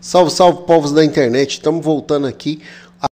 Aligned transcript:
Salve, 0.00 0.30
salve, 0.30 0.64
povos 0.66 0.92
da 0.92 1.04
internet. 1.04 1.52
Estamos 1.52 1.84
voltando 1.84 2.26
aqui. 2.26 2.62
A 3.00 3.06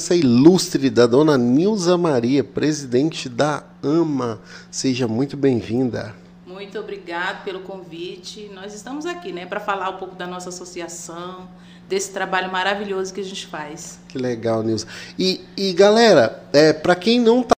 essa 0.00 0.14
ilustre 0.14 0.88
da 0.90 1.06
dona 1.06 1.36
Nilza 1.36 1.96
Maria, 1.98 2.42
presidente 2.42 3.28
da 3.28 3.64
AMA. 3.82 4.40
Seja 4.70 5.06
muito 5.06 5.36
bem-vinda. 5.36 6.14
Muito 6.46 6.78
obrigado 6.78 7.44
pelo 7.44 7.60
convite. 7.60 8.50
Nós 8.54 8.74
estamos 8.74 9.06
aqui, 9.06 9.32
né, 9.32 9.46
para 9.46 9.60
falar 9.60 9.90
um 9.90 9.98
pouco 9.98 10.16
da 10.16 10.26
nossa 10.26 10.48
associação, 10.48 11.48
desse 11.88 12.12
trabalho 12.12 12.50
maravilhoso 12.50 13.12
que 13.12 13.20
a 13.20 13.24
gente 13.24 13.46
faz. 13.46 13.98
Que 14.08 14.18
legal, 14.18 14.62
Nilza. 14.62 14.86
E, 15.18 15.44
e 15.56 15.72
galera, 15.74 16.44
é, 16.52 16.72
para 16.72 16.96
quem 16.96 17.20
não 17.20 17.42
está 17.42 17.54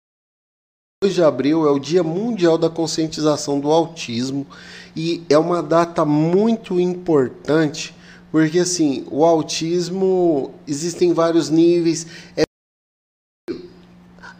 2 1.03 1.13
de 1.13 1.23
abril 1.23 1.67
é 1.67 1.71
o 1.71 1.79
Dia 1.79 2.03
Mundial 2.03 2.57
da 2.57 2.69
Conscientização 2.69 3.59
do 3.59 3.71
Autismo 3.71 4.47
e 4.95 5.23
é 5.29 5.37
uma 5.37 5.61
data 5.61 6.03
muito 6.03 6.79
importante 6.79 7.94
porque 8.35 8.59
assim 8.59 9.07
o 9.09 9.23
autismo 9.23 10.53
existem 10.67 11.13
vários 11.13 11.49
níveis. 11.49 12.05
É... 12.35 12.43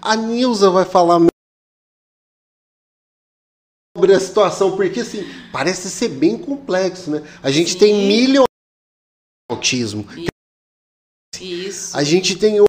A 0.02 0.17
Nilza 0.17 0.70
vai 0.70 0.84
falar 0.84 1.17
sobre 3.95 4.13
a 4.13 4.20
situação 4.20 4.76
porque 4.76 5.00
assim 5.00 5.23
parece 5.50 5.89
ser 5.89 6.09
bem 6.09 6.38
complexo, 6.38 7.09
né? 7.09 7.23
A 7.41 7.50
gente 7.50 7.72
Sim. 7.72 7.80
tem 7.80 8.05
milhões 8.05 8.50
de 8.50 9.55
autismo. 9.55 10.05
Isso. 11.39 11.95
A 11.95 12.03
gente 12.03 12.38
tem 12.38 12.59
um, 12.59 12.66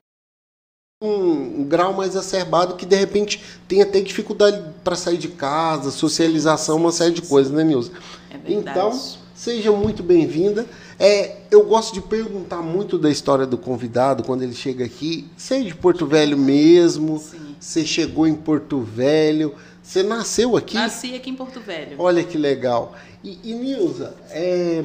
um, 1.03 1.65
grau 1.65 1.93
mais 1.93 2.11
exacerbado 2.11 2.77
que 2.77 2.87
de 2.87 2.95
repente 2.95 3.43
tem 3.67 3.83
até 3.83 4.01
dificuldade 4.01 4.73
para 4.85 4.95
sair 4.95 5.19
de 5.19 5.27
casa, 5.27 5.91
socialização, 5.91 6.77
uma 6.77 6.93
série 6.93 7.15
de 7.15 7.23
coisas, 7.23 7.53
né, 7.53 7.65
Nilza? 7.65 7.91
É 8.31 8.39
então, 8.53 8.93
seja 9.35 9.73
muito 9.73 10.05
bem-vinda. 10.05 10.65
É, 10.99 11.37
eu 11.51 11.65
gosto 11.65 11.93
de 11.93 12.01
perguntar 12.01 12.63
muito 12.63 12.99
da 12.99 13.11
história 13.11 13.47
do 13.47 13.59
convidado 13.59 14.23
quando 14.23 14.43
ele 14.43 14.55
chega 14.55 14.85
aqui. 14.85 15.29
Você 15.37 15.57
é 15.57 15.63
de 15.63 15.75
Porto 15.75 16.07
Velho 16.07 16.39
mesmo? 16.39 17.19
Sim. 17.19 17.55
Você 17.61 17.85
chegou 17.85 18.27
em 18.27 18.35
Porto 18.35 18.81
Velho? 18.81 19.55
Você 19.83 20.03
nasceu 20.03 20.57
aqui? 20.57 20.75
Nasci 20.75 21.15
aqui 21.15 21.31
em 21.31 21.35
Porto 21.35 21.61
Velho. 21.61 21.97
Olha 21.99 22.25
que 22.25 22.39
legal. 22.39 22.95
E, 23.23 23.39
e 23.45 23.55
Nilza, 23.55 24.15
é, 24.31 24.83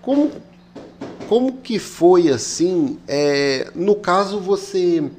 como, 0.00 0.30
como 1.28 1.58
que 1.58 1.78
foi 1.78 2.28
assim? 2.28 2.98
É, 3.08 3.70
no 3.74 3.96
caso, 3.96 4.38
você 4.38 5.10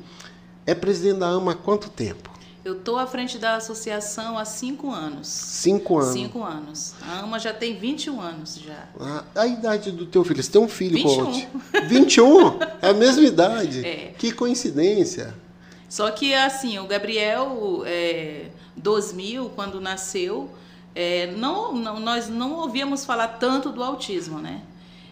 é 0.65 0.73
presidente 0.73 1.19
da 1.19 1.27
AMA 1.27 1.51
há 1.51 1.55
quanto 1.55 1.89
tempo? 1.89 2.32
Eu 2.63 2.77
estou 2.77 2.97
à 2.97 3.05
frente 3.05 3.37
da 3.37 3.57
associação 3.57 4.37
há 4.37 4.45
cinco 4.45 4.89
anos. 4.89 5.27
Cinco 5.27 5.97
anos? 5.97 6.13
Cinco 6.13 6.43
anos. 6.43 6.93
A 7.01 7.19
AMA 7.19 7.37
já 7.37 7.53
tem 7.53 7.75
21 7.75 8.21
anos 8.21 8.55
já. 8.55 8.87
Ah, 8.97 9.23
a 9.35 9.45
idade 9.45 9.91
do 9.91 10.05
teu 10.05 10.23
filho? 10.23 10.41
Você 10.41 10.49
tem 10.49 10.61
um 10.61 10.67
filho 10.69 10.95
21. 10.95 11.25
com 11.25 11.87
21? 11.87 12.59
É 12.81 12.89
a 12.89 12.93
mesma 12.93 13.23
idade? 13.23 13.85
É. 13.85 14.13
Que 14.17 14.31
coincidência. 14.31 15.33
Só 15.89 16.09
que, 16.09 16.33
assim, 16.33 16.79
o 16.79 16.87
Gabriel, 16.87 17.83
é, 17.85 18.45
2000, 18.77 19.49
quando 19.49 19.81
nasceu, 19.81 20.49
é, 20.95 21.33
não, 21.35 21.73
não, 21.73 21.99
nós 21.99 22.29
não 22.29 22.53
ouvíamos 22.53 23.03
falar 23.03 23.27
tanto 23.27 23.71
do 23.71 23.83
autismo, 23.83 24.39
né? 24.39 24.61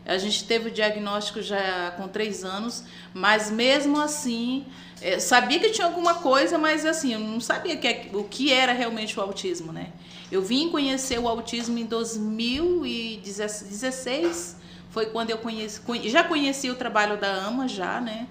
A 0.06 0.18
gente 0.18 0.46
teve 0.46 0.70
o 0.70 0.72
diagnóstico 0.72 1.42
já 1.42 1.92
com 1.92 2.08
três 2.08 2.44
anos, 2.44 2.84
mas 3.14 3.52
mesmo 3.52 4.00
assim 4.00 4.66
é, 5.02 5.20
sabia 5.20 5.60
que 5.60 5.72
tinha 5.72 5.88
alguma 5.88 6.14
coisa, 6.16 6.58
mas 6.58 6.86
assim, 6.86 7.14
eu 7.14 7.20
não 7.20 7.40
sabia 7.40 7.76
que, 7.76 7.88
é, 7.88 8.10
o 8.14 8.24
que 8.24 8.54
era 8.54 8.72
realmente 8.72 9.20
o 9.20 9.22
autismo, 9.22 9.74
né? 9.74 9.90
Eu 10.32 10.42
vim 10.42 10.70
conhecer 10.70 11.20
o 11.20 11.28
autismo 11.28 11.78
em 11.78 11.86
2016, 11.86 14.56
foi 14.90 15.08
quando 15.08 15.32
eu 15.32 15.38
conheci, 15.40 15.82
já 16.06 16.24
conheci 16.24 16.70
o 16.70 16.76
trabalho 16.76 17.18
da 17.18 17.34
AMA 17.46 17.68
já, 17.68 18.00
né? 18.00 18.28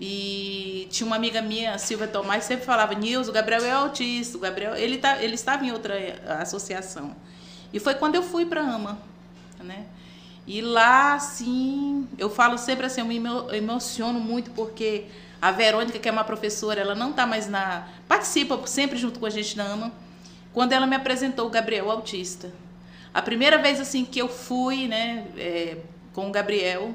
E 0.00 0.88
tinha 0.90 1.06
uma 1.06 1.16
amiga 1.16 1.40
minha, 1.40 1.78
Silvia 1.78 2.08
Tomás, 2.08 2.44
sempre 2.44 2.64
falava, 2.64 2.94
Nilson, 2.94 3.30
o 3.30 3.34
Gabriel 3.34 3.64
é 3.64 3.70
autista, 3.70 4.36
o 4.36 4.40
Gabriel, 4.40 4.74
ele, 4.74 4.98
tá, 4.98 5.22
ele 5.22 5.34
estava 5.34 5.64
em 5.64 5.72
outra 5.72 5.94
associação. 6.40 7.16
E 7.72 7.80
foi 7.80 7.94
quando 7.94 8.16
eu 8.16 8.22
fui 8.22 8.44
para 8.44 8.60
a 8.62 8.74
AMA, 8.74 8.98
né? 9.60 9.86
E 10.46 10.60
lá, 10.60 11.14
assim, 11.14 12.08
eu 12.18 12.28
falo 12.28 12.58
sempre 12.58 12.86
assim, 12.86 13.00
eu 13.00 13.06
me 13.06 13.20
emociono 13.56 14.18
muito 14.18 14.50
porque 14.50 15.06
a 15.40 15.50
Verônica, 15.50 15.98
que 15.98 16.08
é 16.08 16.12
uma 16.12 16.24
professora, 16.24 16.80
ela 16.80 16.94
não 16.94 17.10
está 17.10 17.26
mais 17.26 17.48
na. 17.48 17.88
participa 18.08 18.64
sempre 18.66 18.96
junto 18.96 19.18
com 19.18 19.26
a 19.26 19.30
gente 19.30 19.56
na 19.56 19.64
AMA. 19.64 19.92
Quando 20.52 20.72
ela 20.72 20.86
me 20.86 20.94
apresentou 20.94 21.46
o 21.46 21.50
Gabriel 21.50 21.90
Autista. 21.90 22.52
A 23.14 23.20
primeira 23.20 23.58
vez 23.58 23.80
assim 23.80 24.04
que 24.04 24.18
eu 24.18 24.28
fui, 24.28 24.86
né, 24.86 25.26
é, 25.36 25.76
com 26.12 26.28
o 26.28 26.30
Gabriel, 26.30 26.94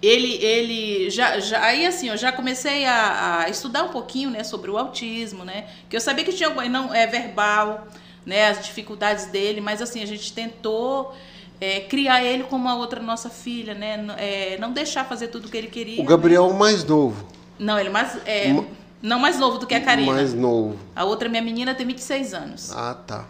ele, 0.00 0.42
ele 0.42 1.10
já, 1.10 1.38
já 1.38 1.62
aí 1.62 1.84
assim, 1.84 2.08
eu 2.08 2.16
já 2.16 2.32
comecei 2.32 2.86
a, 2.86 3.40
a, 3.40 3.48
estudar 3.50 3.84
um 3.84 3.88
pouquinho, 3.88 4.30
né, 4.30 4.42
sobre 4.42 4.70
o 4.70 4.78
autismo, 4.78 5.44
né, 5.44 5.68
que 5.88 5.96
eu 5.96 6.00
sabia 6.00 6.24
que 6.24 6.32
tinha 6.32 6.48
não 6.68 6.94
é 6.94 7.06
verbal, 7.06 7.88
né, 8.24 8.48
as 8.48 8.64
dificuldades 8.64 9.26
dele, 9.26 9.60
mas 9.60 9.82
assim 9.82 10.02
a 10.02 10.06
gente 10.06 10.32
tentou 10.32 11.14
é, 11.60 11.80
criar 11.80 12.24
ele 12.24 12.44
como 12.44 12.68
a 12.68 12.74
outra 12.74 13.00
nossa 13.00 13.28
filha, 13.28 13.74
né? 13.74 14.04
É, 14.16 14.56
não 14.58 14.72
deixar 14.72 15.04
fazer 15.04 15.28
tudo 15.28 15.46
o 15.46 15.50
que 15.50 15.56
ele 15.56 15.68
queria. 15.68 16.02
O 16.02 16.06
Gabriel 16.06 16.48
né? 16.48 16.58
mais 16.58 16.82
novo. 16.82 17.26
Não, 17.58 17.78
ele 17.78 17.90
mais 17.90 18.18
é, 18.24 18.52
Ma... 18.52 18.64
não 19.02 19.18
mais 19.18 19.38
novo 19.38 19.58
do 19.58 19.66
que 19.66 19.74
a 19.74 19.80
Karina. 19.80 20.10
Mais 20.10 20.32
novo. 20.32 20.78
A 20.96 21.04
outra 21.04 21.28
minha 21.28 21.42
menina 21.42 21.74
tem 21.74 21.86
26 21.86 22.32
anos. 22.32 22.72
Ah, 22.72 22.94
tá. 22.94 23.26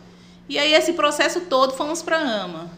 E 0.49 0.59
aí 0.59 0.73
esse 0.73 0.93
processo 0.93 1.41
todo 1.43 1.75
fomos 1.75 2.03
para 2.03 2.19
Ama. 2.19 2.71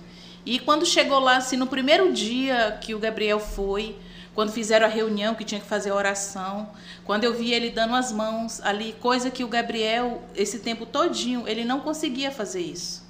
E 0.44 0.58
quando 0.58 0.84
chegou 0.84 1.20
lá, 1.20 1.36
assim, 1.36 1.56
no 1.56 1.66
primeiro 1.66 2.12
dia 2.12 2.78
que 2.80 2.94
o 2.94 2.98
Gabriel 2.98 3.38
foi, 3.38 3.96
quando 4.34 4.50
fizeram 4.50 4.86
a 4.86 4.88
reunião 4.88 5.34
que 5.34 5.44
tinha 5.44 5.60
que 5.60 5.66
fazer 5.66 5.90
a 5.90 5.94
oração, 5.94 6.70
quando 7.04 7.24
eu 7.24 7.34
vi 7.34 7.52
ele 7.52 7.70
dando 7.70 7.94
as 7.94 8.10
mãos 8.10 8.60
ali, 8.62 8.94
coisa 9.00 9.30
que 9.30 9.44
o 9.44 9.48
Gabriel 9.48 10.22
esse 10.34 10.58
tempo 10.58 10.86
todinho 10.86 11.46
ele 11.46 11.64
não 11.64 11.80
conseguia 11.80 12.30
fazer 12.30 12.62
isso. 12.62 13.01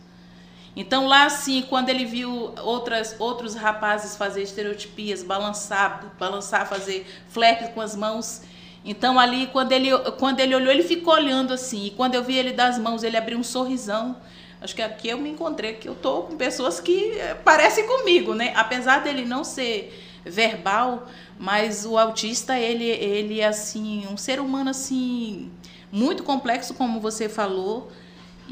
Então 0.74 1.06
lá 1.06 1.26
assim, 1.26 1.62
quando 1.68 1.90
ele 1.90 2.04
viu 2.04 2.54
outras, 2.62 3.14
outros 3.18 3.54
rapazes 3.54 4.16
fazer 4.16 4.42
estereotipias, 4.42 5.22
balançar, 5.22 6.14
balançar, 6.18 6.66
fazer 6.66 7.06
flap 7.28 7.74
com 7.74 7.80
as 7.80 7.94
mãos, 7.94 8.42
então 8.84 9.18
ali 9.18 9.46
quando 9.48 9.72
ele 9.72 9.90
quando 10.18 10.40
ele 10.40 10.54
olhou, 10.54 10.72
ele 10.72 10.82
ficou 10.82 11.14
olhando 11.14 11.52
assim. 11.52 11.86
E 11.86 11.90
quando 11.90 12.14
eu 12.14 12.24
vi 12.24 12.36
ele 12.36 12.52
das 12.52 12.78
mãos, 12.78 13.02
ele 13.02 13.16
abriu 13.16 13.38
um 13.38 13.42
sorrisão. 13.42 14.16
Acho 14.60 14.74
que 14.74 14.82
aqui 14.82 15.08
eu 15.08 15.18
me 15.18 15.30
encontrei 15.30 15.74
que 15.74 15.88
eu 15.88 15.94
tô 15.94 16.22
com 16.22 16.36
pessoas 16.36 16.80
que 16.80 17.18
eh, 17.18 17.34
parecem 17.34 17.86
comigo, 17.86 18.32
né? 18.32 18.52
Apesar 18.56 19.02
dele 19.02 19.24
não 19.24 19.44
ser 19.44 19.92
verbal, 20.24 21.08
mas 21.38 21.84
o 21.84 21.98
autista 21.98 22.58
ele 22.58 22.84
ele 22.84 23.40
é 23.40 23.46
assim, 23.46 24.06
um 24.10 24.16
ser 24.16 24.40
humano 24.40 24.70
assim 24.70 25.50
muito 25.90 26.22
complexo 26.22 26.74
como 26.74 27.00
você 27.00 27.28
falou 27.28 27.90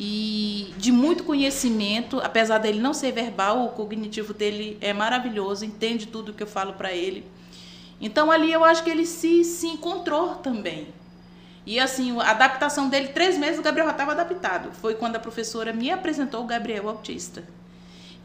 e 0.03 0.73
de 0.79 0.91
muito 0.91 1.25
conhecimento, 1.25 2.21
apesar 2.21 2.57
dele 2.57 2.81
não 2.81 2.95
ser 2.95 3.13
verbal, 3.13 3.67
o 3.67 3.69
cognitivo 3.69 4.33
dele 4.33 4.79
é 4.81 4.95
maravilhoso, 4.95 5.63
entende 5.63 6.07
tudo 6.07 6.33
que 6.33 6.43
eu 6.43 6.47
falo 6.47 6.73
para 6.73 6.91
ele. 6.91 7.23
Então 8.01 8.31
ali 8.31 8.51
eu 8.51 8.65
acho 8.65 8.83
que 8.83 8.89
ele 8.89 9.05
se, 9.05 9.45
se 9.45 9.67
encontrou 9.67 10.37
também. 10.37 10.89
E 11.67 11.79
assim, 11.79 12.19
a 12.19 12.31
adaptação 12.31 12.89
dele, 12.89 13.09
três 13.09 13.37
meses 13.37 13.59
o 13.59 13.63
Gabriel 13.63 13.89
já 13.89 13.93
estava 13.93 14.13
adaptado. 14.13 14.73
Foi 14.73 14.95
quando 14.95 15.17
a 15.17 15.21
professora 15.21 15.71
me 15.71 15.91
apresentou 15.91 16.43
o 16.45 16.47
Gabriel 16.47 16.89
autista. 16.89 17.45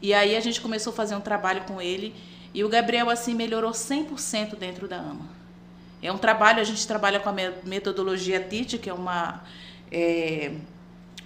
E 0.00 0.14
aí 0.14 0.34
a 0.34 0.40
gente 0.40 0.62
começou 0.62 0.94
a 0.94 0.96
fazer 0.96 1.14
um 1.14 1.20
trabalho 1.20 1.60
com 1.64 1.78
ele 1.78 2.14
e 2.54 2.64
o 2.64 2.70
Gabriel 2.70 3.10
assim 3.10 3.34
melhorou 3.34 3.72
100% 3.72 4.56
dentro 4.56 4.88
da 4.88 4.96
AMA. 4.96 5.28
É 6.02 6.10
um 6.10 6.16
trabalho, 6.16 6.58
a 6.58 6.64
gente 6.64 6.86
trabalha 6.86 7.20
com 7.20 7.28
a 7.28 7.34
metodologia 7.64 8.40
TIT, 8.40 8.78
que 8.78 8.88
é 8.88 8.94
uma 8.94 9.42
é, 9.92 10.52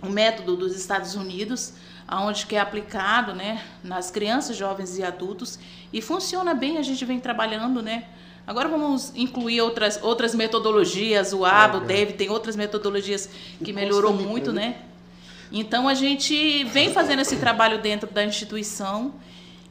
um 0.02 0.08
método 0.08 0.56
dos 0.56 0.76
Estados 0.76 1.14
Unidos, 1.14 1.74
onde 2.10 2.46
que 2.46 2.56
é 2.56 2.60
aplicado 2.60 3.34
né, 3.34 3.62
nas 3.82 4.10
crianças, 4.10 4.56
jovens 4.56 4.98
e 4.98 5.02
adultos, 5.02 5.58
e 5.92 6.00
funciona 6.00 6.54
bem, 6.54 6.78
a 6.78 6.82
gente 6.82 7.04
vem 7.04 7.20
trabalhando, 7.20 7.82
né? 7.82 8.04
Agora 8.46 8.68
vamos 8.68 9.12
incluir 9.14 9.60
outras, 9.60 10.02
outras 10.02 10.34
metodologias, 10.34 11.32
o 11.32 11.44
ABA, 11.44 11.78
o 11.78 11.80
DEV, 11.82 12.14
tem 12.14 12.30
outras 12.30 12.56
metodologias 12.56 13.30
que 13.62 13.72
melhorou 13.72 14.12
muito, 14.12 14.52
né? 14.52 14.82
Então 15.52 15.86
a 15.86 15.94
gente 15.94 16.64
vem 16.64 16.92
fazendo 16.92 17.20
esse 17.20 17.36
trabalho 17.36 17.80
dentro 17.80 18.10
da 18.10 18.24
instituição. 18.24 19.14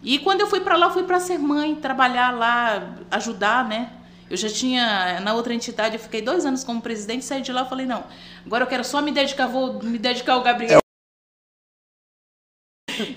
E 0.01 0.19
quando 0.19 0.41
eu 0.41 0.47
fui 0.47 0.61
para 0.61 0.77
lá, 0.77 0.89
fui 0.91 1.03
para 1.03 1.19
ser 1.19 1.37
mãe, 1.37 1.75
trabalhar 1.75 2.31
lá, 2.31 2.95
ajudar, 3.11 3.67
né? 3.67 3.91
Eu 4.29 4.37
já 4.37 4.49
tinha, 4.49 5.19
na 5.21 5.33
outra 5.33 5.53
entidade, 5.53 5.95
eu 5.95 5.99
fiquei 5.99 6.21
dois 6.21 6.45
anos 6.45 6.63
como 6.63 6.81
presidente, 6.81 7.25
saí 7.25 7.41
de 7.41 7.51
lá 7.51 7.63
e 7.63 7.69
falei, 7.69 7.85
não, 7.85 8.03
agora 8.45 8.63
eu 8.63 8.67
quero 8.67 8.83
só 8.83 9.01
me 9.01 9.11
dedicar, 9.11 9.47
vou 9.47 9.81
me 9.81 9.97
dedicar 9.97 10.33
ao 10.33 10.43
Gabriel. 10.43 10.79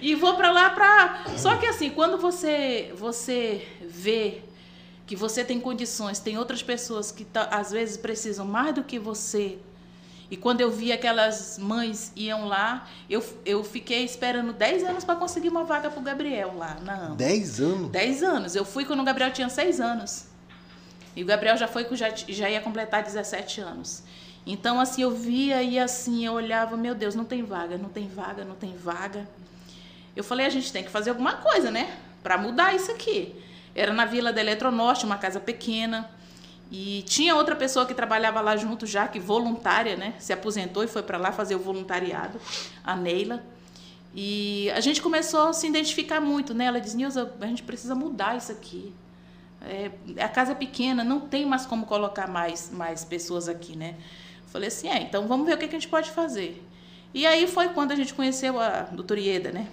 E 0.00 0.14
vou 0.14 0.36
para 0.36 0.50
lá 0.50 0.70
para. 0.70 1.24
Só 1.36 1.56
que 1.56 1.66
assim, 1.66 1.90
quando 1.90 2.16
você 2.16 2.92
você 2.96 3.66
vê 3.80 4.42
que 5.06 5.16
você 5.16 5.44
tem 5.44 5.60
condições, 5.60 6.20
tem 6.20 6.38
outras 6.38 6.62
pessoas 6.62 7.10
que 7.10 7.24
tá, 7.24 7.44
às 7.50 7.72
vezes 7.72 7.96
precisam 7.96 8.46
mais 8.46 8.74
do 8.74 8.84
que 8.84 8.98
você 8.98 9.58
E 10.30 10.36
quando 10.36 10.62
eu 10.62 10.70
vi 10.70 10.92
aquelas 10.92 11.58
mães 11.58 12.12
iam 12.16 12.46
lá, 12.46 12.88
eu, 13.10 13.22
eu 13.44 13.62
fiquei 13.62 14.02
esperando 14.04 14.52
10 14.52 14.84
anos 14.84 15.04
para 15.04 15.16
conseguir 15.16 15.50
uma 15.50 15.64
vaga 15.64 15.90
para 15.90 16.00
o 16.00 16.02
Gabriel 16.02 16.54
lá 16.56 16.78
AMA. 16.86 17.16
10 17.16 17.60
anos? 17.60 17.90
10 17.90 18.22
anos. 18.22 18.56
Eu 18.56 18.64
fui 18.64 18.84
quando 18.86 19.00
o 19.00 19.04
Gabriel 19.04 19.30
tinha 19.32 19.50
6 19.50 19.80
anos. 19.80 20.31
E 21.14 21.22
o 21.22 21.26
Gabriel 21.26 21.56
já 21.56 21.68
foi 21.68 21.86
já, 21.92 22.08
já 22.10 22.48
ia 22.48 22.60
completar 22.60 23.02
17 23.02 23.60
anos. 23.60 24.02
Então, 24.46 24.80
assim, 24.80 25.02
eu 25.02 25.10
via 25.10 25.62
e 25.62 25.78
assim, 25.78 26.26
eu 26.26 26.32
olhava, 26.32 26.76
meu 26.76 26.94
Deus, 26.94 27.14
não 27.14 27.24
tem 27.24 27.44
vaga, 27.44 27.78
não 27.78 27.88
tem 27.88 28.08
vaga, 28.08 28.44
não 28.44 28.56
tem 28.56 28.76
vaga. 28.76 29.28
Eu 30.16 30.24
falei, 30.24 30.46
a 30.46 30.50
gente 30.50 30.72
tem 30.72 30.82
que 30.82 30.90
fazer 30.90 31.10
alguma 31.10 31.34
coisa, 31.34 31.70
né? 31.70 31.96
Para 32.22 32.36
mudar 32.36 32.74
isso 32.74 32.90
aqui. 32.90 33.34
Era 33.74 33.92
na 33.92 34.04
Vila 34.04 34.32
da 34.32 34.40
Eletronorte, 34.40 35.04
uma 35.04 35.16
casa 35.16 35.38
pequena. 35.38 36.10
E 36.70 37.02
tinha 37.02 37.36
outra 37.36 37.54
pessoa 37.54 37.86
que 37.86 37.94
trabalhava 37.94 38.40
lá 38.40 38.56
junto 38.56 38.86
já, 38.86 39.06
que 39.06 39.20
voluntária, 39.20 39.96
né? 39.96 40.14
Se 40.18 40.32
aposentou 40.32 40.82
e 40.82 40.86
foi 40.86 41.02
para 41.02 41.18
lá 41.18 41.30
fazer 41.30 41.54
o 41.54 41.58
voluntariado, 41.58 42.40
a 42.82 42.96
Neila. 42.96 43.42
E 44.14 44.70
a 44.70 44.80
gente 44.80 45.00
começou 45.00 45.48
a 45.48 45.52
se 45.52 45.66
identificar 45.66 46.20
muito, 46.20 46.52
né? 46.52 46.66
Ela 46.66 46.80
diz, 46.80 46.94
Nilza, 46.94 47.32
a 47.40 47.46
gente 47.46 47.62
precisa 47.62 47.94
mudar 47.94 48.36
isso 48.36 48.50
aqui. 48.50 48.92
É, 49.64 49.90
a 50.22 50.28
casa 50.28 50.52
é 50.52 50.54
pequena, 50.54 51.04
não 51.04 51.20
tem 51.20 51.46
mais 51.46 51.64
como 51.66 51.86
colocar 51.86 52.28
mais, 52.28 52.70
mais 52.72 53.04
pessoas 53.04 53.48
aqui, 53.48 53.76
né? 53.76 53.94
Falei 54.46 54.68
assim, 54.68 54.88
é, 54.88 55.00
então 55.00 55.26
vamos 55.26 55.46
ver 55.46 55.54
o 55.54 55.58
que, 55.58 55.64
a 55.64 55.68
gente 55.68 55.88
pode 55.88 56.10
fazer. 56.10 56.62
E 57.14 57.26
aí 57.26 57.46
foi 57.46 57.68
quando 57.70 57.92
a 57.92 57.96
gente 57.96 58.12
conheceu 58.12 58.60
a 58.60 58.82
doutora 58.82 59.20
Ieda, 59.20 59.50
né? 59.52 59.66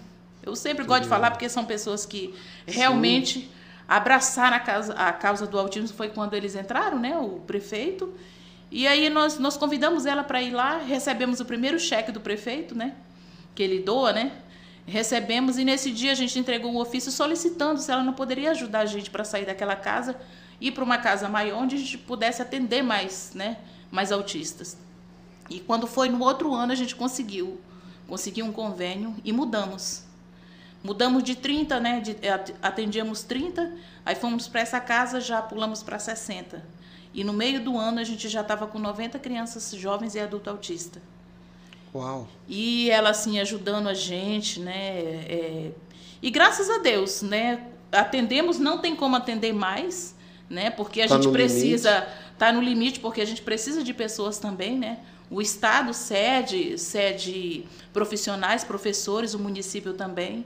Eu 0.43 0.55
sempre 0.55 0.85
gosto 0.85 1.03
de 1.03 1.09
falar 1.09 1.31
porque 1.31 1.49
são 1.49 1.65
pessoas 1.65 2.05
que 2.05 2.33
realmente 2.65 3.39
Sim. 3.39 3.49
abraçaram 3.87 4.55
a 4.55 4.59
causa, 4.59 4.93
a 4.93 5.11
causa 5.11 5.45
do 5.45 5.59
autismo. 5.59 5.89
Foi 5.89 6.09
quando 6.09 6.33
eles 6.33 6.55
entraram, 6.55 6.97
né? 6.97 7.17
O 7.17 7.41
prefeito. 7.41 8.13
E 8.71 8.87
aí 8.87 9.09
nós, 9.09 9.37
nós 9.37 9.57
convidamos 9.57 10.05
ela 10.05 10.23
para 10.23 10.41
ir 10.41 10.51
lá, 10.51 10.77
recebemos 10.77 11.39
o 11.39 11.45
primeiro 11.45 11.79
cheque 11.79 12.11
do 12.11 12.19
prefeito, 12.19 12.75
né? 12.75 12.95
Que 13.53 13.63
ele 13.63 13.79
doa, 13.79 14.13
né? 14.13 14.31
Recebemos 14.89 15.57
e 15.57 15.63
nesse 15.63 15.91
dia 15.91 16.11
a 16.11 16.15
gente 16.15 16.37
entregou 16.37 16.71
um 16.71 16.77
ofício 16.77 17.11
solicitando 17.11 17.79
se 17.79 17.91
ela 17.91 18.03
não 18.03 18.13
poderia 18.13 18.51
ajudar 18.51 18.79
a 18.79 18.85
gente 18.85 19.09
para 19.09 19.23
sair 19.23 19.45
daquela 19.45 19.75
casa 19.75 20.19
ir 20.59 20.71
para 20.71 20.83
uma 20.83 20.97
casa 20.97 21.29
maior 21.29 21.63
onde 21.63 21.75
a 21.75 21.79
gente 21.79 21.97
pudesse 21.97 22.41
atender 22.41 22.81
mais, 22.81 23.31
né? 23.33 23.57
mais 23.89 24.11
autistas. 24.11 24.77
E 25.49 25.59
quando 25.59 25.87
foi 25.87 26.09
no 26.09 26.21
outro 26.21 26.53
ano, 26.53 26.71
a 26.71 26.75
gente 26.75 26.95
conseguiu, 26.95 27.59
conseguiu 28.07 28.45
um 28.45 28.51
convênio 28.51 29.15
e 29.23 29.31
mudamos. 29.31 30.03
Mudamos 30.83 31.23
de 31.23 31.35
30, 31.35 31.79
né? 31.79 31.99
De, 31.99 32.15
atendíamos 32.61 33.23
30, 33.23 33.73
aí 34.05 34.15
fomos 34.15 34.47
para 34.47 34.61
essa 34.61 34.79
casa, 34.79 35.19
já 35.19 35.41
pulamos 35.41 35.81
para 35.81 35.97
60. 35.97 36.63
E 37.13 37.23
no 37.23 37.33
meio 37.33 37.63
do 37.63 37.77
ano 37.77 37.99
a 37.99 38.03
gente 38.03 38.29
já 38.29 38.41
estava 38.41 38.67
com 38.67 38.77
90 38.77 39.17
crianças 39.19 39.71
jovens 39.71 40.13
e 40.13 40.19
adulto 40.19 40.49
autista. 40.49 41.01
Uau! 41.93 42.27
E 42.47 42.89
ela 42.89 43.09
assim 43.09 43.39
ajudando 43.39 43.87
a 43.87 43.93
gente, 43.93 44.59
né? 44.59 44.73
É, 45.27 45.71
e 46.21 46.29
graças 46.29 46.69
a 46.69 46.77
Deus, 46.79 47.21
né? 47.21 47.67
Atendemos, 47.91 48.59
não 48.59 48.77
tem 48.77 48.95
como 48.95 49.15
atender 49.15 49.53
mais, 49.53 50.15
né? 50.49 50.69
Porque 50.69 51.01
a 51.01 51.07
tá 51.07 51.15
gente 51.15 51.29
precisa 51.29 51.91
limite 51.91 52.29
está 52.39 52.53
no 52.53 52.61
limite 52.61 53.01
porque 53.01 53.19
a 53.19 53.25
gente 53.25 53.41
precisa 53.41 53.83
de 53.83 53.93
pessoas 53.93 54.39
também, 54.39 54.79
né? 54.79 54.99
O 55.29 55.41
Estado 55.41 55.93
cede, 55.93 56.77
cede 56.79 57.65
profissionais, 57.93 58.63
professores, 58.63 59.33
o 59.33 59.39
município 59.39 59.93
também. 59.93 60.45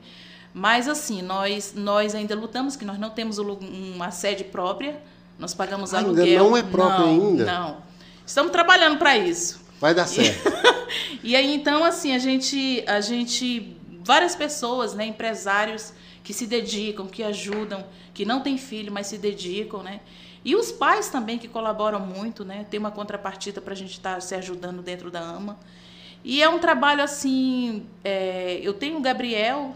Mas 0.54 0.88
assim, 0.88 1.22
nós, 1.22 1.74
nós 1.76 2.14
ainda 2.16 2.36
lutamos, 2.36 2.76
que 2.76 2.84
nós 2.84 3.00
não 3.00 3.12
temos 3.12 3.38
uma 3.38 4.12
sede 4.12 4.44
própria, 4.44 5.00
nós 5.40 5.54
pagamos 5.54 5.94
ainda 5.94 6.08
aluguel. 6.08 6.44
não 6.44 6.58
é 6.58 6.64
próprio 6.64 7.06
não, 7.06 7.28
ainda? 7.28 7.46
Não. 7.46 7.78
Estamos 8.26 8.52
trabalhando 8.52 8.98
para 8.98 9.18
isso. 9.18 9.63
Vai 9.80 9.94
dar 9.94 10.08
certo. 10.08 10.50
E, 11.24 11.32
e 11.32 11.36
aí, 11.36 11.54
então, 11.54 11.84
assim, 11.84 12.14
a 12.14 12.20
gente, 12.20 12.84
a 12.88 13.02
gente, 13.02 13.76
várias 14.04 14.36
pessoas, 14.36 14.94
né, 14.94 15.06
empresários 15.06 15.94
que 16.24 16.34
se 16.34 16.48
dedicam, 16.48 17.06
que 17.08 17.22
ajudam, 17.22 17.86
que 18.14 18.26
não 18.26 18.42
têm 18.42 18.58
filho, 18.58 18.92
mas 18.92 19.08
se 19.08 19.18
dedicam, 19.18 19.84
né? 19.84 20.00
E 20.46 20.56
os 20.56 20.72
pais 20.72 21.10
também 21.10 21.38
que 21.38 21.48
colaboram 21.48 22.00
muito, 22.00 22.44
né? 22.44 22.66
Tem 22.70 22.80
uma 22.80 22.92
contrapartida 22.92 23.62
para 23.62 23.74
a 23.74 23.76
gente 23.76 23.92
estar 23.92 24.16
tá 24.16 24.22
se 24.22 24.36
ajudando 24.36 24.82
dentro 24.82 25.10
da 25.10 25.22
AMA. 25.22 25.58
E 26.24 26.42
é 26.42 26.50
um 26.50 26.60
trabalho 26.60 27.02
assim. 27.02 27.86
É, 28.04 28.60
eu 28.62 28.74
tenho 28.74 28.98
o 28.98 29.02
Gabriel, 29.02 29.76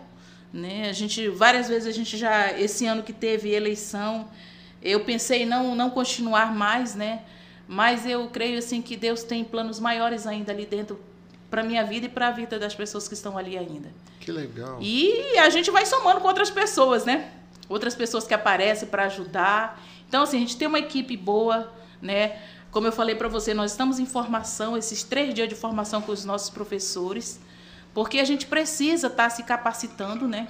né? 0.52 0.90
A 0.90 0.94
gente 0.94 1.28
várias 1.30 1.68
vezes 1.70 1.88
a 1.88 1.92
gente 1.92 2.18
já 2.18 2.52
esse 2.58 2.86
ano 2.86 3.04
que 3.04 3.14
teve 3.14 3.50
eleição, 3.50 4.28
eu 4.82 5.02
pensei 5.02 5.46
não 5.46 5.74
não 5.74 5.90
continuar 5.90 6.54
mais, 6.54 6.96
né? 6.96 7.22
Mas 7.68 8.06
eu 8.06 8.28
creio 8.30 8.58
assim 8.58 8.82
que 8.82 8.96
Deus 8.96 9.24
tem 9.24 9.44
planos 9.44 9.80
maiores 9.80 10.26
ainda 10.26 10.52
ali 10.52 10.66
dentro 10.66 11.00
para 11.50 11.64
minha 11.64 11.84
vida 11.84 12.06
e 12.06 12.10
para 12.10 12.28
a 12.28 12.32
vida 12.32 12.58
das 12.58 12.74
pessoas 12.74 13.08
que 13.08 13.14
estão 13.14 13.38
ali 13.38 13.58
ainda. 13.58 13.90
Que 14.20 14.32
legal. 14.32 14.78
E 14.82 15.38
a 15.38 15.50
gente 15.50 15.70
vai 15.72 15.86
somando 15.86 16.22
com 16.22 16.28
outras 16.28 16.50
pessoas, 16.50 17.06
né? 17.06 17.32
Outras 17.70 17.96
pessoas 17.96 18.26
que 18.26 18.34
aparecem 18.34 18.88
para 18.88 19.06
ajudar. 19.06 19.82
Então, 20.08 20.24
assim, 20.24 20.38
a 20.38 20.40
gente 20.40 20.58
tem 20.58 20.68
uma 20.68 20.80
equipe 20.80 21.18
boa, 21.18 21.72
né? 22.02 22.40
Como 22.72 22.88
eu 22.88 22.92
falei 22.92 23.16
para 23.16 23.28
você, 23.28 23.54
nós 23.54 23.72
estamos 23.72 24.00
em 24.00 24.06
formação, 24.06 24.78
esses 24.78 25.04
três 25.04 25.34
dias 25.34 25.50
de 25.50 25.56
formação 25.56 26.02
com 26.02 26.12
os 26.12 26.24
nossos 26.24 26.50
professores, 26.50 27.40
porque 27.94 28.20
a 28.20 28.26
gente 28.26 28.46
precisa 28.46 29.08
estar 29.08 29.24
tá 29.24 29.30
se 29.30 29.44
capacitando, 29.44 30.28
né? 30.28 30.48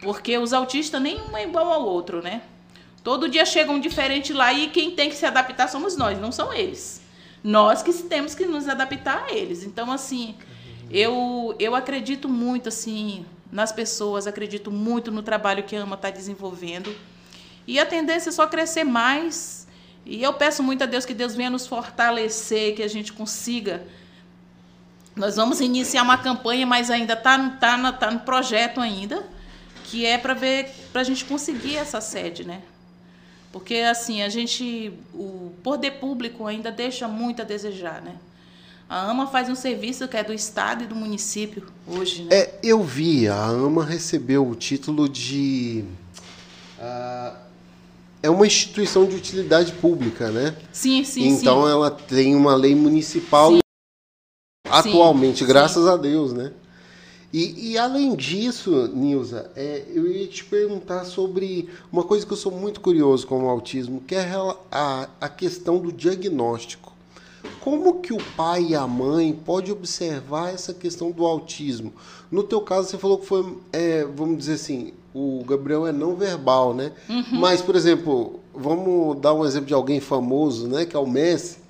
Porque 0.00 0.36
os 0.38 0.52
autistas 0.52 1.00
nenhum 1.00 1.36
é 1.36 1.44
igual 1.44 1.72
ao 1.72 1.82
outro, 1.86 2.22
né? 2.22 2.42
Todo 3.04 3.28
dia 3.28 3.44
chega 3.44 3.70
um 3.70 3.78
diferente 3.78 4.32
lá 4.32 4.50
e 4.50 4.68
quem 4.68 4.92
tem 4.92 5.10
que 5.10 5.14
se 5.14 5.26
adaptar 5.26 5.68
somos 5.68 5.94
nós, 5.94 6.18
não 6.18 6.32
são 6.32 6.54
eles. 6.54 7.02
Nós 7.44 7.82
que 7.82 7.92
temos 7.92 8.34
que 8.34 8.46
nos 8.46 8.66
adaptar 8.66 9.26
a 9.28 9.32
eles. 9.34 9.62
Então, 9.62 9.92
assim, 9.92 10.34
eu, 10.90 11.54
eu 11.58 11.74
acredito 11.74 12.30
muito, 12.30 12.70
assim, 12.70 13.26
nas 13.52 13.70
pessoas, 13.70 14.26
acredito 14.26 14.70
muito 14.70 15.12
no 15.12 15.22
trabalho 15.22 15.64
que 15.64 15.76
a 15.76 15.82
AMA 15.82 15.96
está 15.96 16.08
desenvolvendo. 16.08 16.96
E 17.66 17.78
a 17.78 17.84
tendência 17.84 18.30
é 18.30 18.32
só 18.32 18.46
crescer 18.46 18.84
mais. 18.84 19.68
E 20.06 20.22
eu 20.22 20.32
peço 20.32 20.62
muito 20.62 20.82
a 20.82 20.86
Deus 20.86 21.04
que 21.04 21.12
Deus 21.12 21.34
venha 21.34 21.50
nos 21.50 21.66
fortalecer, 21.66 22.74
que 22.74 22.82
a 22.82 22.88
gente 22.88 23.12
consiga. 23.12 23.86
Nós 25.14 25.36
vamos 25.36 25.60
iniciar 25.60 26.02
uma 26.02 26.16
campanha, 26.16 26.66
mas 26.66 26.90
ainda 26.90 27.12
está 27.12 27.50
tá, 27.60 27.92
tá 27.92 28.10
no 28.10 28.20
projeto 28.20 28.80
ainda, 28.80 29.22
que 29.84 30.06
é 30.06 30.16
para 30.16 30.32
ver 30.32 30.70
para 30.90 31.02
a 31.02 31.04
gente 31.04 31.26
conseguir 31.26 31.76
essa 31.76 32.00
sede, 32.00 32.44
né? 32.44 32.62
Porque 33.54 33.76
assim, 33.76 34.20
a 34.20 34.28
gente, 34.28 34.92
o 35.14 35.52
poder 35.62 35.92
público 35.92 36.44
ainda 36.44 36.72
deixa 36.72 37.06
muito 37.06 37.40
a 37.40 37.44
desejar, 37.44 38.02
né? 38.02 38.16
A 38.88 39.08
AMA 39.08 39.28
faz 39.28 39.48
um 39.48 39.54
serviço 39.54 40.08
que 40.08 40.16
é 40.16 40.24
do 40.24 40.32
Estado 40.34 40.82
e 40.82 40.88
do 40.88 40.96
município 40.96 41.64
hoje, 41.86 42.24
né? 42.24 42.34
É, 42.34 42.58
eu 42.64 42.82
vi, 42.82 43.28
a 43.28 43.40
AMA 43.44 43.84
recebeu 43.84 44.44
o 44.44 44.56
título 44.56 45.08
de. 45.08 45.84
Uh, 46.80 47.36
é 48.24 48.28
uma 48.28 48.44
instituição 48.44 49.06
de 49.06 49.14
utilidade 49.14 49.70
pública, 49.74 50.32
né? 50.32 50.56
Sim, 50.72 51.04
sim, 51.04 51.28
Então 51.28 51.62
sim. 51.62 51.70
ela 51.70 51.92
tem 51.92 52.34
uma 52.34 52.56
lei 52.56 52.74
municipal 52.74 53.52
sim. 53.52 53.60
atualmente, 54.68 55.38
sim, 55.38 55.46
graças 55.46 55.86
a 55.86 55.96
Deus, 55.96 56.32
né? 56.32 56.50
E, 57.34 57.72
e 57.72 57.76
além 57.78 58.14
disso, 58.14 58.88
Nilza, 58.94 59.50
é, 59.56 59.82
eu 59.92 60.06
ia 60.06 60.24
te 60.28 60.44
perguntar 60.44 61.04
sobre 61.04 61.68
uma 61.90 62.04
coisa 62.04 62.24
que 62.24 62.32
eu 62.32 62.36
sou 62.36 62.52
muito 62.52 62.80
curioso 62.80 63.26
com 63.26 63.42
o 63.42 63.48
autismo, 63.48 64.00
que 64.06 64.14
é 64.14 64.30
a, 64.70 65.08
a 65.20 65.28
questão 65.28 65.80
do 65.80 65.90
diagnóstico. 65.90 66.92
Como 67.60 68.00
que 68.00 68.12
o 68.12 68.22
pai 68.36 68.66
e 68.68 68.74
a 68.76 68.86
mãe 68.86 69.32
pode 69.32 69.72
observar 69.72 70.54
essa 70.54 70.72
questão 70.72 71.10
do 71.10 71.26
autismo? 71.26 71.92
No 72.30 72.44
teu 72.44 72.60
caso, 72.60 72.88
você 72.88 72.98
falou 72.98 73.18
que 73.18 73.26
foi, 73.26 73.58
é, 73.72 74.04
vamos 74.04 74.38
dizer 74.38 74.52
assim, 74.52 74.92
o 75.12 75.42
Gabriel 75.44 75.88
é 75.88 75.92
não 75.92 76.14
verbal, 76.14 76.72
né? 76.72 76.92
Uhum. 77.08 77.40
Mas, 77.40 77.60
por 77.60 77.74
exemplo, 77.74 78.38
vamos 78.54 79.18
dar 79.20 79.34
um 79.34 79.44
exemplo 79.44 79.66
de 79.66 79.74
alguém 79.74 79.98
famoso, 79.98 80.68
né? 80.68 80.86
Que 80.86 80.94
é 80.94 81.00
o 81.00 81.06
Messi. 81.06 81.63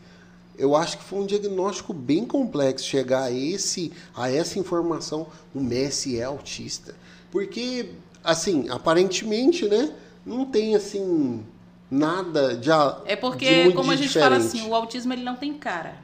Eu 0.56 0.76
acho 0.76 0.98
que 0.98 1.04
foi 1.04 1.20
um 1.20 1.26
diagnóstico 1.26 1.92
bem 1.92 2.24
complexo 2.24 2.86
chegar 2.86 3.24
a 3.24 3.32
esse, 3.32 3.92
a 4.14 4.30
essa 4.30 4.58
informação. 4.58 5.26
O 5.54 5.60
Messi 5.60 6.18
é 6.18 6.24
autista, 6.24 6.94
porque, 7.30 7.90
assim, 8.22 8.68
aparentemente, 8.68 9.68
né? 9.68 9.92
Não 10.24 10.46
tem 10.46 10.74
assim 10.74 11.44
nada 11.90 12.56
de 12.56 12.70
É 13.04 13.16
porque, 13.16 13.70
como 13.72 13.90
a 13.90 13.96
gente 13.96 14.08
diferente. 14.08 14.30
fala 14.30 14.36
assim, 14.36 14.68
o 14.68 14.74
autismo 14.74 15.12
ele 15.12 15.22
não 15.22 15.36
tem 15.36 15.54
cara. 15.54 15.96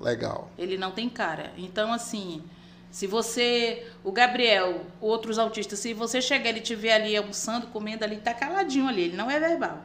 Legal. 0.00 0.50
Ele 0.58 0.76
não 0.76 0.90
tem 0.90 1.08
cara. 1.08 1.52
Então, 1.56 1.92
assim, 1.92 2.42
se 2.90 3.06
você, 3.06 3.86
o 4.04 4.12
Gabriel, 4.12 4.82
outros 5.00 5.38
autistas, 5.38 5.78
se 5.78 5.92
você 5.92 6.20
chegar 6.20 6.50
ele 6.50 6.60
tiver 6.60 6.94
ali 6.94 7.16
almoçando, 7.16 7.66
comendo 7.68 8.04
ali, 8.04 8.16
tá 8.16 8.32
caladinho 8.32 8.88
ali, 8.88 9.02
ele 9.02 9.16
não 9.16 9.30
é 9.30 9.38
verbal. 9.38 9.82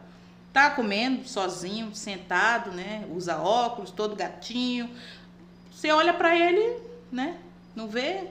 Tá 0.53 0.69
comendo 0.69 1.27
sozinho, 1.27 1.95
sentado, 1.95 2.71
né? 2.71 3.05
Usa 3.13 3.37
óculos, 3.37 3.91
todo 3.91 4.15
gatinho. 4.15 4.89
Você 5.73 5.91
olha 5.91 6.13
para 6.13 6.35
ele, 6.35 6.77
né? 7.11 7.37
Não 7.75 7.87
vê? 7.87 8.27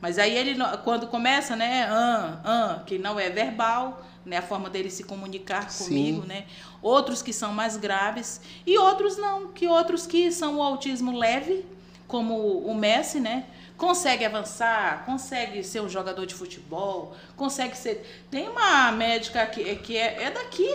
Mas 0.00 0.18
aí 0.18 0.36
ele 0.36 0.56
quando 0.84 1.06
começa, 1.06 1.56
né, 1.56 1.84
ah, 1.90 2.40
ah, 2.44 2.82
que 2.86 2.98
não 2.98 3.18
é 3.18 3.30
verbal, 3.30 4.04
né, 4.24 4.36
a 4.38 4.42
forma 4.42 4.68
dele 4.68 4.90
se 4.90 5.04
comunicar 5.04 5.66
comigo, 5.72 6.22
Sim. 6.22 6.28
né? 6.28 6.44
Outros 6.82 7.22
que 7.22 7.32
são 7.32 7.52
mais 7.52 7.76
graves 7.76 8.40
e 8.66 8.76
outros 8.76 9.16
não, 9.16 9.48
que 9.48 9.66
outros 9.66 10.06
que 10.06 10.30
são 10.30 10.58
o 10.58 10.62
autismo 10.62 11.16
leve, 11.16 11.64
como 12.06 12.58
o 12.58 12.74
Messi, 12.74 13.20
né? 13.20 13.46
Consegue 13.76 14.24
avançar, 14.24 15.04
consegue 15.04 15.62
ser 15.62 15.80
um 15.80 15.88
jogador 15.88 16.26
de 16.26 16.34
futebol, 16.34 17.14
consegue 17.36 17.76
ser. 17.76 18.26
Tem 18.30 18.48
uma 18.48 18.90
médica 18.92 19.46
que, 19.46 19.76
que 19.76 19.96
é, 19.96 20.24
é 20.24 20.30
daqui, 20.30 20.68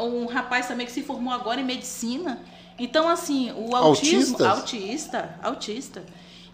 um 0.00 0.26
rapaz 0.26 0.68
também 0.68 0.86
que 0.86 0.92
se 0.92 1.02
formou 1.02 1.32
agora 1.32 1.60
em 1.60 1.64
medicina. 1.64 2.42
Então, 2.78 3.08
assim, 3.08 3.52
o 3.52 3.74
autismo. 3.74 4.36
Autistas? 4.36 4.46
Autista, 4.46 5.40
autista. 5.42 6.04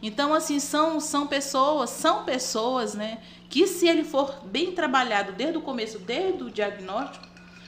Então, 0.02 0.34
assim, 0.34 0.58
são, 0.58 0.98
são 1.00 1.26
pessoas, 1.26 1.90
são 1.90 2.24
pessoas, 2.24 2.94
né? 2.94 3.18
Que 3.48 3.66
se 3.66 3.86
ele 3.86 4.04
for 4.04 4.44
bem 4.44 4.72
trabalhado 4.72 5.32
desde 5.32 5.58
o 5.58 5.62
começo, 5.62 5.98
desde 5.98 6.42
o 6.42 6.50
diagnóstico, 6.50 7.24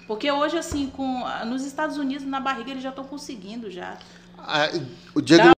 porque 0.06 0.30
hoje, 0.30 0.58
assim, 0.58 0.90
com, 0.90 1.22
nos 1.46 1.64
Estados 1.64 1.96
Unidos, 1.96 2.26
na 2.26 2.40
barriga, 2.40 2.70
eles 2.70 2.82
já 2.82 2.90
estão 2.90 3.04
conseguindo 3.04 3.70
já. 3.70 3.96
Ah, 4.38 4.68
o 5.14 5.20
diagnóstico 5.20 5.54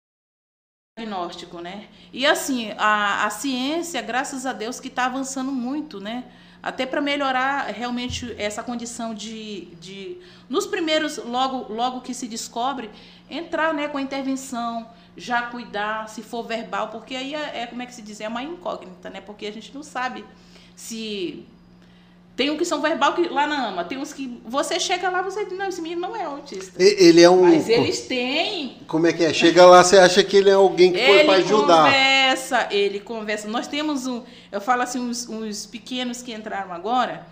diagnóstico, 0.97 1.61
né? 1.61 1.89
E 2.13 2.25
assim, 2.25 2.73
a, 2.79 3.27
a 3.27 3.31
ciência, 3.31 4.01
graças 4.01 4.47
a 4.47 4.53
Deus, 4.53 4.79
que 4.79 4.87
está 4.87 5.07
avançando 5.07 5.51
muito, 5.51 6.01
né? 6.01 6.25
Até 6.65 6.87
para 6.87 6.99
melhorar 7.03 7.67
realmente 7.67 8.35
essa 8.39 8.63
condição 8.63 9.13
de, 9.13 9.67
de. 9.79 10.17
Nos 10.49 10.67
primeiros, 10.67 11.19
logo, 11.19 11.71
logo 11.71 12.01
que 12.01 12.15
se 12.15 12.27
descobre, 12.27 12.91
entrar 13.29 13.75
né, 13.75 13.87
com 13.87 13.99
a 13.99 14.01
intervenção, 14.01 14.89
já 15.15 15.43
cuidar, 15.43 16.09
se 16.09 16.23
for 16.23 16.43
verbal, 16.43 16.89
porque 16.89 17.15
aí 17.15 17.35
é, 17.35 17.65
é 17.65 17.67
como 17.67 17.83
é 17.83 17.87
que 17.87 17.95
se 17.95 18.01
diz? 18.01 18.19
É 18.19 18.27
uma 18.27 18.43
incógnita, 18.43 19.11
né? 19.11 19.21
Porque 19.21 19.45
a 19.45 19.53
gente 19.53 19.75
não 19.75 19.83
sabe 19.83 20.25
se 20.75 21.45
tem 22.37 22.51
um 22.51 22.57
que 22.57 22.65
são 22.65 22.83
verbal 22.83 23.15
que 23.15 23.29
lá 23.29 23.47
na 23.47 23.69
AMA, 23.69 23.85
tem 23.85 23.97
uns 23.97 24.13
que 24.13 24.41
você 24.45 24.81
chega 24.81 25.09
lá 25.09 25.23
você 25.23 25.45
diz, 25.45 25.57
não, 25.57 25.69
esse 25.69 25.81
menino 25.81 26.01
não 26.01 26.17
é 26.17 26.25
autista. 26.25 26.83
Ele 26.83 27.23
é 27.23 27.31
um. 27.31 27.43
Mas 27.43 27.69
eles 27.69 28.01
têm. 28.09 28.79
Como 28.89 29.07
é 29.07 29.13
que 29.13 29.25
é? 29.25 29.33
Chega 29.33 29.65
lá, 29.65 29.85
você 29.85 29.99
acha 29.99 30.23
que 30.25 30.37
ele 30.39 30.51
é 30.51 30.55
alguém 30.55 30.93
que 30.93 30.99
foi 30.99 31.19
Ele 31.19 31.25
para 31.25 31.35
ajudar. 31.37 31.85
conversa, 31.85 32.69
ele 32.73 32.99
conversa. 32.99 33.47
Nós 33.49 33.69
temos 33.69 34.07
um, 34.09 34.23
eu 34.51 34.61
falo 34.61 34.83
assim, 34.83 34.99
uns, 34.99 35.29
uns 35.29 35.65
pequenos 35.65 36.23
que 36.23 36.33
entraram 36.33 36.73
agora, 36.73 37.25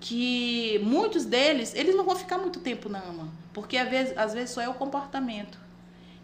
que 0.00 0.80
muitos 0.82 1.24
deles, 1.24 1.72
eles 1.76 1.94
não 1.94 2.04
vão 2.04 2.16
ficar 2.16 2.38
muito 2.38 2.58
tempo 2.58 2.88
na 2.88 2.98
AMA, 2.98 3.28
porque 3.52 3.76
às 3.76 3.88
vezes, 3.88 4.18
às 4.18 4.34
vezes 4.34 4.50
só 4.50 4.60
é 4.60 4.68
o 4.68 4.74
comportamento. 4.74 5.56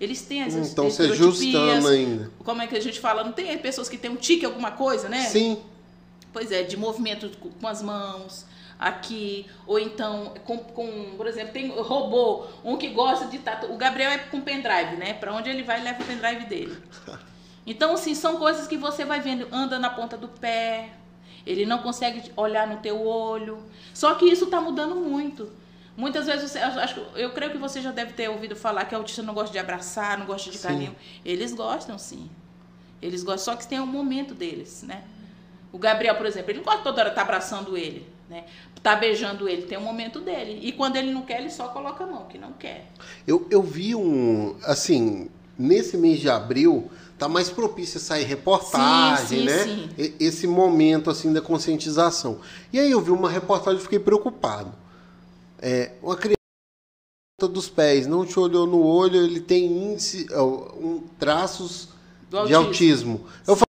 Eles 0.01 0.23
têm 0.23 0.43
as 0.43 0.55
Então 0.55 0.91
você 0.91 1.05
estereotipias, 1.05 1.55
ajustando 1.55 1.89
ainda. 1.89 2.31
Como 2.45 2.61
é 2.61 2.67
que 2.67 2.77
a 2.77 2.81
gente 2.81 2.99
fala? 2.99 3.23
Não 3.23 3.31
tem 3.31 3.57
pessoas 3.59 3.89
que 3.89 3.97
têm 3.97 4.11
um 4.11 4.17
tique, 4.17 4.45
alguma 4.45 4.73
coisa, 4.73 5.09
né? 5.09 5.23
Sim. 5.27 5.59
Pois 6.35 6.53
é, 6.53 6.65
de 6.65 6.77
movimento 6.77 7.31
com 7.39 7.67
as 7.67 7.81
mãos, 7.81 8.45
aqui, 8.79 9.47
ou 9.67 9.79
então, 9.79 10.35
com, 10.45 10.59
com, 10.59 11.15
por 11.17 11.27
exemplo, 11.27 11.53
tem 11.53 11.69
robô, 11.69 12.47
um 12.65 12.77
que 12.77 12.89
gosta 12.89 13.27
de 13.27 13.39
tatu. 13.39 13.73
O 13.73 13.77
Gabriel 13.77 14.11
é 14.11 14.19
com 14.19 14.41
pendrive, 14.41 14.97
né? 14.97 15.15
Para 15.15 15.33
onde 15.33 15.49
ele 15.49 15.63
vai, 15.63 15.81
leva 15.81 16.03
o 16.03 16.07
pendrive 16.07 16.45
dele. 16.47 16.77
Então, 17.67 17.95
assim, 17.95 18.15
são 18.15 18.37
coisas 18.37 18.69
que 18.69 18.77
você 18.77 19.07
vai 19.07 19.21
vendo, 19.21 19.49
anda 19.51 19.79
na 19.79 19.89
ponta 19.89 20.19
do 20.19 20.29
pé, 20.29 20.91
ele 21.47 21.65
não 21.65 21.79
consegue 21.79 22.31
olhar 22.37 22.67
no 22.67 22.77
teu 22.77 23.07
olho. 23.07 23.59
Só 23.95 24.17
que 24.17 24.27
isso 24.27 24.45
está 24.45 24.61
mudando 24.61 24.95
muito. 24.97 25.51
Muitas 25.97 26.27
vezes, 26.27 26.51
você, 26.51 26.59
eu, 26.59 26.67
acho, 26.67 27.01
eu 27.17 27.33
creio 27.33 27.53
que 27.53 27.57
você 27.57 27.81
já 27.81 27.91
deve 27.91 28.13
ter 28.13 28.29
ouvido 28.29 28.55
falar 28.55 28.85
que 28.85 28.95
autista 28.95 29.23
não 29.23 29.33
gosta 29.33 29.51
de 29.51 29.59
abraçar, 29.59 30.19
não 30.19 30.27
gosta 30.27 30.51
de 30.51 30.59
Sim. 30.59 30.69
carinho. 30.69 30.97
Eles 31.25 31.55
gostam, 31.55 31.97
sim. 31.99 32.29
Eles 33.01 33.25
gostam, 33.25 33.55
só 33.55 33.59
que 33.59 33.67
tem 33.67 33.81
um 33.81 33.87
momento 33.87 34.35
deles, 34.35 34.83
né? 34.83 35.03
O 35.75 35.79
Gabriel, 35.79 36.15
por 36.15 36.25
exemplo, 36.25 36.53
ele 36.53 36.59
não 36.59 36.65
gosta 36.65 36.83
toda 36.85 37.01
hora 37.01 37.09
estar 37.09 37.23
abraçando 37.23 37.77
ele, 37.77 38.07
né? 38.31 38.45
Tá 38.81 38.95
beijando 38.95 39.49
ele, 39.49 39.63
tem 39.63 39.77
um 39.77 39.81
momento 39.81 40.21
dele. 40.21 40.61
E 40.63 40.71
quando 40.71 40.95
ele 40.95 41.11
não 41.11 41.23
quer, 41.23 41.41
ele 41.41 41.51
só 41.51 41.67
coloca 41.67 42.05
a 42.05 42.07
mão, 42.07 42.27
que 42.27 42.39
não 42.39 42.53
quer. 42.53 42.93
Eu, 43.27 43.45
eu 43.51 43.61
vi 43.61 43.93
um. 43.93 44.55
Assim, 44.63 45.29
nesse 45.59 45.97
mês 45.97 46.21
de 46.21 46.31
abril, 46.31 46.89
tá 47.19 47.29
mais 47.29 47.51
propício 47.51 47.99
a 47.99 48.01
sair 48.01 48.23
reportagem, 48.23 49.27
Sim, 49.27 49.39
sim, 49.39 49.45
né? 49.47 49.91
sim. 49.97 50.15
Esse 50.21 50.47
momento, 50.47 51.11
assim, 51.11 51.33
da 51.33 51.41
conscientização. 51.41 52.39
E 52.73 52.79
aí 52.79 52.93
eu 52.93 53.01
vi 53.01 53.11
uma 53.11 53.29
reportagem 53.29 53.81
e 53.81 53.83
fiquei 53.83 53.99
preocupado. 53.99 54.73
É, 55.59 55.91
uma 56.01 56.15
criança 56.15 56.37
dos 57.51 57.69
pés, 57.69 58.07
não 58.07 58.25
te 58.25 58.39
olhou 58.39 58.65
no 58.65 58.81
olho, 58.81 59.17
ele 59.17 59.41
tem 59.41 59.65
índice, 59.65 60.29
um, 60.33 61.03
traços 61.19 61.89
de 62.31 62.55
autismo. 62.55 62.63
autismo. 62.65 63.27
Eu 63.45 63.57
falei. 63.57 63.64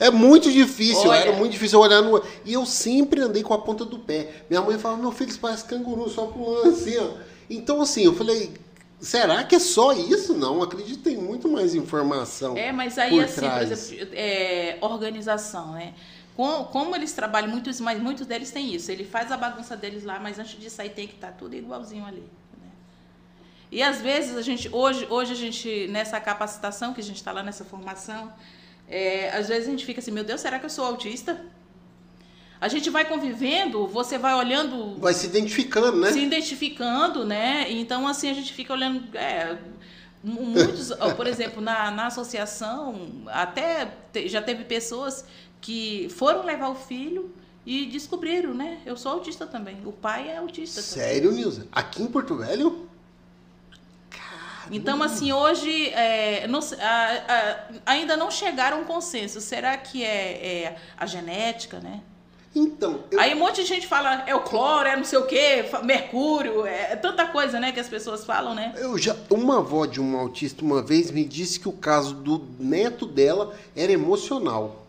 É 0.00 0.10
muito 0.10 0.50
difícil, 0.50 1.10
Olha. 1.10 1.18
era 1.18 1.32
muito 1.32 1.52
difícil 1.52 1.78
olhar 1.78 2.00
no. 2.02 2.20
E 2.44 2.52
eu 2.54 2.64
sempre 2.66 3.20
andei 3.20 3.42
com 3.42 3.52
a 3.54 3.58
ponta 3.60 3.84
do 3.84 3.98
pé. 3.98 4.44
Minha 4.48 4.62
mãe 4.62 4.78
falava, 4.78 5.00
meu 5.00 5.12
filho, 5.12 5.28
isso 5.30 5.38
parece 5.38 5.64
canguru, 5.66 6.08
só 6.08 6.26
pulando 6.26 6.70
assim, 6.70 6.96
ó. 6.96 7.10
Então, 7.50 7.82
assim, 7.82 8.04
eu 8.04 8.14
falei, 8.14 8.50
será 8.98 9.44
que 9.44 9.54
é 9.54 9.58
só 9.58 9.92
isso? 9.92 10.32
Não, 10.34 10.62
acredito 10.62 10.98
que 10.98 11.04
tem 11.04 11.16
muito 11.18 11.48
mais 11.48 11.74
informação. 11.74 12.56
É, 12.56 12.72
mas 12.72 12.96
aí, 12.98 13.10
por 13.10 13.24
assim, 13.24 13.34
por 13.34 13.40
trás. 13.42 13.70
exemplo, 13.70 14.08
é, 14.14 14.78
organização, 14.80 15.72
né? 15.72 15.92
Com- 16.34 16.64
Como 16.64 16.96
eles 16.96 17.12
trabalham, 17.12 17.50
muitos, 17.50 17.78
mas 17.80 18.00
muitos 18.00 18.26
deles 18.26 18.50
têm 18.50 18.74
isso. 18.74 18.90
Ele 18.90 19.04
faz 19.04 19.30
a 19.30 19.36
bagunça 19.36 19.76
deles 19.76 20.02
lá, 20.04 20.18
mas 20.18 20.38
antes 20.38 20.58
de 20.58 20.70
sair 20.70 20.90
tem 20.90 21.06
que 21.06 21.14
estar 21.14 21.32
tudo 21.32 21.54
igualzinho 21.54 22.06
ali. 22.06 22.22
né? 22.58 22.68
E 23.70 23.82
às 23.82 24.00
vezes 24.00 24.34
a 24.36 24.42
gente, 24.42 24.68
hoje, 24.72 25.06
hoje 25.10 25.32
a 25.32 25.36
gente, 25.36 25.86
nessa 25.88 26.18
capacitação 26.20 26.94
que 26.94 27.00
a 27.00 27.04
gente 27.04 27.16
está 27.16 27.32
lá 27.32 27.42
nessa 27.42 27.64
formação, 27.64 28.32
é, 28.90 29.30
às 29.36 29.48
vezes 29.48 29.68
a 29.68 29.70
gente 29.70 29.86
fica 29.86 30.00
assim, 30.00 30.10
meu 30.10 30.24
Deus, 30.24 30.40
será 30.40 30.58
que 30.58 30.66
eu 30.66 30.70
sou 30.70 30.84
autista? 30.84 31.40
A 32.60 32.68
gente 32.68 32.90
vai 32.90 33.06
convivendo, 33.06 33.86
você 33.86 34.18
vai 34.18 34.34
olhando 34.34 34.96
Vai 35.00 35.14
se 35.14 35.24
identificando, 35.26 35.96
né? 35.98 36.12
se 36.12 36.18
identificando, 36.20 37.24
né? 37.24 37.70
Então, 37.70 38.06
assim, 38.06 38.28
a 38.28 38.34
gente 38.34 38.52
fica 38.52 38.74
olhando. 38.74 39.16
É, 39.16 39.56
mu- 40.22 40.42
muitos, 40.42 40.90
por 41.16 41.26
exemplo, 41.26 41.62
na, 41.62 41.90
na 41.90 42.08
associação, 42.08 43.22
até 43.28 43.86
te- 44.12 44.28
já 44.28 44.42
teve 44.42 44.64
pessoas 44.64 45.24
que 45.58 46.08
foram 46.10 46.44
levar 46.44 46.68
o 46.68 46.74
filho 46.74 47.32
e 47.64 47.86
descobriram, 47.86 48.52
né? 48.52 48.80
Eu 48.84 48.94
sou 48.96 49.12
autista 49.12 49.46
também. 49.46 49.78
O 49.86 49.92
pai 49.92 50.28
é 50.28 50.36
autista 50.36 50.82
também. 50.82 51.08
Sério, 51.08 51.32
Nilza? 51.32 51.66
Aqui 51.72 52.02
em 52.02 52.06
Porto 52.08 52.34
Velho? 52.36 52.89
Então, 54.70 55.02
assim, 55.02 55.32
hoje 55.32 55.88
é, 55.90 56.46
não 56.46 56.60
a- 56.60 57.22
a- 57.28 57.56
ainda 57.86 58.16
não 58.16 58.30
chegaram 58.30 58.78
a 58.78 58.80
um 58.80 58.84
consenso. 58.84 59.40
Será 59.40 59.76
que 59.76 60.04
é, 60.04 60.08
é 60.64 60.76
a 60.96 61.06
genética, 61.06 61.80
né? 61.80 62.00
Então, 62.54 63.00
eu- 63.10 63.20
Aí 63.20 63.32
um 63.34 63.38
monte 63.38 63.62
de 63.62 63.68
gente 63.68 63.86
fala, 63.86 64.24
é 64.26 64.34
o 64.34 64.40
cloro, 64.40 64.88
é 64.88 64.96
não 64.96 65.04
sei 65.04 65.18
o 65.18 65.26
quê, 65.26 65.64
mercúrio, 65.84 66.66
é 66.66 66.96
tanta 66.96 67.26
coisa, 67.26 67.60
né, 67.60 67.70
que 67.70 67.78
as 67.78 67.88
pessoas 67.88 68.24
falam, 68.24 68.54
né? 68.56 68.72
Eu 68.76 68.98
já, 68.98 69.16
uma 69.30 69.58
avó 69.58 69.86
de 69.86 70.00
um 70.00 70.16
autista 70.18 70.64
uma 70.64 70.82
vez 70.82 71.12
me 71.12 71.24
disse 71.24 71.60
que 71.60 71.68
o 71.68 71.72
caso 71.72 72.12
do 72.14 72.44
neto 72.58 73.06
dela 73.06 73.54
era 73.76 73.92
emocional. 73.92 74.84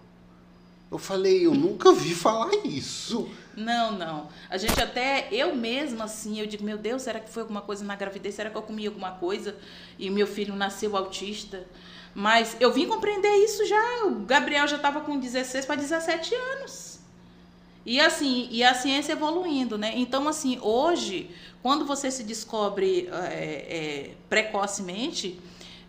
Eu 0.92 0.98
falei, 0.98 1.46
eu 1.46 1.54
nunca 1.54 1.92
vi 1.94 2.14
falar 2.16 2.50
isso. 2.66 3.30
Não, 3.56 3.92
não. 3.92 4.30
A 4.50 4.58
gente 4.58 4.82
até, 4.82 5.28
eu 5.32 5.56
mesma, 5.56 6.06
assim, 6.06 6.40
eu 6.40 6.46
digo, 6.46 6.64
meu 6.64 6.78
Deus, 6.78 7.02
será 7.02 7.20
que 7.20 7.30
foi 7.30 7.44
alguma 7.44 7.62
coisa 7.62 7.84
na 7.84 7.96
gravidez? 7.96 8.36
Será 8.36 8.50
que 8.50 8.58
eu 8.58 8.62
comi 8.62 8.88
alguma 8.88 9.12
coisa 9.12 9.56
e 10.00 10.10
meu 10.10 10.26
filho 10.26 10.56
nasceu 10.56 10.96
autista? 10.96 11.66
Mas 12.14 12.56
eu 12.60 12.72
vim 12.72 12.88
compreender 12.88 13.34
isso 13.44 13.66
já. 13.66 14.06
O 14.06 14.22
Gabriel 14.26 14.68
já 14.68 14.78
estava 14.78 15.02
com 15.02 15.20
16 15.20 15.66
para 15.66 15.76
17 15.76 16.34
anos. 16.36 17.00
E 17.86 18.00
assim, 18.00 18.48
e 18.52 18.64
a 18.64 18.74
ciência 18.74 19.14
evoluindo, 19.14 19.78
né? 19.78 19.94
Então, 19.96 20.28
assim, 20.28 20.60
hoje, 20.62 21.32
quando 21.64 21.86
você 21.86 22.12
se 22.12 22.24
descobre 22.24 23.10
é, 23.12 23.16
é, 23.18 24.12
precocemente, 24.30 25.40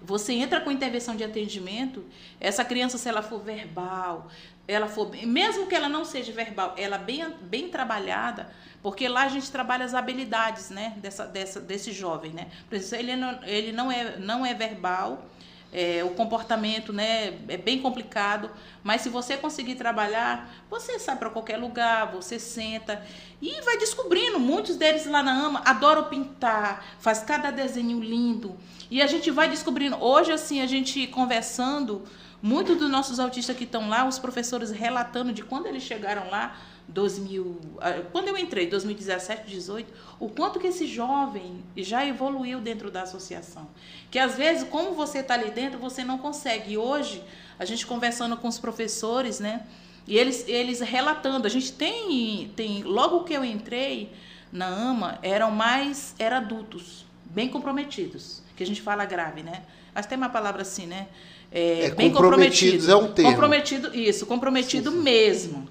você 0.04 0.32
entra 0.32 0.60
com 0.60 0.70
intervenção 0.70 1.14
de 1.16 1.24
atendimento, 1.24 2.04
essa 2.40 2.64
criança, 2.64 2.98
se 2.98 3.08
ela 3.08 3.22
for 3.22 3.40
verbal, 3.40 4.28
ela 4.66 4.88
for, 4.88 5.10
mesmo 5.26 5.66
que 5.66 5.74
ela 5.74 5.88
não 5.88 6.04
seja 6.04 6.32
verbal, 6.32 6.74
ela 6.76 6.98
bem, 6.98 7.24
bem 7.42 7.68
trabalhada, 7.68 8.50
porque 8.82 9.08
lá 9.08 9.22
a 9.22 9.28
gente 9.28 9.50
trabalha 9.50 9.84
as 9.84 9.94
habilidades, 9.94 10.70
né, 10.70 10.94
dessa, 10.96 11.26
dessa, 11.26 11.60
desse 11.60 11.92
jovem, 11.92 12.32
né? 12.32 12.48
Por 12.68 12.76
exemplo, 12.76 13.04
ele 13.04 13.16
não, 13.16 13.44
ele 13.44 13.72
não 13.72 13.92
é, 13.92 14.16
não 14.18 14.46
é 14.46 14.54
verbal, 14.54 15.24
é, 15.72 16.04
o 16.04 16.10
comportamento 16.10 16.92
né, 16.92 17.38
é 17.48 17.56
bem 17.56 17.80
complicado, 17.80 18.50
mas 18.84 19.00
se 19.00 19.08
você 19.08 19.38
conseguir 19.38 19.74
trabalhar, 19.76 20.52
você 20.68 20.98
sai 20.98 21.16
para 21.16 21.30
qualquer 21.30 21.56
lugar, 21.56 22.12
você 22.12 22.38
senta 22.38 23.02
e 23.40 23.60
vai 23.62 23.78
descobrindo. 23.78 24.38
Muitos 24.38 24.76
deles 24.76 25.06
lá 25.06 25.22
na 25.22 25.32
AMA 25.32 25.62
adoram 25.64 26.04
pintar, 26.04 26.84
faz 26.98 27.20
cada 27.20 27.50
desenho 27.50 28.00
lindo. 28.00 28.54
E 28.90 29.00
a 29.00 29.06
gente 29.06 29.30
vai 29.30 29.48
descobrindo. 29.48 29.96
Hoje, 29.96 30.30
assim, 30.30 30.60
a 30.60 30.66
gente 30.66 31.06
conversando, 31.06 32.02
muitos 32.42 32.76
dos 32.76 32.90
nossos 32.90 33.18
autistas 33.18 33.56
que 33.56 33.64
estão 33.64 33.88
lá, 33.88 34.06
os 34.06 34.18
professores 34.18 34.70
relatando 34.70 35.32
de 35.32 35.42
quando 35.42 35.66
eles 35.66 35.82
chegaram 35.82 36.28
lá, 36.28 36.54
2000, 36.88 37.60
ah, 37.80 38.02
quando 38.12 38.28
eu 38.28 38.36
entrei, 38.36 38.66
2017, 38.66 39.50
18, 39.50 39.92
o 40.20 40.28
quanto 40.28 40.58
que 40.58 40.66
esse 40.66 40.86
jovem 40.86 41.62
já 41.76 42.06
evoluiu 42.06 42.60
dentro 42.60 42.90
da 42.90 43.02
associação. 43.02 43.68
Que 44.10 44.18
às 44.18 44.36
vezes, 44.36 44.68
como 44.68 44.92
você 44.92 45.18
está 45.18 45.34
ali 45.34 45.50
dentro, 45.50 45.78
você 45.78 46.04
não 46.04 46.18
consegue. 46.18 46.72
E 46.72 46.78
hoje, 46.78 47.22
a 47.58 47.64
gente 47.64 47.86
conversando 47.86 48.36
com 48.36 48.48
os 48.48 48.58
professores, 48.58 49.40
né? 49.40 49.66
E 50.06 50.18
eles, 50.18 50.46
eles 50.48 50.80
relatando, 50.80 51.46
a 51.46 51.50
gente 51.50 51.72
tem, 51.72 52.52
tem, 52.56 52.82
logo 52.82 53.24
que 53.24 53.32
eu 53.32 53.44
entrei 53.44 54.12
na 54.52 54.66
AMA, 54.66 55.18
eram 55.22 55.50
mais, 55.50 56.14
eram 56.18 56.38
adultos, 56.38 57.06
bem 57.24 57.48
comprometidos, 57.48 58.42
que 58.56 58.62
a 58.62 58.66
gente 58.66 58.82
fala 58.82 59.04
grave, 59.04 59.42
né? 59.42 59.62
Mas 59.94 60.06
tem 60.06 60.18
uma 60.18 60.28
palavra 60.28 60.62
assim, 60.62 60.86
né? 60.86 61.06
É, 61.52 61.86
é 61.86 61.90
bem 61.94 62.10
comprometidos 62.10 62.86
comprometido. 62.86 62.92
é 62.92 62.96
um 62.96 63.12
termo. 63.12 63.30
Comprometido, 63.30 63.94
isso, 63.94 64.26
comprometido 64.26 64.90
sim, 64.90 64.96
sim. 64.96 65.02
mesmo. 65.02 65.68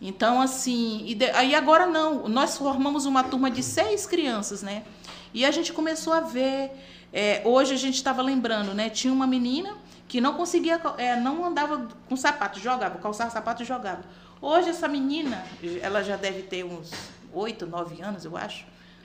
Então, 0.00 0.40
assim, 0.40 1.14
de, 1.16 1.30
aí 1.30 1.54
agora 1.54 1.86
não, 1.86 2.28
nós 2.28 2.56
formamos 2.58 3.06
uma 3.06 3.24
turma 3.24 3.50
de 3.50 3.62
seis 3.62 4.06
crianças, 4.06 4.62
né? 4.62 4.84
E 5.32 5.44
a 5.44 5.50
gente 5.50 5.72
começou 5.72 6.12
a 6.12 6.20
ver, 6.20 6.70
é, 7.12 7.42
hoje 7.44 7.74
a 7.74 7.76
gente 7.78 7.94
estava 7.94 8.22
lembrando, 8.22 8.74
né? 8.74 8.90
Tinha 8.90 9.12
uma 9.12 9.26
menina 9.26 9.74
que 10.06 10.20
não 10.20 10.34
conseguia, 10.34 10.80
é, 10.98 11.16
não 11.16 11.44
andava 11.44 11.88
com 12.08 12.16
sapato, 12.16 12.60
jogava, 12.60 12.98
calçava 12.98 13.30
sapato 13.30 13.62
e 13.62 13.66
jogava. 13.66 14.04
Hoje 14.40 14.68
essa 14.68 14.86
menina, 14.86 15.44
ela 15.80 16.02
já 16.02 16.16
deve 16.16 16.42
ter 16.42 16.64
uns 16.64 16.90
oito, 17.32 17.66
nove 17.66 18.02
anos, 18.02 18.24
eu 18.24 18.36
acho, 18.36 18.64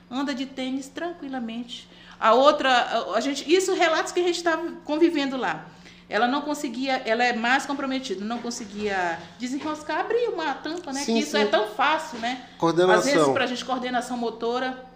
anda 0.09 0.35
de 0.35 0.45
tênis 0.45 0.87
tranquilamente. 0.87 1.87
A 2.19 2.33
outra, 2.33 3.13
a 3.15 3.19
gente, 3.19 3.51
isso 3.51 3.73
relatos 3.73 4.11
que 4.11 4.19
a 4.19 4.23
gente 4.23 4.35
estava 4.35 4.71
convivendo 4.83 5.37
lá. 5.37 5.65
Ela 6.11 6.27
não 6.27 6.41
conseguia, 6.41 7.01
ela 7.05 7.23
é 7.23 7.31
mais 7.31 7.65
comprometida, 7.65 8.25
não 8.25 8.39
conseguia 8.39 9.17
desenroscar, 9.39 10.01
abrir 10.01 10.27
uma 10.27 10.53
tampa, 10.55 10.91
né? 10.91 10.99
Sim, 10.99 11.13
que 11.13 11.19
isso 11.21 11.31
sim. 11.31 11.43
é 11.43 11.45
tão 11.45 11.69
fácil, 11.69 12.19
né? 12.19 12.43
Coordenação. 12.57 12.99
Às 12.99 13.05
vezes, 13.05 13.29
para 13.29 13.43
a 13.45 13.47
gente, 13.47 13.63
coordenação 13.63 14.17
motora, 14.17 14.90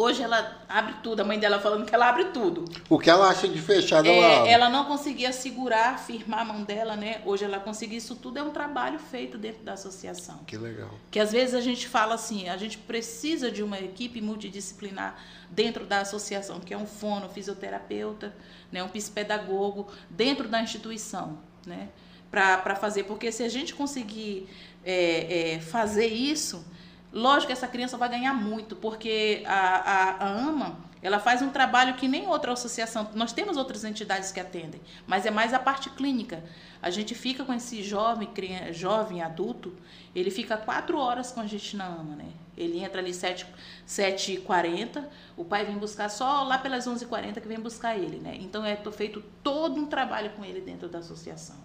Hoje 0.00 0.22
ela 0.22 0.64
abre 0.66 0.94
tudo, 1.02 1.20
a 1.20 1.24
mãe 1.24 1.38
dela 1.38 1.60
falando 1.60 1.84
que 1.84 1.94
ela 1.94 2.08
abre 2.08 2.24
tudo. 2.32 2.64
O 2.88 2.98
que 2.98 3.10
ela 3.10 3.28
acha 3.28 3.46
de 3.46 3.60
fechado, 3.60 4.08
é, 4.08 4.16
ela 4.16 4.48
Ela 4.48 4.70
não 4.70 4.86
conseguia 4.86 5.30
segurar, 5.30 5.98
firmar 5.98 6.40
a 6.40 6.44
mão 6.46 6.64
dela, 6.64 6.96
né? 6.96 7.20
Hoje 7.26 7.44
ela 7.44 7.60
consegue 7.60 7.96
isso 7.96 8.16
tudo, 8.16 8.38
é 8.38 8.42
um 8.42 8.48
trabalho 8.48 8.98
feito 8.98 9.36
dentro 9.36 9.62
da 9.62 9.74
associação. 9.74 10.38
Que 10.46 10.56
legal. 10.56 10.88
Que 11.10 11.20
às 11.20 11.32
vezes 11.32 11.54
a 11.54 11.60
gente 11.60 11.86
fala 11.86 12.14
assim, 12.14 12.48
a 12.48 12.56
gente 12.56 12.78
precisa 12.78 13.50
de 13.50 13.62
uma 13.62 13.78
equipe 13.78 14.22
multidisciplinar 14.22 15.22
dentro 15.50 15.84
da 15.84 16.00
associação, 16.00 16.60
que 16.60 16.72
é 16.72 16.78
um 16.78 16.86
fono, 16.86 17.28
fisioterapeuta, 17.28 18.34
né? 18.72 18.82
um 18.82 18.88
psicopedagogo, 18.88 19.86
dentro 20.08 20.48
da 20.48 20.62
instituição, 20.62 21.38
né? 21.66 21.90
Para 22.30 22.74
fazer, 22.74 23.02
porque 23.02 23.30
se 23.30 23.42
a 23.42 23.50
gente 23.50 23.74
conseguir 23.74 24.48
é, 24.82 25.56
é, 25.56 25.60
fazer 25.60 26.06
isso 26.06 26.64
Lógico 27.12 27.48
que 27.48 27.52
essa 27.52 27.66
criança 27.66 27.96
vai 27.96 28.08
ganhar 28.08 28.32
muito, 28.32 28.76
porque 28.76 29.42
a, 29.46 29.52
a, 29.52 30.10
a, 30.26 30.28
AMA 30.48 30.76
ela 31.02 31.18
faz 31.18 31.42
um 31.42 31.50
trabalho 31.50 31.94
que 31.94 32.06
nem 32.06 32.26
outra 32.28 32.52
associação. 32.52 33.08
Nós 33.14 33.32
temos 33.32 33.56
outras 33.56 33.84
entidades 33.84 34.30
que 34.30 34.38
atendem, 34.38 34.80
mas 35.06 35.26
é 35.26 35.30
mais 35.30 35.52
a 35.52 35.58
parte 35.58 35.90
clínica. 35.90 36.44
A 36.80 36.90
gente 36.90 37.14
fica 37.14 37.44
com 37.44 37.52
esse 37.52 37.82
jovem, 37.82 38.28
criança, 38.28 38.72
jovem 38.72 39.22
adulto, 39.22 39.74
ele 40.14 40.30
fica 40.30 40.56
quatro 40.56 40.98
horas 40.98 41.32
com 41.32 41.40
a 41.40 41.46
gente 41.46 41.76
na 41.76 41.86
AMA, 41.86 42.16
né? 42.16 42.28
Ele 42.56 42.78
entra 42.78 43.00
ali 43.00 43.14
sete, 43.14 43.46
sete 43.86 44.36
h 44.36 44.42
40 44.44 45.08
o 45.36 45.44
pai 45.44 45.64
vem 45.64 45.78
buscar 45.78 46.10
só 46.10 46.42
lá 46.42 46.58
pelas 46.58 46.86
11h40 46.86 47.40
que 47.40 47.48
vem 47.48 47.58
buscar 47.58 47.96
ele, 47.96 48.18
né? 48.18 48.36
Então 48.38 48.64
é 48.64 48.76
feito 48.92 49.24
todo 49.42 49.80
um 49.80 49.86
trabalho 49.86 50.30
com 50.30 50.44
ele 50.44 50.60
dentro 50.60 50.88
da 50.88 50.98
associação. 50.98 51.56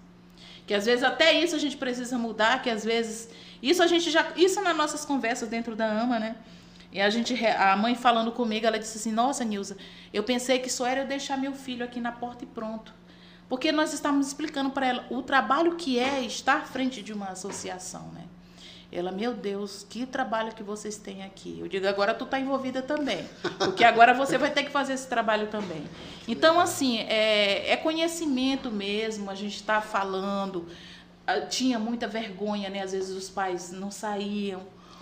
Que 0.66 0.74
às 0.74 0.86
vezes 0.86 1.04
até 1.04 1.34
isso 1.34 1.56
a 1.56 1.60
gente 1.60 1.78
precisa 1.78 2.18
mudar, 2.18 2.62
que 2.62 2.70
às 2.70 2.84
vezes 2.86 3.30
isso 3.70 3.82
a 3.82 3.88
gente 3.88 4.12
já 4.12 4.28
isso 4.36 4.62
nas 4.62 4.76
nossas 4.76 5.04
conversas 5.04 5.50
dentro 5.50 5.76
da 5.76 5.86
AMA, 5.86 6.20
né? 6.20 6.36
E 6.92 7.02
a 7.02 7.10
gente 7.10 7.34
a 7.46 7.76
mãe 7.76 7.96
falando 7.96 8.32
comigo, 8.32 8.66
ela 8.66 8.80
disse 8.80 8.98
assim: 8.98 9.12
"Nossa, 9.12 9.44
Nilza, 9.44 9.76
eu 10.14 10.24
pensei 10.24 10.60
que 10.60 10.70
só 10.70 10.86
era 10.86 11.02
eu 11.02 11.08
deixar 11.08 11.38
meu 11.38 11.54
filho 11.54 11.84
aqui 11.84 12.00
na 12.00 12.12
porta 12.12 12.44
e 12.44 12.48
pronto". 12.48 12.94
Porque 13.50 13.72
nós 13.72 13.94
estávamos 13.94 14.28
explicando 14.28 14.72
para 14.72 14.88
ela 14.88 15.06
o 15.10 15.22
trabalho 15.22 15.76
que 15.76 16.00
é 16.00 16.22
estar 16.22 16.58
à 16.58 16.62
frente 16.62 17.02
de 17.02 17.14
uma 17.14 17.28
associação, 17.28 18.10
né? 18.14 18.24
Ela, 18.92 19.12
meu 19.12 19.34
Deus, 19.34 19.86
que 19.90 20.06
trabalho 20.06 20.54
que 20.54 20.64
vocês 20.64 20.96
têm 20.98 21.24
aqui. 21.24 21.60
Eu 21.60 21.68
digo, 21.68 21.88
agora 21.88 22.14
tu 22.14 22.24
está 22.24 22.40
envolvida 22.40 22.82
também. 22.82 23.28
Porque 23.60 23.84
agora 23.84 24.14
você 24.14 24.38
vai 24.38 24.52
ter 24.52 24.64
que 24.64 24.72
fazer 24.72 24.94
esse 24.94 25.08
trabalho 25.08 25.48
também. 25.48 25.84
Então, 26.28 26.60
assim, 26.60 27.00
é, 27.00 27.72
é 27.72 27.78
conhecimento 27.78 28.72
mesmo, 28.72 29.30
a 29.30 29.36
gente 29.36 29.56
está 29.56 29.82
falando. 29.82 30.66
Ah, 31.28 31.42
tinha 31.42 31.80
muita 31.80 32.08
vergonha, 32.08 32.70
né? 32.70 32.82
Às 32.82 32.92
vezes 32.92 33.16
os 33.16 33.30
pais 33.30 33.72
não 33.72 33.90
saíam. 33.90 34.62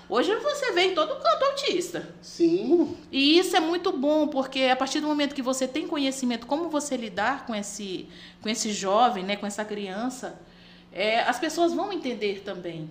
Hoje 0.09 0.35
você 0.35 0.71
vê 0.73 0.83
em 0.83 0.93
todo 0.93 1.15
canto 1.21 1.45
autista. 1.45 2.13
Sim. 2.21 2.95
E 3.11 3.37
isso 3.39 3.55
é 3.55 3.59
muito 3.59 3.91
bom, 3.91 4.27
porque 4.27 4.63
a 4.65 4.75
partir 4.75 4.99
do 4.99 5.07
momento 5.07 5.33
que 5.33 5.41
você 5.41 5.67
tem 5.67 5.87
conhecimento 5.87 6.45
como 6.45 6.69
você 6.69 6.95
lidar 6.95 7.45
com 7.45 7.55
esse, 7.55 8.07
com 8.41 8.49
esse 8.49 8.71
jovem, 8.71 9.23
né, 9.23 9.35
com 9.35 9.47
essa 9.47 9.63
criança, 9.65 10.39
é, 10.91 11.21
as 11.21 11.39
pessoas 11.39 11.73
vão 11.73 11.91
entender 11.91 12.41
também. 12.43 12.89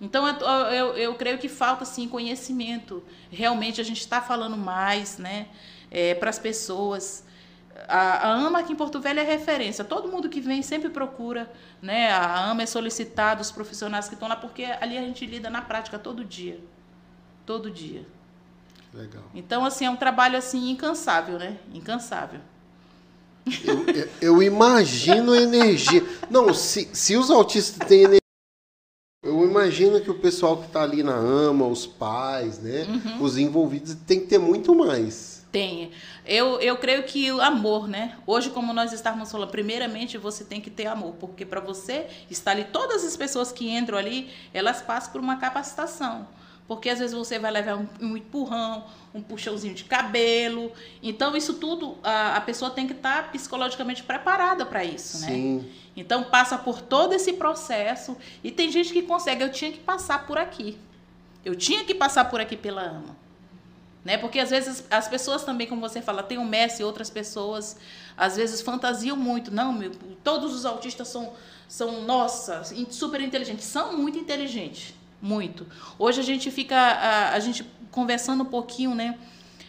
Então, 0.00 0.28
eu, 0.28 0.46
eu, 0.46 0.96
eu, 0.96 1.14
creio 1.14 1.38
que 1.38 1.48
falta, 1.48 1.84
sim, 1.84 2.06
conhecimento. 2.06 3.02
Realmente, 3.30 3.80
a 3.80 3.84
gente 3.84 4.00
está 4.00 4.20
falando 4.20 4.56
mais 4.56 5.18
né, 5.18 5.48
é, 5.90 6.14
para 6.14 6.30
as 6.30 6.38
pessoas. 6.38 7.24
A, 7.86 8.28
a, 8.28 8.32
AMA 8.34 8.58
aqui 8.58 8.72
em 8.72 8.76
Porto 8.76 9.00
Velho 9.00 9.20
é 9.20 9.22
referência. 9.22 9.84
Todo 9.84 10.08
mundo 10.08 10.28
que 10.28 10.40
vem 10.40 10.62
sempre 10.62 10.88
procura. 10.88 11.50
Né? 11.80 12.10
A 12.10 12.50
AMA 12.50 12.62
é 12.62 12.66
solicitada, 12.66 13.40
os 13.40 13.50
profissionais 13.50 14.08
que 14.08 14.14
estão 14.14 14.28
lá, 14.28 14.36
porque 14.36 14.64
ali 14.64 14.96
a 14.96 15.02
gente 15.02 15.24
lida 15.26 15.48
na 15.48 15.62
prática 15.62 15.98
todo 15.98 16.24
dia. 16.24 16.60
Todo 17.46 17.70
dia. 17.70 18.06
Legal. 18.92 19.24
Então, 19.34 19.64
assim, 19.64 19.84
é 19.84 19.90
um 19.90 19.96
trabalho 19.96 20.36
assim 20.36 20.70
incansável, 20.70 21.38
né? 21.38 21.58
Incansável. 21.72 22.40
Eu, 23.64 24.08
eu, 24.20 24.42
imagino 24.42 25.34
energia. 25.34 26.04
Não, 26.28 26.52
se, 26.52 26.88
se 26.92 27.16
os 27.16 27.30
autistas 27.30 27.86
têm 27.86 28.00
energia 28.00 28.18
eu 29.22 29.44
imagino 29.44 30.00
que 30.00 30.10
o 30.10 30.14
pessoal 30.14 30.58
que 30.58 30.66
está 30.66 30.82
ali 30.82 31.02
na 31.02 31.16
AMA, 31.16 31.66
os 31.66 31.86
pais, 31.86 32.60
né? 32.60 32.86
Uhum. 32.88 33.22
Os 33.22 33.36
envolvidos, 33.36 33.94
tem 34.06 34.20
que 34.20 34.26
ter 34.26 34.38
muito 34.38 34.74
mais. 34.74 35.37
Tem. 35.50 35.92
Eu, 36.26 36.60
eu 36.60 36.76
creio 36.76 37.04
que 37.04 37.32
o 37.32 37.40
amor, 37.40 37.88
né? 37.88 38.18
Hoje, 38.26 38.50
como 38.50 38.72
nós 38.72 38.92
estávamos 38.92 39.30
falando, 39.30 39.50
primeiramente 39.50 40.18
você 40.18 40.44
tem 40.44 40.60
que 40.60 40.68
ter 40.68 40.86
amor, 40.86 41.14
porque 41.14 41.46
para 41.46 41.60
você 41.60 42.06
estar 42.30 42.50
ali, 42.50 42.64
todas 42.64 43.02
as 43.02 43.16
pessoas 43.16 43.50
que 43.50 43.70
entram 43.70 43.96
ali, 43.96 44.30
elas 44.52 44.82
passam 44.82 45.12
por 45.12 45.20
uma 45.20 45.36
capacitação. 45.36 46.28
Porque 46.66 46.90
às 46.90 46.98
vezes 46.98 47.16
você 47.16 47.38
vai 47.38 47.50
levar 47.50 47.76
um, 47.76 47.88
um 47.98 48.16
empurrão, 48.18 48.84
um 49.14 49.22
puxãozinho 49.22 49.74
de 49.74 49.84
cabelo. 49.84 50.70
Então, 51.02 51.34
isso 51.34 51.54
tudo, 51.54 51.96
a, 52.02 52.36
a 52.36 52.40
pessoa 52.42 52.70
tem 52.70 52.86
que 52.86 52.92
estar 52.92 53.22
tá 53.22 53.28
psicologicamente 53.30 54.02
preparada 54.02 54.66
para 54.66 54.84
isso, 54.84 55.18
né? 55.20 55.28
Sim. 55.28 55.72
Então, 55.96 56.24
passa 56.24 56.58
por 56.58 56.82
todo 56.82 57.14
esse 57.14 57.32
processo. 57.32 58.18
E 58.44 58.50
tem 58.50 58.70
gente 58.70 58.92
que 58.92 59.00
consegue. 59.00 59.42
Eu 59.42 59.50
tinha 59.50 59.72
que 59.72 59.80
passar 59.80 60.26
por 60.26 60.36
aqui. 60.36 60.76
Eu 61.42 61.56
tinha 61.56 61.84
que 61.84 61.94
passar 61.94 62.26
por 62.26 62.38
aqui 62.38 62.54
pela 62.54 62.82
AMA. 62.82 63.27
Né? 64.04 64.16
Porque 64.16 64.38
às 64.38 64.50
vezes 64.50 64.84
as 64.90 65.08
pessoas 65.08 65.44
também, 65.44 65.66
como 65.66 65.80
você 65.80 66.00
fala, 66.00 66.22
tem 66.22 66.38
o 66.38 66.44
Messi 66.44 66.82
e 66.82 66.84
outras 66.84 67.10
pessoas, 67.10 67.76
às 68.16 68.36
vezes 68.36 68.60
fantasiam 68.60 69.16
muito. 69.16 69.50
Não, 69.50 69.72
meu, 69.72 69.92
todos 70.22 70.54
os 70.54 70.64
autistas 70.64 71.08
são, 71.08 71.32
são 71.68 72.02
nossa, 72.02 72.62
super 72.90 73.20
inteligentes. 73.20 73.64
São 73.64 73.96
muito 73.96 74.18
inteligentes. 74.18 74.94
Muito. 75.20 75.66
Hoje 75.98 76.20
a 76.20 76.24
gente 76.24 76.50
fica, 76.50 76.76
a, 76.76 77.32
a 77.32 77.40
gente 77.40 77.64
conversando 77.90 78.42
um 78.44 78.46
pouquinho, 78.46 78.94
né? 78.94 79.18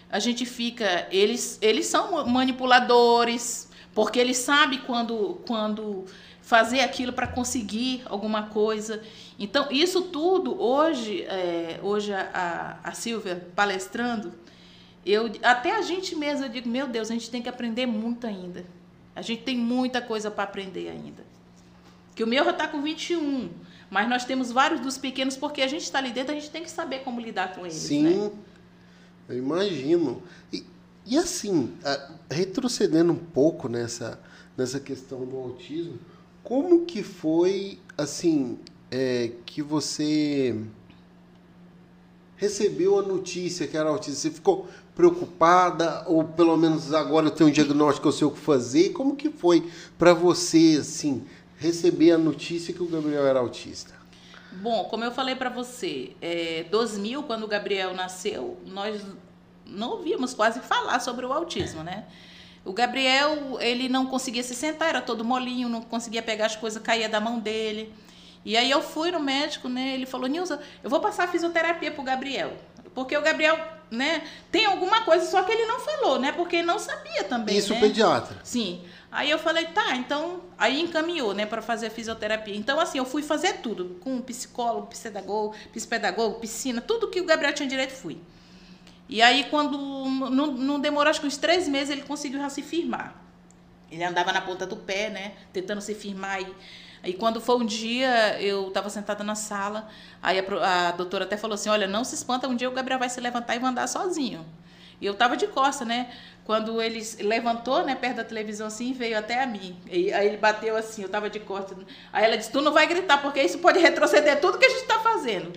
A 0.09 0.19
gente 0.19 0.45
fica, 0.45 1.07
eles, 1.11 1.57
eles 1.61 1.87
são 1.87 2.25
manipuladores, 2.25 3.69
porque 3.93 4.19
eles 4.19 4.37
sabem 4.37 4.79
quando, 4.79 5.41
quando 5.47 6.05
fazer 6.41 6.79
aquilo 6.81 7.13
para 7.13 7.27
conseguir 7.27 8.01
alguma 8.05 8.43
coisa. 8.43 9.03
Então, 9.39 9.67
isso 9.71 10.01
tudo, 10.01 10.61
hoje, 10.61 11.23
é, 11.23 11.79
hoje 11.81 12.13
a, 12.13 12.77
a, 12.83 12.89
a 12.89 12.91
Silvia 12.91 13.47
palestrando, 13.55 14.33
eu, 15.05 15.31
até 15.41 15.77
a 15.77 15.81
gente 15.81 16.13
mesmo, 16.13 16.45
eu 16.45 16.49
digo, 16.49 16.67
meu 16.67 16.85
Deus, 16.85 17.09
a 17.09 17.13
gente 17.13 17.29
tem 17.29 17.41
que 17.41 17.47
aprender 17.47 17.85
muito 17.85 18.27
ainda. 18.27 18.65
A 19.15 19.21
gente 19.21 19.43
tem 19.43 19.57
muita 19.57 20.01
coisa 20.01 20.29
para 20.29 20.43
aprender 20.43 20.89
ainda. 20.89 21.23
Que 22.15 22.23
o 22.23 22.27
meu 22.27 22.43
já 22.43 22.51
está 22.51 22.67
com 22.67 22.81
21. 22.81 23.49
Mas 23.89 24.09
nós 24.09 24.25
temos 24.25 24.51
vários 24.51 24.81
dos 24.81 24.97
pequenos, 24.97 25.35
porque 25.35 25.61
a 25.61 25.67
gente 25.67 25.83
está 25.83 25.99
ali 25.99 26.11
dentro, 26.11 26.31
a 26.31 26.35
gente 26.35 26.51
tem 26.51 26.61
que 26.61 26.69
saber 26.69 26.99
como 26.99 27.19
lidar 27.19 27.55
com 27.55 27.61
eles. 27.61 27.77
Sim, 27.77 28.03
né? 28.03 28.31
eu 29.29 29.37
imagino. 29.37 30.21
E, 30.53 30.63
e 31.05 31.17
assim, 31.17 31.73
retrocedendo 32.29 33.13
um 33.13 33.17
pouco 33.17 33.67
nessa, 33.67 34.19
nessa 34.55 34.79
questão 34.79 35.25
do 35.25 35.37
autismo, 35.37 35.97
como 36.43 36.85
que 36.85 37.01
foi, 37.01 37.79
assim, 37.97 38.59
é, 38.91 39.31
que 39.45 39.61
você 39.61 40.55
recebeu 42.35 42.97
a 42.99 43.01
notícia 43.01 43.67
que 43.67 43.77
era 43.77 43.89
autista? 43.89 44.21
Você 44.21 44.31
ficou 44.31 44.67
preocupada 44.95 46.03
ou 46.07 46.23
pelo 46.23 46.57
menos 46.57 46.93
agora 46.93 47.27
eu 47.27 47.31
tenho 47.31 47.49
um 47.49 47.53
diagnóstico, 47.53 48.07
eu 48.07 48.11
sei 48.11 48.27
o 48.27 48.31
que 48.31 48.39
fazer? 48.39 48.89
Como 48.89 49.15
que 49.15 49.29
foi 49.29 49.69
para 49.97 50.13
você, 50.13 50.77
assim, 50.79 51.25
receber 51.57 52.11
a 52.11 52.17
notícia 52.17 52.73
que 52.73 52.81
o 52.81 52.87
Gabriel 52.87 53.25
era 53.25 53.39
autista? 53.39 53.93
Bom, 54.51 54.85
como 54.85 55.03
eu 55.03 55.11
falei 55.11 55.35
para 55.35 55.49
você, 55.49 56.13
é, 56.21 56.65
2000, 56.71 57.23
quando 57.23 57.43
o 57.43 57.47
Gabriel 57.47 57.93
nasceu, 57.93 58.57
nós 58.65 59.01
não 59.65 59.91
ouvíamos 59.91 60.33
quase 60.33 60.59
falar 60.59 60.99
sobre 60.99 61.25
o 61.25 61.31
autismo, 61.31 61.83
né? 61.83 62.05
O 62.65 62.73
Gabriel, 62.73 63.57
ele 63.61 63.87
não 63.87 64.07
conseguia 64.07 64.43
se 64.43 64.55
sentar, 64.55 64.89
era 64.89 65.01
todo 65.01 65.23
molinho, 65.23 65.69
não 65.69 65.81
conseguia 65.81 66.21
pegar 66.21 66.47
as 66.47 66.55
coisas, 66.55 66.81
caía 66.81 67.07
da 67.07 67.19
mão 67.19 67.39
dele. 67.39 67.93
E 68.43 68.55
aí 68.55 68.69
eu 68.69 68.81
fui 68.81 69.11
no 69.11 69.19
médico, 69.19 69.67
né? 69.67 69.93
Ele 69.93 70.05
falou, 70.05 70.27
Nilza, 70.27 70.61
eu 70.83 70.89
vou 70.89 70.99
passar 70.99 71.27
fisioterapia 71.27 71.91
pro 71.91 72.03
Gabriel. 72.03 72.53
Porque 72.95 73.15
o 73.15 73.21
Gabriel 73.21 73.57
né, 73.91 74.23
tem 74.51 74.65
alguma 74.65 75.01
coisa, 75.01 75.25
só 75.25 75.43
que 75.43 75.51
ele 75.51 75.65
não 75.65 75.79
falou, 75.79 76.19
né? 76.19 76.31
Porque 76.31 76.61
não 76.61 76.79
sabia 76.79 77.23
também. 77.23 77.57
Isso 77.57 77.73
né? 77.73 77.79
pediatra. 77.79 78.37
Sim. 78.43 78.83
Aí 79.11 79.29
eu 79.29 79.39
falei, 79.39 79.65
tá, 79.67 79.95
então. 79.95 80.41
Aí 80.57 80.79
encaminhou, 80.79 81.33
né, 81.33 81.45
para 81.45 81.61
fazer 81.61 81.89
fisioterapia. 81.89 82.55
Então, 82.55 82.79
assim, 82.79 82.97
eu 82.97 83.05
fui 83.05 83.23
fazer 83.23 83.57
tudo, 83.57 83.99
com 84.01 84.21
psicólogo, 84.21 84.87
psicopedagogo, 84.87 85.55
psicopedagogo, 85.71 86.39
piscina, 86.39 86.81
tudo 86.81 87.07
que 87.07 87.19
o 87.19 87.25
Gabriel 87.25 87.53
tinha 87.53 87.67
direito, 87.67 87.91
fui. 87.91 88.17
E 89.07 89.21
aí, 89.21 89.47
quando. 89.49 89.77
Não, 89.77 90.47
não 90.47 90.79
demorou, 90.79 91.09
acho 91.09 91.21
que 91.21 91.27
uns 91.27 91.37
três 91.37 91.67
meses, 91.67 91.89
ele 91.89 92.03
conseguiu 92.03 92.39
já 92.39 92.49
se 92.49 92.61
firmar. 92.61 93.15
Ele 93.91 94.03
andava 94.03 94.31
na 94.31 94.41
ponta 94.41 94.67
do 94.67 94.75
pé, 94.75 95.09
né, 95.09 95.33
tentando 95.51 95.81
se 95.81 95.95
firmar. 95.95 96.41
E, 96.41 96.55
Aí 97.01 97.13
quando 97.13 97.39
foi 97.39 97.55
um 97.57 97.65
dia, 97.65 98.41
eu 98.41 98.67
estava 98.67 98.89
sentada 98.89 99.23
na 99.23 99.35
sala, 99.35 99.87
aí 100.21 100.39
a, 100.39 100.89
a, 100.89 100.91
doutora 100.91 101.23
até 101.23 101.37
falou 101.37 101.55
assim, 101.55 101.69
olha, 101.69 101.87
não 101.87 102.03
se 102.03 102.15
espanta, 102.15 102.47
um 102.47 102.55
dia 102.55 102.69
o 102.69 102.73
Gabriel 102.73 102.99
vai 102.99 103.09
se 103.09 103.21
levantar 103.21 103.55
e 103.55 103.59
vai 103.59 103.69
andar 103.69 103.87
sozinho. 103.87 104.45
E 104.99 105.05
eu 105.05 105.13
estava 105.13 105.37
de 105.37 105.47
costa, 105.47 105.85
né? 105.85 106.09
Quando 106.43 106.81
ele 106.81 107.01
levantou, 107.21 107.85
né, 107.85 107.95
perto 107.95 108.17
da 108.17 108.23
televisão 108.23 108.67
assim, 108.67 108.91
veio 108.91 109.17
até 109.17 109.41
a 109.41 109.45
mim. 109.45 109.77
E, 109.89 110.11
aí 110.11 110.27
ele 110.27 110.37
bateu 110.37 110.75
assim, 110.75 111.03
eu 111.03 111.05
estava 111.05 111.29
de 111.29 111.39
costa. 111.39 111.75
Aí 112.11 112.25
ela 112.25 112.37
disse, 112.37 112.51
tu 112.51 112.61
não 112.61 112.73
vai 112.73 112.85
gritar, 112.85 113.21
porque 113.21 113.41
isso 113.41 113.59
pode 113.59 113.79
retroceder 113.79 114.41
tudo 114.41 114.57
que 114.57 114.65
a 114.65 114.69
gente 114.69 114.81
está 114.81 114.99
fazendo. 114.99 115.53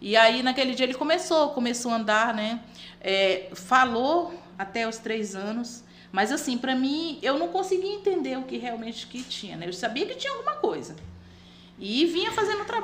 E 0.00 0.16
aí 0.16 0.42
naquele 0.42 0.74
dia 0.74 0.86
ele 0.86 0.94
começou, 0.94 1.50
começou 1.50 1.90
a 1.90 1.96
andar, 1.96 2.34
né? 2.34 2.60
É, 3.00 3.48
falou 3.54 4.32
até 4.58 4.86
os 4.86 4.98
três 4.98 5.34
anos. 5.34 5.82
Mas 6.16 6.32
assim, 6.32 6.56
para 6.56 6.74
mim, 6.74 7.18
eu 7.20 7.38
não 7.38 7.48
conseguia 7.48 7.92
entender 7.92 8.38
o 8.38 8.44
que 8.44 8.56
realmente 8.56 9.06
que 9.06 9.22
tinha, 9.22 9.54
né? 9.54 9.68
Eu 9.68 9.72
sabia 9.74 10.06
que 10.06 10.14
tinha 10.14 10.32
alguma 10.32 10.54
coisa. 10.54 10.96
E 11.78 12.06
vinha 12.06 12.32
fazendo 12.32 12.64
tra 12.64 12.82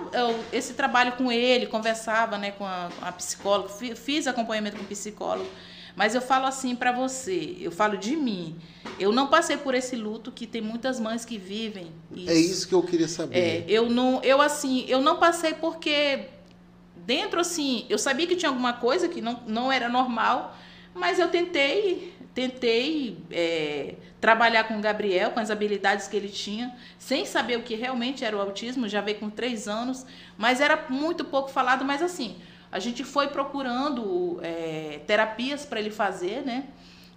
esse 0.53 0.75
trabalho 0.75 1.12
com 1.12 1.33
ele, 1.33 1.64
conversava 1.64 2.37
né, 2.37 2.51
com 2.51 2.66
a, 2.66 2.90
a 3.01 3.11
psicóloga, 3.11 3.71
fiz 3.71 4.27
acompanhamento 4.27 4.77
com 4.77 4.83
o 4.83 4.87
psicólogo. 4.87 5.49
Mas 5.97 6.14
eu 6.14 6.21
falo 6.21 6.45
assim 6.45 6.77
para 6.77 6.92
você, 6.92 7.57
eu 7.59 7.73
falo 7.73 7.97
de 7.97 8.14
mim. 8.16 8.55
Eu 9.01 9.11
não 9.12 9.29
passei 9.29 9.57
por 9.57 9.75
esse 9.75 9.97
luto 9.97 10.31
que 10.31 10.47
tem 10.47 10.61
muitas 10.61 11.01
mães 11.01 11.25
que 11.25 11.38
vivem. 11.38 11.90
Isso. 12.14 12.31
É 12.31 12.35
isso 12.35 12.68
que 12.68 12.75
eu 12.75 12.83
queria 12.83 13.09
saber. 13.09 13.35
É, 13.35 13.64
eu 13.66 13.88
não, 13.88 14.23
eu 14.23 14.42
assim, 14.42 14.85
eu 14.88 15.01
não 15.01 15.16
passei 15.16 15.55
porque 15.55 16.27
dentro 16.95 17.40
assim, 17.40 17.87
eu 17.88 17.97
sabia 17.99 18.27
que 18.27 18.37
tinha 18.37 18.51
alguma 18.51 18.75
coisa 18.75 19.09
que 19.09 19.23
não, 19.23 19.40
não 19.47 19.73
era 19.73 19.88
normal, 19.88 20.55
mas 20.95 21.18
eu 21.18 21.29
tentei 21.29 22.12
tentei 22.35 23.18
é, 23.31 23.95
trabalhar 24.21 24.64
com 24.64 24.79
o 24.79 24.81
Gabriel, 24.81 25.31
com 25.31 25.40
as 25.40 25.51
habilidades 25.51 26.09
que 26.09 26.16
ele 26.16 26.29
tinha, 26.29 26.75
sem 26.99 27.27
saber 27.27 27.57
o 27.57 27.62
que 27.62 27.75
realmente 27.75 28.25
era 28.25 28.37
o 28.37 28.40
autismo, 28.40 28.88
já 28.88 29.01
veio 29.01 29.18
com 29.18 29.29
três 29.29 29.68
anos, 29.68 30.07
mas 30.38 30.61
era 30.61 30.87
muito 30.88 31.25
pouco 31.25 31.51
falado, 31.51 31.85
mas 31.85 32.03
assim, 32.03 32.37
a 32.71 32.79
gente 32.79 33.05
foi 33.05 33.29
procurando 33.29 34.38
é, 34.42 35.01
terapias 35.07 35.66
para 35.66 35.79
ele 35.79 35.90
fazer, 35.90 36.42
né? 36.42 36.64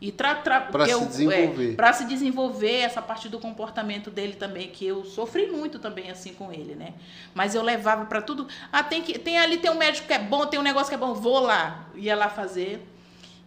E 0.01 0.11
para 0.11 0.85
se 0.85 1.05
desenvolver. 1.05 1.71
É, 1.71 1.75
para 1.75 1.93
se 1.93 2.05
desenvolver 2.05 2.79
essa 2.81 3.01
parte 3.01 3.29
do 3.29 3.39
comportamento 3.39 4.11
dele 4.11 4.33
também, 4.33 4.67
que 4.67 4.85
eu 4.85 5.05
sofri 5.05 5.47
muito 5.47 5.79
também 5.79 6.11
assim 6.11 6.33
com 6.33 6.51
ele, 6.51 6.75
né? 6.75 6.93
Mas 7.33 7.55
eu 7.55 7.63
levava 7.63 8.05
para 8.05 8.21
tudo. 8.21 8.45
Ah, 8.71 8.83
tem 8.83 9.01
que 9.01 9.17
tem 9.17 9.37
ali 9.37 9.57
tem 9.57 9.71
um 9.71 9.75
médico 9.75 10.05
que 10.05 10.13
é 10.13 10.19
bom, 10.19 10.45
tem 10.45 10.59
um 10.59 10.63
negócio 10.63 10.89
que 10.89 10.95
é 10.95 10.97
bom, 10.97 11.13
vou 11.13 11.39
lá, 11.39 11.87
ia 11.95 12.15
lá 12.15 12.29
fazer. 12.29 12.85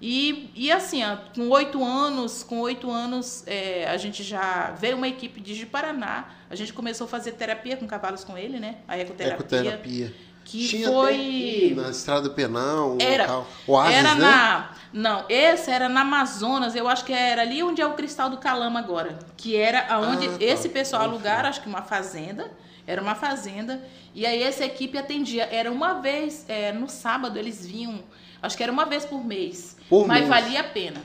E, 0.00 0.50
e 0.54 0.70
assim, 0.70 1.02
ó, 1.04 1.16
com 1.34 1.48
oito 1.48 1.84
anos, 1.84 2.44
com 2.44 2.60
oito 2.60 2.88
anos, 2.90 3.42
é, 3.46 3.88
a 3.88 3.96
gente 3.96 4.22
já 4.22 4.70
veio 4.78 4.96
uma 4.96 5.08
equipe 5.08 5.40
de 5.40 5.66
Paraná. 5.66 6.26
A 6.48 6.54
gente 6.54 6.72
começou 6.72 7.06
a 7.06 7.08
fazer 7.08 7.32
terapia 7.32 7.76
com 7.76 7.86
cavalos 7.86 8.22
com 8.22 8.38
ele, 8.38 8.60
né? 8.60 8.76
A 8.86 8.96
ecoterapia. 8.96 9.34
Ecoterapia. 9.34 10.14
Que 10.44 10.66
Tinha 10.66 10.88
foi. 10.88 11.74
na 11.76 11.90
Estrada 11.90 12.22
do 12.22 12.30
Penal, 12.30 12.94
um 12.94 12.98
era, 12.98 13.24
local. 13.24 13.46
Oasis, 13.66 13.96
era 13.96 14.14
né? 14.14 14.20
na. 14.20 14.70
Não, 14.90 15.24
esse 15.28 15.70
era 15.70 15.88
na 15.90 16.00
Amazonas, 16.00 16.74
eu 16.74 16.88
acho 16.88 17.04
que 17.04 17.12
era 17.12 17.42
ali 17.42 17.62
onde 17.62 17.82
é 17.82 17.86
o 17.86 17.92
Cristal 17.92 18.30
do 18.30 18.38
Calama 18.38 18.78
agora. 18.78 19.18
Que 19.36 19.56
era 19.56 19.98
onde 20.00 20.26
ah, 20.26 20.30
tá. 20.30 20.36
esse 20.40 20.70
pessoal 20.70 21.02
alugaram, 21.02 21.50
acho 21.50 21.60
que 21.60 21.68
uma 21.68 21.82
fazenda. 21.82 22.50
Era 22.86 23.02
uma 23.02 23.14
fazenda. 23.14 23.82
E 24.14 24.24
aí 24.24 24.42
essa 24.42 24.64
equipe 24.64 24.96
atendia. 24.96 25.46
Era 25.52 25.70
uma 25.70 26.00
vez, 26.00 26.46
é, 26.48 26.72
no 26.72 26.88
sábado, 26.88 27.38
eles 27.38 27.66
vinham 27.66 28.02
Acho 28.40 28.56
que 28.56 28.62
era 28.62 28.72
uma 28.72 28.84
vez 28.84 29.04
por 29.04 29.24
mês. 29.24 29.76
Por 29.88 30.06
mas 30.06 30.20
mês. 30.20 30.28
valia 30.28 30.60
a 30.60 30.64
pena. 30.64 31.02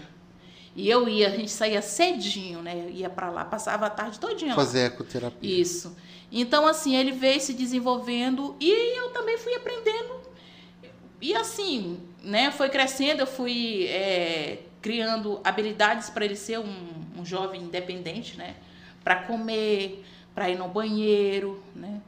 E 0.76 0.90
eu 0.90 1.08
ia, 1.08 1.28
a 1.28 1.32
gente 1.32 1.52
saía 1.52 1.82
cedinho, 1.82 2.62
né? 2.62 2.90
Ia 2.92 3.10
para 3.10 3.30
lá, 3.30 3.46
passava 3.46 3.86
a 3.86 3.90
tarde 3.90 4.20
todinha 4.20 4.56
Fazer 4.56 4.88
ecoterapia. 4.88 5.62
Isso. 5.62 5.96
Então, 6.32 6.66
assim, 6.66 6.96
ele 6.96 7.12
veio 7.12 7.40
se 7.40 7.54
desenvolvendo 7.54 8.56
e 8.60 8.98
eu 8.98 9.10
também 9.10 9.38
fui 9.38 9.54
aprendendo. 9.54 10.22
E 11.22 11.36
assim, 11.36 12.00
né? 12.24 12.52
Foi 12.52 12.70
crescendo, 12.70 13.22
eu 13.22 13.28
fui 13.28 13.86
é, 13.88 14.60
criando 14.82 15.40
habilidades 15.44 16.10
para 16.10 16.26
ele 16.26 16.36
ser 16.36 16.60
um, 16.60 16.76
um 17.18 17.24
jovem 17.24 17.62
independente, 17.62 18.36
né? 18.36 18.56
Para 19.04 19.18
comer, 19.24 20.04
para 20.34 20.50
ir 20.50 20.58
no 20.58 20.68
banheiro, 20.68 21.64
né? 21.76 22.02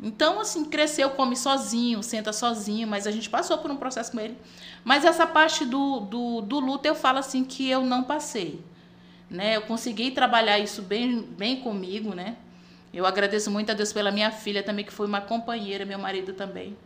Então, 0.00 0.40
assim, 0.40 0.64
cresceu, 0.64 1.10
come 1.10 1.36
sozinho, 1.36 2.02
senta 2.02 2.32
sozinho, 2.32 2.86
mas 2.86 3.06
a 3.06 3.10
gente 3.10 3.30
passou 3.30 3.58
por 3.58 3.70
um 3.70 3.76
processo 3.76 4.12
com 4.12 4.20
ele. 4.20 4.36
Mas 4.84 5.04
essa 5.04 5.26
parte 5.26 5.64
do, 5.64 6.00
do, 6.00 6.40
do 6.42 6.60
luto, 6.60 6.86
eu 6.86 6.94
falo 6.94 7.18
assim 7.18 7.44
que 7.44 7.68
eu 7.68 7.82
não 7.82 8.02
passei. 8.02 8.60
Né? 9.30 9.56
Eu 9.56 9.62
consegui 9.62 10.10
trabalhar 10.10 10.58
isso 10.58 10.82
bem, 10.82 11.22
bem 11.22 11.60
comigo, 11.60 12.14
né? 12.14 12.36
Eu 12.92 13.06
agradeço 13.06 13.50
muito 13.50 13.70
a 13.70 13.74
Deus 13.74 13.92
pela 13.92 14.10
minha 14.10 14.30
filha 14.30 14.62
também, 14.62 14.84
que 14.84 14.92
foi 14.92 15.06
uma 15.06 15.20
companheira, 15.20 15.84
meu 15.84 15.98
marido 15.98 16.32
também. 16.32 16.76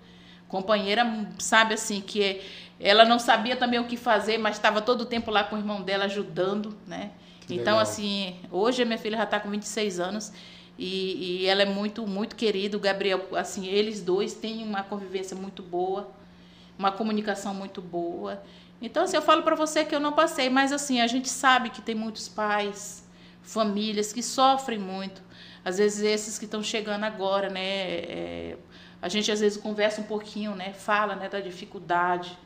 Companheira, 0.48 1.04
sabe 1.38 1.74
assim, 1.74 2.00
que 2.00 2.40
ela 2.80 3.04
não 3.04 3.18
sabia 3.18 3.56
também 3.56 3.78
o 3.78 3.84
que 3.84 3.96
fazer, 3.96 4.38
mas 4.38 4.56
estava 4.56 4.80
todo 4.80 5.02
o 5.02 5.04
tempo 5.04 5.30
lá 5.30 5.44
com 5.44 5.56
o 5.56 5.58
irmão 5.58 5.82
dela 5.82 6.04
ajudando, 6.04 6.76
né? 6.86 7.10
Que 7.46 7.54
então, 7.54 7.78
legal. 7.78 7.80
assim, 7.80 8.36
hoje 8.50 8.82
a 8.82 8.86
minha 8.86 8.98
filha 8.98 9.18
já 9.18 9.24
está 9.24 9.40
com 9.40 9.50
26 9.50 10.00
anos 10.00 10.32
e, 10.78 11.40
e 11.42 11.46
ela 11.46 11.62
é 11.62 11.66
muito, 11.66 12.06
muito 12.06 12.36
querida. 12.36 12.76
O 12.76 12.80
Gabriel, 12.80 13.26
assim, 13.36 13.66
eles 13.66 14.00
dois 14.00 14.32
têm 14.32 14.62
uma 14.62 14.84
convivência 14.84 15.36
muito 15.36 15.62
boa, 15.62 16.08
uma 16.78 16.92
comunicação 16.92 17.52
muito 17.52 17.82
boa. 17.82 18.40
Então, 18.80 19.02
assim, 19.02 19.16
eu 19.16 19.22
falo 19.22 19.42
para 19.42 19.56
você 19.56 19.84
que 19.84 19.92
eu 19.94 19.98
não 19.98 20.12
passei, 20.12 20.48
mas 20.48 20.72
assim, 20.72 21.00
a 21.00 21.06
gente 21.08 21.28
sabe 21.28 21.70
que 21.70 21.82
tem 21.82 21.96
muitos 21.96 22.28
pais, 22.28 23.04
famílias 23.42 24.12
que 24.12 24.22
sofrem 24.22 24.78
muito. 24.78 25.20
Às 25.64 25.78
vezes 25.78 26.04
esses 26.04 26.38
que 26.38 26.44
estão 26.44 26.62
chegando 26.62 27.02
agora, 27.02 27.50
né? 27.50 27.60
É, 27.60 28.56
a 29.02 29.08
gente 29.08 29.30
às 29.32 29.40
vezes 29.40 29.58
conversa 29.58 30.00
um 30.00 30.04
pouquinho, 30.04 30.54
né? 30.54 30.72
Fala, 30.72 31.16
né, 31.16 31.28
da 31.28 31.40
dificuldade 31.40 32.38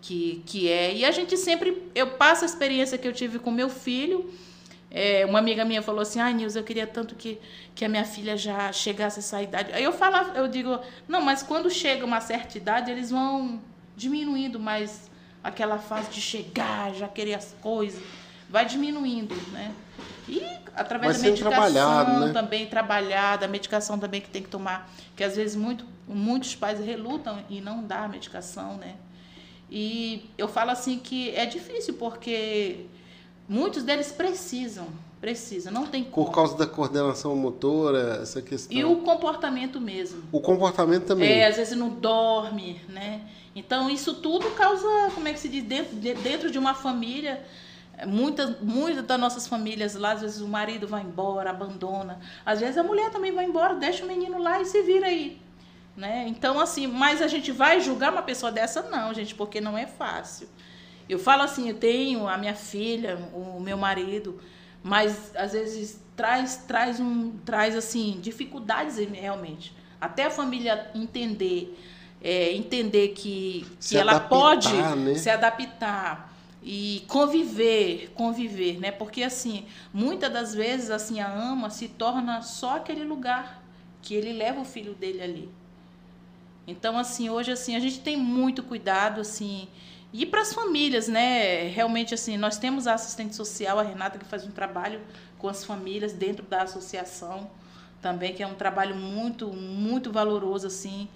que, 0.00 0.42
que 0.46 0.70
é. 0.70 0.94
E 0.94 1.04
a 1.04 1.10
gente 1.10 1.36
sempre, 1.36 1.90
eu 1.94 2.12
passo 2.12 2.44
a 2.44 2.46
experiência 2.46 2.96
que 2.96 3.06
eu 3.06 3.12
tive 3.12 3.38
com 3.38 3.50
meu 3.50 3.68
filho 3.68 4.32
é, 4.96 5.26
uma 5.26 5.40
amiga 5.40 5.64
minha 5.64 5.82
falou 5.82 6.02
assim, 6.02 6.20
ah, 6.20 6.30
Nilza, 6.30 6.60
eu 6.60 6.62
queria 6.62 6.86
tanto 6.86 7.16
que, 7.16 7.40
que 7.74 7.84
a 7.84 7.88
minha 7.88 8.04
filha 8.04 8.36
já 8.36 8.70
chegasse 8.70 9.18
a 9.18 9.22
essa 9.22 9.42
idade. 9.42 9.72
Aí 9.72 9.82
eu 9.82 9.92
falo, 9.92 10.16
eu 10.36 10.46
digo, 10.46 10.78
não, 11.08 11.20
mas 11.20 11.42
quando 11.42 11.68
chega 11.68 12.04
uma 12.04 12.20
certa 12.20 12.56
idade, 12.56 12.92
eles 12.92 13.10
vão 13.10 13.60
diminuindo 13.96 14.60
mais 14.60 15.10
aquela 15.42 15.78
fase 15.78 16.10
de 16.10 16.20
chegar, 16.20 16.94
já 16.94 17.08
querer 17.08 17.34
as 17.34 17.56
coisas, 17.60 18.00
vai 18.48 18.64
diminuindo, 18.64 19.34
né? 19.50 19.74
E 20.28 20.40
através 20.76 21.20
da 21.20 21.28
medicação 21.28 22.20
né? 22.20 22.32
também 22.32 22.66
trabalhada, 22.66 23.46
a 23.46 23.48
medicação 23.48 23.98
também 23.98 24.20
que 24.20 24.30
tem 24.30 24.42
que 24.42 24.48
tomar, 24.48 24.88
que 25.16 25.24
às 25.24 25.34
vezes 25.34 25.56
muito, 25.56 25.84
muitos 26.06 26.54
pais 26.54 26.78
relutam 26.78 27.44
e 27.50 27.60
não 27.60 27.82
dá 27.82 28.04
a 28.04 28.08
medicação, 28.08 28.76
né? 28.76 28.94
E 29.68 30.30
eu 30.38 30.46
falo 30.46 30.70
assim 30.70 31.00
que 31.00 31.30
é 31.34 31.44
difícil 31.46 31.94
porque 31.94 32.86
Muitos 33.48 33.82
deles 33.82 34.10
precisam, 34.10 34.88
precisam, 35.20 35.72
não 35.72 35.86
tem 35.86 36.02
como. 36.02 36.26
Por 36.26 36.32
causa 36.32 36.56
da 36.56 36.66
coordenação 36.66 37.36
motora, 37.36 38.20
essa 38.22 38.40
questão. 38.40 38.76
E 38.76 38.84
o 38.84 38.96
comportamento 38.96 39.80
mesmo. 39.80 40.22
O 40.32 40.40
comportamento 40.40 41.04
também. 41.04 41.30
É, 41.30 41.46
às 41.46 41.56
vezes 41.56 41.76
não 41.76 41.90
dorme, 41.90 42.80
né? 42.88 43.20
Então 43.54 43.90
isso 43.90 44.14
tudo 44.14 44.50
causa, 44.52 44.88
como 45.14 45.28
é 45.28 45.32
que 45.32 45.38
se 45.38 45.48
diz, 45.48 45.62
dentro, 45.62 45.94
dentro 45.96 46.50
de 46.50 46.58
uma 46.58 46.74
família, 46.74 47.44
muitas 48.06 48.60
muitas 48.60 49.04
das 49.04 49.20
nossas 49.20 49.46
famílias 49.46 49.94
lá, 49.94 50.12
às 50.12 50.22
vezes 50.22 50.40
o 50.40 50.48
marido 50.48 50.88
vai 50.88 51.02
embora, 51.02 51.50
abandona. 51.50 52.18
Às 52.44 52.60
vezes 52.60 52.78
a 52.78 52.82
mulher 52.82 53.10
também 53.10 53.32
vai 53.32 53.44
embora, 53.44 53.74
deixa 53.74 54.04
o 54.04 54.08
menino 54.08 54.38
lá 54.38 54.60
e 54.60 54.64
se 54.64 54.82
vira 54.82 55.06
aí. 55.06 55.40
Né? 55.96 56.24
Então, 56.26 56.58
assim, 56.58 56.88
mas 56.88 57.22
a 57.22 57.28
gente 57.28 57.52
vai 57.52 57.80
julgar 57.80 58.10
uma 58.10 58.22
pessoa 58.22 58.50
dessa? 58.50 58.82
Não, 58.82 59.14
gente, 59.14 59.32
porque 59.34 59.60
não 59.60 59.78
é 59.78 59.86
fácil. 59.86 60.48
Eu 61.08 61.18
falo 61.18 61.42
assim, 61.42 61.68
eu 61.68 61.76
tenho 61.76 62.26
a 62.26 62.36
minha 62.36 62.54
filha, 62.54 63.18
o 63.34 63.60
meu 63.60 63.76
marido, 63.76 64.40
mas 64.82 65.34
às 65.36 65.52
vezes 65.52 66.00
traz 66.16 66.56
traz 66.66 67.00
um 67.00 67.32
traz 67.44 67.76
assim 67.76 68.18
dificuldades 68.20 68.96
realmente. 68.96 69.74
Até 70.00 70.24
a 70.24 70.30
família 70.30 70.90
entender 70.94 71.76
é, 72.24 72.52
entender 72.52 73.08
que, 73.08 73.66
que 73.78 73.98
ela 73.98 74.12
adaptar, 74.12 74.28
pode 74.30 74.72
né? 74.72 75.14
se 75.14 75.28
adaptar 75.28 76.34
e 76.62 77.04
conviver, 77.06 78.10
conviver, 78.14 78.80
né? 78.80 78.90
Porque 78.90 79.22
assim, 79.22 79.66
muitas 79.92 80.32
das 80.32 80.54
vezes 80.54 80.90
assim 80.90 81.20
a 81.20 81.30
ama 81.30 81.68
se 81.68 81.86
torna 81.86 82.40
só 82.40 82.76
aquele 82.76 83.04
lugar 83.04 83.62
que 84.00 84.14
ele 84.14 84.32
leva 84.32 84.62
o 84.62 84.64
filho 84.64 84.94
dele 84.94 85.20
ali. 85.20 85.48
Então 86.66 86.96
assim, 86.96 87.28
hoje 87.28 87.52
assim, 87.52 87.76
a 87.76 87.80
gente 87.80 88.00
tem 88.00 88.16
muito 88.16 88.62
cuidado 88.62 89.20
assim, 89.20 89.68
E 90.16 90.24
para 90.24 90.42
as 90.42 90.54
famílias, 90.54 91.08
né? 91.08 91.66
Realmente, 91.66 92.14
assim, 92.14 92.36
nós 92.36 92.56
temos 92.56 92.86
a 92.86 92.94
assistente 92.94 93.34
social, 93.34 93.80
a 93.80 93.82
Renata, 93.82 94.16
que 94.16 94.24
faz 94.24 94.46
um 94.46 94.50
trabalho 94.52 95.00
com 95.38 95.48
as 95.48 95.64
famílias 95.64 96.12
dentro 96.12 96.46
da 96.46 96.62
associação 96.62 97.50
também, 98.00 98.32
que 98.32 98.40
é 98.40 98.46
um 98.46 98.54
trabalho 98.54 98.94
muito, 98.94 99.48
muito 99.48 100.12
valoroso, 100.12 100.68
assim, 100.68 101.08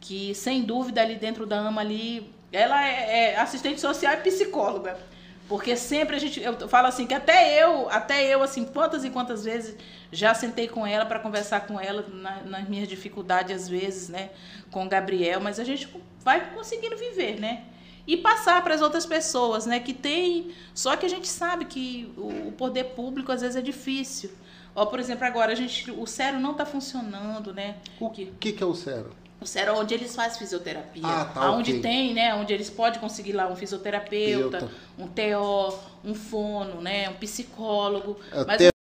que 0.00 0.34
sem 0.34 0.62
dúvida 0.62 1.02
ali 1.02 1.16
dentro 1.16 1.44
da 1.44 1.58
AMA 1.58 1.82
ali, 1.82 2.32
ela 2.50 2.82
é, 2.82 3.32
é 3.34 3.36
assistente 3.36 3.78
social 3.78 4.14
e 4.14 4.16
psicóloga. 4.22 4.98
Porque 5.46 5.76
sempre 5.76 6.16
a 6.16 6.18
gente, 6.18 6.40
eu 6.40 6.66
falo 6.66 6.86
assim, 6.88 7.06
que 7.06 7.12
até 7.12 7.62
eu, 7.62 7.90
até 7.90 8.24
eu, 8.26 8.42
assim, 8.42 8.64
quantas 8.64 9.04
e 9.04 9.10
quantas 9.10 9.44
vezes 9.44 9.76
já 10.10 10.32
sentei 10.32 10.66
com 10.66 10.86
ela 10.86 11.04
para 11.04 11.18
conversar 11.18 11.66
com 11.66 11.78
ela 11.78 12.06
na, 12.08 12.42
nas 12.42 12.66
minhas 12.66 12.88
dificuldades, 12.88 13.54
às 13.54 13.68
vezes, 13.68 14.08
né, 14.08 14.30
com 14.70 14.86
o 14.86 14.88
Gabriel, 14.88 15.42
mas 15.42 15.60
a 15.60 15.64
gente 15.64 15.86
vai 16.24 16.54
conseguindo 16.54 16.96
viver, 16.96 17.38
né? 17.38 17.75
E 18.06 18.16
passar 18.16 18.62
para 18.62 18.74
as 18.74 18.80
outras 18.80 19.04
pessoas, 19.04 19.66
né, 19.66 19.80
que 19.80 19.92
tem. 19.92 20.52
Só 20.74 20.96
que 20.96 21.04
a 21.04 21.08
gente 21.08 21.26
sabe 21.26 21.64
que 21.64 22.12
o, 22.16 22.52
poder 22.52 22.84
público 22.94 23.32
às 23.32 23.40
vezes 23.40 23.56
é 23.56 23.62
difícil. 23.62 24.30
Ó, 24.74 24.86
por 24.86 25.00
exemplo, 25.00 25.26
agora 25.26 25.52
a 25.52 25.54
gente, 25.54 25.90
o 25.90 26.06
Cero 26.06 26.38
não 26.38 26.52
está 26.52 26.66
funcionando, 26.66 27.52
né? 27.52 27.76
O 27.98 28.10
que, 28.10 28.26
que 28.52 28.62
é 28.62 28.66
o 28.66 28.74
Cero? 28.74 29.10
O 29.40 29.46
Cero 29.46 29.70
é 29.70 29.74
onde 29.74 29.94
eles 29.94 30.14
fazem 30.14 30.38
fisioterapia. 30.38 31.02
Ah, 31.04 31.24
tá, 31.24 31.50
onde 31.52 31.72
ok. 31.72 31.82
tem, 31.82 32.14
né? 32.14 32.34
Onde 32.34 32.52
eles 32.52 32.70
podem 32.70 33.00
conseguir 33.00 33.32
lá 33.32 33.48
um 33.48 33.56
fisioterapeuta, 33.56 34.58
Terapeuta. 34.58 34.74
um 34.98 35.06
TO, 35.08 35.78
um 36.04 36.14
fono, 36.14 36.80
né? 36.80 37.08
Um 37.10 37.14
psicólogo. 37.14 38.18
É, 38.32 38.44
Mas 38.44 38.75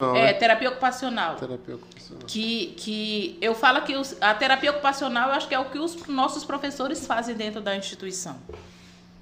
Não, 0.00 0.14
é 0.14 0.26
né? 0.26 0.32
terapia 0.32 0.68
ocupacional. 0.68 1.34
Terapia 1.34 1.74
ocupacional. 1.74 2.24
Que, 2.28 2.66
que 2.76 3.36
eu 3.40 3.52
falo 3.52 3.82
que 3.82 3.96
os- 3.96 4.16
a 4.20 4.32
terapia 4.32 4.70
ocupacional 4.70 5.30
eu 5.30 5.34
acho 5.34 5.48
que 5.48 5.54
é 5.54 5.58
o 5.58 5.64
que 5.70 5.78
os 5.78 6.06
nossos 6.06 6.44
professores 6.44 7.04
fazem 7.04 7.34
dentro 7.34 7.60
da 7.60 7.74
instituição. 7.74 8.36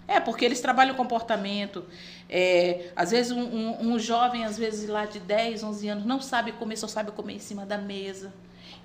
É, 0.06 0.20
porque 0.20 0.44
eles 0.44 0.60
trabalham 0.60 0.92
o 0.92 0.96
comportamento. 0.96 1.82
É, 2.28 2.90
às 2.94 3.10
vezes 3.10 3.32
um, 3.32 3.40
um- 3.42 3.88
um 3.94 3.98
jovem, 3.98 4.44
às 4.44 4.58
vezes 4.58 4.86
lá 4.86 5.06
de 5.06 5.18
10, 5.18 5.62
11 5.64 5.88
anos, 5.88 6.04
não 6.04 6.20
sabe 6.20 6.52
comer, 6.52 6.76
só 6.76 6.86
sabe 6.86 7.10
comer 7.10 7.34
em 7.36 7.38
cima 7.40 7.64
da 7.64 7.78
mesa. 7.78 8.30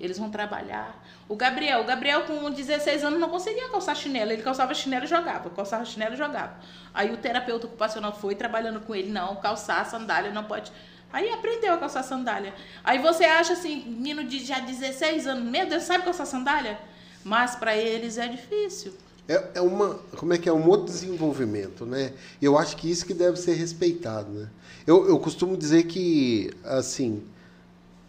Eles 0.00 0.18
vão 0.18 0.30
trabalhar. 0.30 0.98
O 1.28 1.36
Gabriel, 1.36 1.82
o 1.82 1.84
Gabriel 1.84 2.22
com 2.22 2.50
16 2.50 3.04
anos 3.04 3.20
não 3.20 3.28
conseguia 3.28 3.68
calçar 3.68 3.94
chinelo. 3.94 4.32
Ele 4.32 4.42
calçava 4.42 4.72
chinelo 4.74 5.04
e 5.04 5.08
jogava, 5.08 5.50
calçava 5.50 5.84
chinelo 5.84 6.14
e 6.14 6.16
jogava. 6.16 6.54
Aí 6.94 7.12
o 7.12 7.18
terapeuta 7.18 7.66
ocupacional 7.66 8.12
foi 8.14 8.34
trabalhando 8.34 8.80
com 8.80 8.94
ele, 8.94 9.10
não, 9.10 9.36
calçar 9.36 9.84
sandália 9.84 10.30
não 10.32 10.44
pode. 10.44 10.72
Aí 11.12 11.30
aprendeu 11.30 11.74
a 11.74 11.78
calçar 11.78 12.02
sandália. 12.02 12.54
Aí 12.82 12.98
você 12.98 13.24
acha 13.24 13.52
assim, 13.52 13.84
menino 13.86 14.24
de 14.24 14.44
já 14.44 14.60
16 14.60 15.26
anos, 15.26 15.44
meu 15.50 15.68
Deus, 15.68 15.82
sabe 15.82 16.04
calçar 16.04 16.26
sandália? 16.26 16.78
Mas 17.22 17.54
para 17.54 17.76
eles 17.76 18.16
é 18.18 18.26
difícil. 18.26 18.92
É, 19.28 19.50
é 19.54 19.60
uma, 19.60 20.00
como 20.16 20.32
é 20.32 20.38
que 20.38 20.48
é 20.48 20.52
um 20.52 20.66
outro 20.68 20.86
desenvolvimento, 20.86 21.86
né? 21.86 22.12
Eu 22.40 22.58
acho 22.58 22.76
que 22.76 22.90
isso 22.90 23.06
que 23.06 23.14
deve 23.14 23.36
ser 23.38 23.54
respeitado, 23.54 24.30
né? 24.30 24.48
Eu, 24.86 25.08
eu 25.08 25.18
costumo 25.18 25.56
dizer 25.56 25.84
que, 25.84 26.50
assim, 26.64 27.22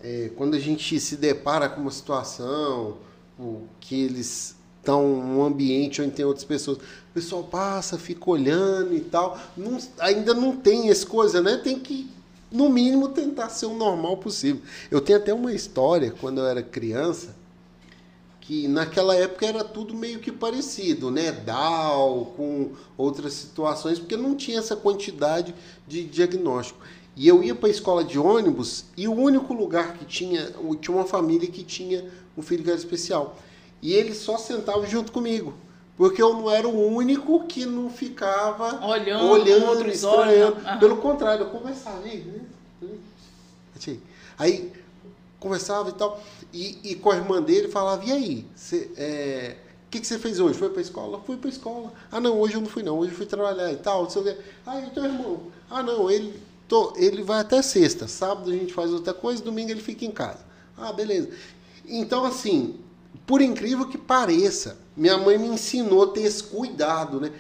é, 0.02 0.32
quando 0.36 0.56
a 0.56 0.60
gente 0.60 1.00
se 1.00 1.16
depara 1.18 1.70
com 1.70 1.82
uma 1.82 1.92
situação, 1.92 2.98
o, 3.38 3.68
que 3.80 4.02
eles 4.02 4.56
estão 4.80 5.08
num 5.22 5.44
ambiente 5.44 6.02
onde 6.02 6.12
tem 6.12 6.26
outras 6.26 6.44
pessoas, 6.46 6.78
o 6.78 7.13
pessoal 7.13 7.44
passa, 7.44 7.98
fica 7.98 8.30
olhando 8.30 8.96
e 8.96 9.02
tal, 9.02 9.39
não- 9.56 9.78
ainda 10.00 10.34
não 10.34 10.58
tem 10.58 10.89
essa 10.89 11.06
coisa, 11.06 11.42
né? 11.42 11.58
Tem 11.63 11.80
que, 11.80 12.10
no 12.54 12.70
mínimo, 12.70 13.10
tentar 13.10 13.50
ser 13.50 13.66
o 13.66 13.74
normal 13.74 14.18
possível. 14.18 14.62
Eu 14.92 15.02
tenho 15.02 15.18
até 15.18 15.34
uma 15.34 15.52
história, 15.52 16.13
quando 16.22 16.39
eu 16.39 16.46
era 16.46 16.62
criança, 16.62 17.36
que 18.39 18.68
naquela 18.68 19.16
época 19.16 19.46
era 19.46 19.63
tudo 19.63 19.96
meio 19.96 20.20
que 20.20 20.32
parecido, 20.32 21.10
né? 21.10 21.32
DAO 21.32 22.34
com 22.38 22.74
outras 22.96 23.34
situações, 23.34 23.98
porque 23.98 24.16
não 24.16 24.36
tinha 24.36 24.60
essa 24.60 24.76
quantidade 24.76 25.56
de 25.88 26.04
diagnóstico. 26.04 26.80
E 27.16 27.28
eu 27.28 27.44
ia 27.44 27.56
para 27.56 27.70
a 27.70 27.72
escola 27.72 28.04
de 28.04 28.20
ônibus 28.20 28.86
e 28.96 29.08
o 29.08 29.13
único 29.13 29.54
lugar 29.54 29.94
que 29.94 30.06
tinha, 30.06 30.54
tinha 30.80 30.96
uma 30.96 31.06
família 31.06 31.50
que 31.50 31.63
tinha 31.63 32.08
um 32.38 32.42
filho 32.42 32.63
que 32.63 32.70
era 32.70 32.78
especial. 32.78 33.38
E 33.82 33.94
ele 33.94 34.13
só 34.13 34.38
sentava 34.38 34.86
junto 34.86 35.12
comigo. 35.12 35.54
Porque 35.96 36.22
eu 36.22 36.34
não 36.34 36.50
era 36.50 36.68
o 36.68 36.88
único 36.96 37.46
que 37.46 37.66
não 37.66 37.90
ficava 37.90 38.84
Olhando, 38.86 39.30
olhando 39.30 39.66
outros 39.68 39.94
estranhando. 39.96 40.56
olham. 40.58 40.68
Aham. 40.68 40.80
Pelo 40.80 40.98
contrário, 40.98 41.46
eu 41.46 41.50
conversava 41.50 42.04
aí, 42.04 42.20
né? 42.22 42.42
Aí, 44.38 44.72
conversava 45.40 45.90
e 45.90 45.94
tal. 45.94 46.22
E, 46.52 46.80
e 46.84 46.96
com 46.96 47.12
a 47.12 47.16
irmã 47.16 47.42
dele 47.42 47.68
falava, 47.68 48.04
e 48.06 48.12
aí? 48.12 48.46
Você, 48.56 48.90
é, 48.98 49.58
o 49.88 49.92
que, 49.92 50.00
que 50.00 50.08
você 50.08 50.18
fez 50.18 50.40
hoje? 50.40 50.58
Foi 50.58 50.70
pra 50.70 50.82
escola? 50.82 51.20
Fui 51.26 51.38
pra 51.38 51.50
escola. 51.50 51.94
Ah, 52.12 52.20
não, 52.20 52.40
hoje 52.40 52.56
eu 52.56 52.62
não 52.62 52.68
fui 52.68 52.82
não, 52.84 52.98
hoje 52.98 53.12
eu 53.12 53.18
fui 53.18 53.26
trabalhar 53.26 53.72
e 53.72 53.78
tal. 53.78 54.04
Não 54.04 54.10
sei 54.10 54.22
o 54.22 54.26
quê. 54.26 54.38
Ah, 54.66 54.80
e 54.80 54.90
teu 54.90 55.04
irmão? 55.04 55.40
Ah, 55.70 55.84
não, 55.84 56.10
ele, 56.10 56.40
tô, 56.68 56.94
ele 56.96 57.24
vai 57.24 57.42
até 57.42 57.62
sexta. 57.62 58.08
Sábado 58.08 58.50
a 58.50 58.54
gente 58.54 58.74
faz 58.74 58.92
outra 58.92 59.14
coisa, 59.14 59.44
domingo 59.44 59.70
ele 59.72 59.82
fica 59.82 60.06
em 60.06 60.12
casa. 60.12 60.40
Ah, 60.78 60.92
beleza. 60.92 61.30
Então, 61.86 62.26
assim, 62.26 62.76
por 63.26 63.41
incrível 63.41 63.88
que 63.88 63.97
pareça, 63.97 64.78
minha 64.95 65.17
mãe 65.17 65.38
me 65.38 65.47
ensinou 65.47 66.04
a 66.04 66.08
ter 66.08 66.21
esse 66.21 66.43
cuidado, 66.43 67.19
né? 67.19 67.32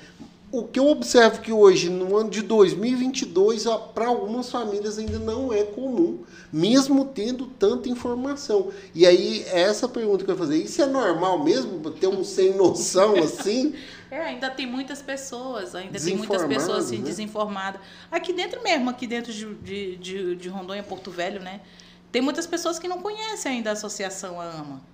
O 0.51 0.65
que 0.65 0.79
eu 0.79 0.87
observo 0.87 1.41
que 1.41 1.51
hoje, 1.51 1.89
no 1.89 2.15
ano 2.15 2.29
de 2.29 2.43
2022, 2.43 3.65
para 3.95 4.05
algumas 4.05 4.51
famílias 4.51 4.99
ainda 4.99 5.17
não 5.17 5.51
é 5.51 5.63
comum, 5.63 6.19
mesmo 6.51 7.05
tendo 7.05 7.47
tanta 7.47 7.89
informação. 7.89 8.71
E 8.93 9.03
aí, 9.07 9.43
é 9.47 9.61
essa 9.61 9.89
pergunta 9.89 10.23
que 10.23 10.29
eu 10.29 10.35
ia 10.35 10.39
fazer. 10.39 10.57
Isso 10.57 10.79
é 10.79 10.85
normal 10.85 11.43
mesmo? 11.43 11.79
Ter 11.89 12.05
um 12.05 12.23
sem 12.23 12.53
noção 12.55 13.15
assim? 13.23 13.73
É, 14.11 14.21
ainda 14.21 14.47
tem 14.51 14.67
muitas 14.67 15.01
pessoas, 15.01 15.73
ainda 15.73 15.99
tem 15.99 16.15
muitas 16.15 16.45
pessoas 16.45 16.85
assim, 16.85 16.99
né? 16.99 17.05
desinformadas. 17.05 17.81
Aqui 18.11 18.31
dentro 18.31 18.61
mesmo, 18.61 18.91
aqui 18.91 19.07
dentro 19.07 19.33
de, 19.33 19.55
de, 19.55 19.95
de, 19.95 20.35
de 20.35 20.49
Rondônia, 20.49 20.83
Porto 20.83 21.09
Velho, 21.09 21.41
né? 21.41 21.61
Tem 22.11 22.21
muitas 22.21 22.45
pessoas 22.45 22.77
que 22.77 22.87
não 22.87 23.01
conhecem 23.01 23.53
ainda 23.53 23.71
a 23.71 23.73
associação 23.73 24.39
AMA. 24.39 24.92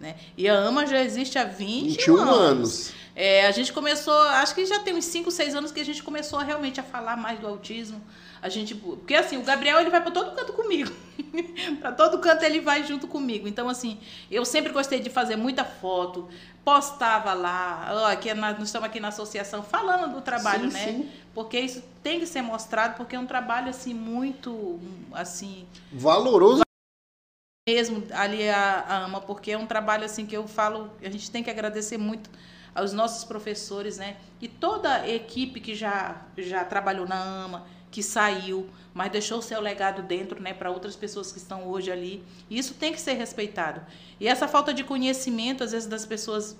Né? 0.00 0.16
E 0.36 0.48
a 0.48 0.58
AMA 0.58 0.86
já 0.86 1.00
existe 1.00 1.38
há 1.38 1.44
21, 1.44 1.88
21 1.88 2.18
anos. 2.18 2.30
anos. 2.30 2.92
É, 3.16 3.46
a 3.46 3.50
gente 3.52 3.72
começou, 3.72 4.14
acho 4.14 4.54
que 4.54 4.66
já 4.66 4.80
tem 4.80 4.94
uns 4.94 5.04
5, 5.04 5.30
6 5.30 5.54
anos 5.54 5.70
que 5.70 5.80
a 5.80 5.84
gente 5.84 6.02
começou 6.02 6.38
realmente 6.40 6.80
a 6.80 6.82
falar 6.82 7.16
mais 7.16 7.38
do 7.38 7.46
autismo. 7.46 8.02
A 8.42 8.48
gente, 8.48 8.74
porque 8.74 9.14
assim, 9.14 9.38
o 9.38 9.42
Gabriel 9.42 9.80
ele 9.80 9.88
vai 9.88 10.02
para 10.02 10.10
todo 10.10 10.34
canto 10.34 10.52
comigo. 10.52 10.92
para 11.80 11.92
todo 11.92 12.18
canto 12.18 12.44
ele 12.44 12.60
vai 12.60 12.84
junto 12.84 13.06
comigo. 13.06 13.46
Então 13.46 13.68
assim, 13.68 13.98
eu 14.30 14.44
sempre 14.44 14.72
gostei 14.72 15.00
de 15.00 15.08
fazer 15.08 15.36
muita 15.36 15.64
foto, 15.64 16.28
postava 16.64 17.32
lá, 17.32 17.88
ó, 17.90 18.06
aqui 18.06 18.34
nós 18.34 18.60
estamos 18.60 18.86
aqui 18.86 18.98
na 18.98 19.08
associação 19.08 19.62
falando 19.62 20.12
do 20.12 20.20
trabalho, 20.20 20.70
Sim, 20.70 20.76
né? 20.76 20.84
sim. 20.84 21.10
Porque 21.32 21.58
isso 21.58 21.82
tem 22.02 22.20
que 22.20 22.26
ser 22.26 22.42
mostrado, 22.42 22.96
porque 22.96 23.16
é 23.16 23.18
um 23.18 23.26
trabalho 23.26 23.70
assim 23.70 23.94
muito 23.94 24.78
assim, 25.12 25.66
Valoroso. 25.92 26.64
Mesmo 27.66 28.04
ali 28.12 28.46
a, 28.50 28.80
a 28.80 29.04
AMA, 29.04 29.22
porque 29.22 29.52
é 29.52 29.56
um 29.56 29.64
trabalho 29.64 30.04
assim 30.04 30.26
que 30.26 30.36
eu 30.36 30.46
falo, 30.46 30.90
a 31.02 31.08
gente 31.08 31.30
tem 31.30 31.42
que 31.42 31.48
agradecer 31.48 31.96
muito 31.96 32.28
aos 32.74 32.92
nossos 32.92 33.24
professores, 33.24 33.96
né? 33.96 34.18
E 34.38 34.46
toda 34.46 34.96
a 34.96 35.08
equipe 35.08 35.60
que 35.60 35.74
já, 35.74 36.26
já 36.36 36.62
trabalhou 36.62 37.08
na 37.08 37.16
AMA, 37.18 37.66
que 37.90 38.02
saiu, 38.02 38.68
mas 38.92 39.10
deixou 39.10 39.38
o 39.38 39.42
seu 39.42 39.62
legado 39.62 40.02
dentro, 40.02 40.42
né, 40.42 40.52
para 40.52 40.70
outras 40.70 40.94
pessoas 40.94 41.32
que 41.32 41.38
estão 41.38 41.66
hoje 41.66 41.90
ali. 41.90 42.22
E 42.50 42.58
isso 42.58 42.74
tem 42.74 42.92
que 42.92 43.00
ser 43.00 43.14
respeitado. 43.14 43.80
E 44.20 44.28
essa 44.28 44.46
falta 44.46 44.74
de 44.74 44.84
conhecimento, 44.84 45.64
às 45.64 45.72
vezes, 45.72 45.88
das 45.88 46.04
pessoas. 46.04 46.56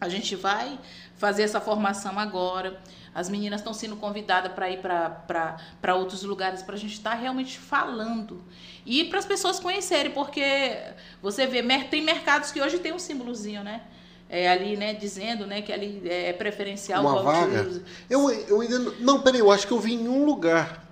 A 0.00 0.08
gente 0.08 0.34
vai 0.34 0.78
fazer 1.16 1.42
essa 1.42 1.60
formação 1.60 2.18
agora. 2.18 2.80
As 3.14 3.30
meninas 3.30 3.60
estão 3.60 3.72
sendo 3.72 3.96
convidadas 3.96 4.52
para 4.52 4.68
ir 4.70 4.78
para 4.80 5.94
outros 5.94 6.22
lugares 6.22 6.62
para 6.62 6.74
a 6.74 6.78
gente 6.78 6.92
estar 6.92 7.14
realmente 7.14 7.58
falando. 7.58 8.42
E 8.84 9.04
para 9.04 9.18
as 9.18 9.24
pessoas 9.24 9.58
conhecerem, 9.58 10.12
porque 10.12 10.76
você 11.22 11.46
vê, 11.46 11.62
tem 11.90 12.02
mercados 12.02 12.52
que 12.52 12.60
hoje 12.60 12.78
tem 12.78 12.92
um 12.92 12.98
símbolozinho, 12.98 13.64
né? 13.64 13.80
É 14.28 14.48
ali, 14.50 14.76
né, 14.76 14.92
dizendo, 14.92 15.46
né, 15.46 15.62
que 15.62 15.72
ali 15.72 16.02
é 16.04 16.32
preferencial 16.32 17.00
Uma 17.00 17.22
vaga? 17.22 17.60
autismo. 17.60 17.84
Eu, 18.10 18.28
eu 18.28 18.60
ainda 18.60 18.78
não. 18.80 18.92
Não, 18.98 19.20
peraí, 19.22 19.38
eu 19.40 19.50
acho 19.52 19.66
que 19.66 19.72
eu 19.72 19.78
vi 19.78 19.94
em 19.94 20.08
um 20.08 20.24
lugar. 20.24 20.84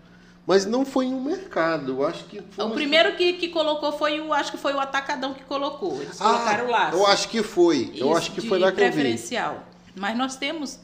Mas 0.46 0.64
não 0.66 0.84
foi 0.84 1.06
em 1.06 1.14
um 1.14 1.20
mercado. 1.22 1.92
Eu 1.92 2.06
acho 2.06 2.24
que. 2.24 2.42
O 2.56 2.70
primeiro 2.70 3.16
que, 3.16 3.32
que 3.34 3.48
colocou 3.48 3.92
foi 3.92 4.20
o, 4.20 4.32
acho 4.32 4.52
que 4.52 4.58
foi 4.58 4.72
o 4.72 4.78
Atacadão 4.80 5.34
que 5.34 5.42
colocou. 5.42 6.00
Eles 6.00 6.20
Ah, 6.20 6.24
colocaram 6.24 6.70
lá. 6.70 6.90
Eu 6.92 7.06
acho 7.06 7.28
que 7.28 7.42
foi. 7.42 7.90
eu 7.96 8.08
Isso, 8.08 8.16
acho 8.16 8.32
que 8.32 8.40
foi 8.40 8.58
lá 8.58 8.70
que 8.70 8.80
eu 8.80 8.86
vi. 8.86 8.92
preferencial. 8.92 9.64
Mas 9.94 10.16
nós 10.16 10.36
temos 10.36 10.80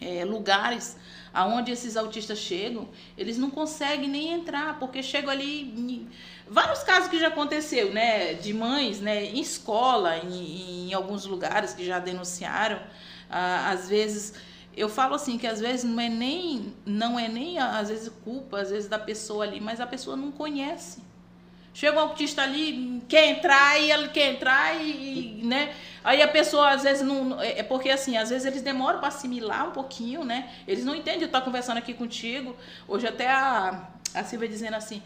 é, 0.00 0.24
lugares 0.24 0.96
aonde 1.32 1.70
esses 1.70 1.96
autistas 1.96 2.38
chegam, 2.38 2.88
eles 3.16 3.38
não 3.38 3.50
conseguem 3.50 4.08
nem 4.08 4.32
entrar, 4.32 4.78
porque 4.78 5.02
chegam 5.02 5.30
ali. 5.30 6.06
Vários 6.48 6.82
casos 6.82 7.08
que 7.08 7.18
já 7.18 7.28
aconteceu, 7.28 7.92
né? 7.92 8.34
De 8.34 8.52
mães, 8.52 9.00
né? 9.00 9.24
Em 9.24 9.40
escola, 9.40 10.16
em, 10.18 10.88
em 10.88 10.94
alguns 10.94 11.26
lugares 11.26 11.74
que 11.74 11.84
já 11.84 11.98
denunciaram. 11.98 12.80
Ah, 13.30 13.70
às 13.70 13.88
vezes. 13.88 14.34
Eu 14.76 14.88
falo 14.88 15.16
assim 15.16 15.36
que 15.38 15.46
às 15.46 15.58
vezes 15.58 15.82
não 15.82 16.00
é 16.00 16.08
nem 16.08 16.72
não 16.86 17.18
é 17.18 17.26
nem 17.26 17.58
às 17.58 17.88
vezes 17.88 18.12
culpa 18.22 18.60
às 18.60 18.70
vezes 18.70 18.88
da 18.88 18.98
pessoa 18.98 19.44
ali, 19.44 19.60
mas 19.60 19.80
a 19.80 19.86
pessoa 19.86 20.16
não 20.16 20.30
conhece. 20.30 21.02
Chega 21.74 21.96
um 21.96 22.00
autista 22.00 22.42
ali, 22.42 23.02
quer 23.08 23.28
entrar 23.28 23.80
e 23.80 23.90
ele 23.90 24.08
quer 24.08 24.34
entrar 24.34 24.80
e, 24.80 25.40
e, 25.40 25.44
né? 25.44 25.74
Aí 26.08 26.22
a 26.22 26.28
pessoa 26.28 26.70
às 26.70 26.84
vezes 26.84 27.06
não. 27.06 27.38
É, 27.38 27.58
é 27.58 27.62
porque 27.62 27.90
assim, 27.90 28.16
às 28.16 28.30
vezes 28.30 28.46
eles 28.46 28.62
demoram 28.62 28.98
para 28.98 29.08
assimilar 29.08 29.68
um 29.68 29.72
pouquinho, 29.72 30.24
né? 30.24 30.50
Eles 30.66 30.82
não 30.82 30.94
entendem 30.94 31.20
eu 31.20 31.26
estar 31.26 31.42
conversando 31.42 31.76
aqui 31.76 31.92
contigo. 31.92 32.56
Hoje 32.88 33.06
até 33.06 33.28
a, 33.28 33.90
a 34.14 34.24
Silvia 34.24 34.48
dizendo 34.48 34.74
assim. 34.74 35.02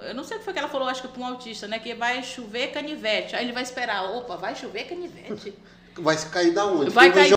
Eu 0.00 0.14
não 0.14 0.24
sei 0.24 0.36
o 0.36 0.40
que 0.40 0.44
foi 0.44 0.52
que 0.52 0.58
ela 0.58 0.68
falou, 0.68 0.88
acho 0.88 1.02
que 1.02 1.08
para 1.08 1.22
um 1.22 1.26
autista, 1.26 1.68
né? 1.68 1.78
Que 1.78 1.94
vai 1.94 2.24
chover 2.24 2.72
canivete. 2.72 3.36
Aí 3.36 3.44
ele 3.44 3.52
vai 3.52 3.62
esperar, 3.62 4.10
opa, 4.10 4.34
vai 4.34 4.56
chover 4.56 4.88
canivete. 4.88 5.54
Vai 6.00 6.16
cair 6.30 6.54
da 6.54 6.64
onde? 6.64 6.90
Vai 6.90 7.12
cair. 7.12 7.34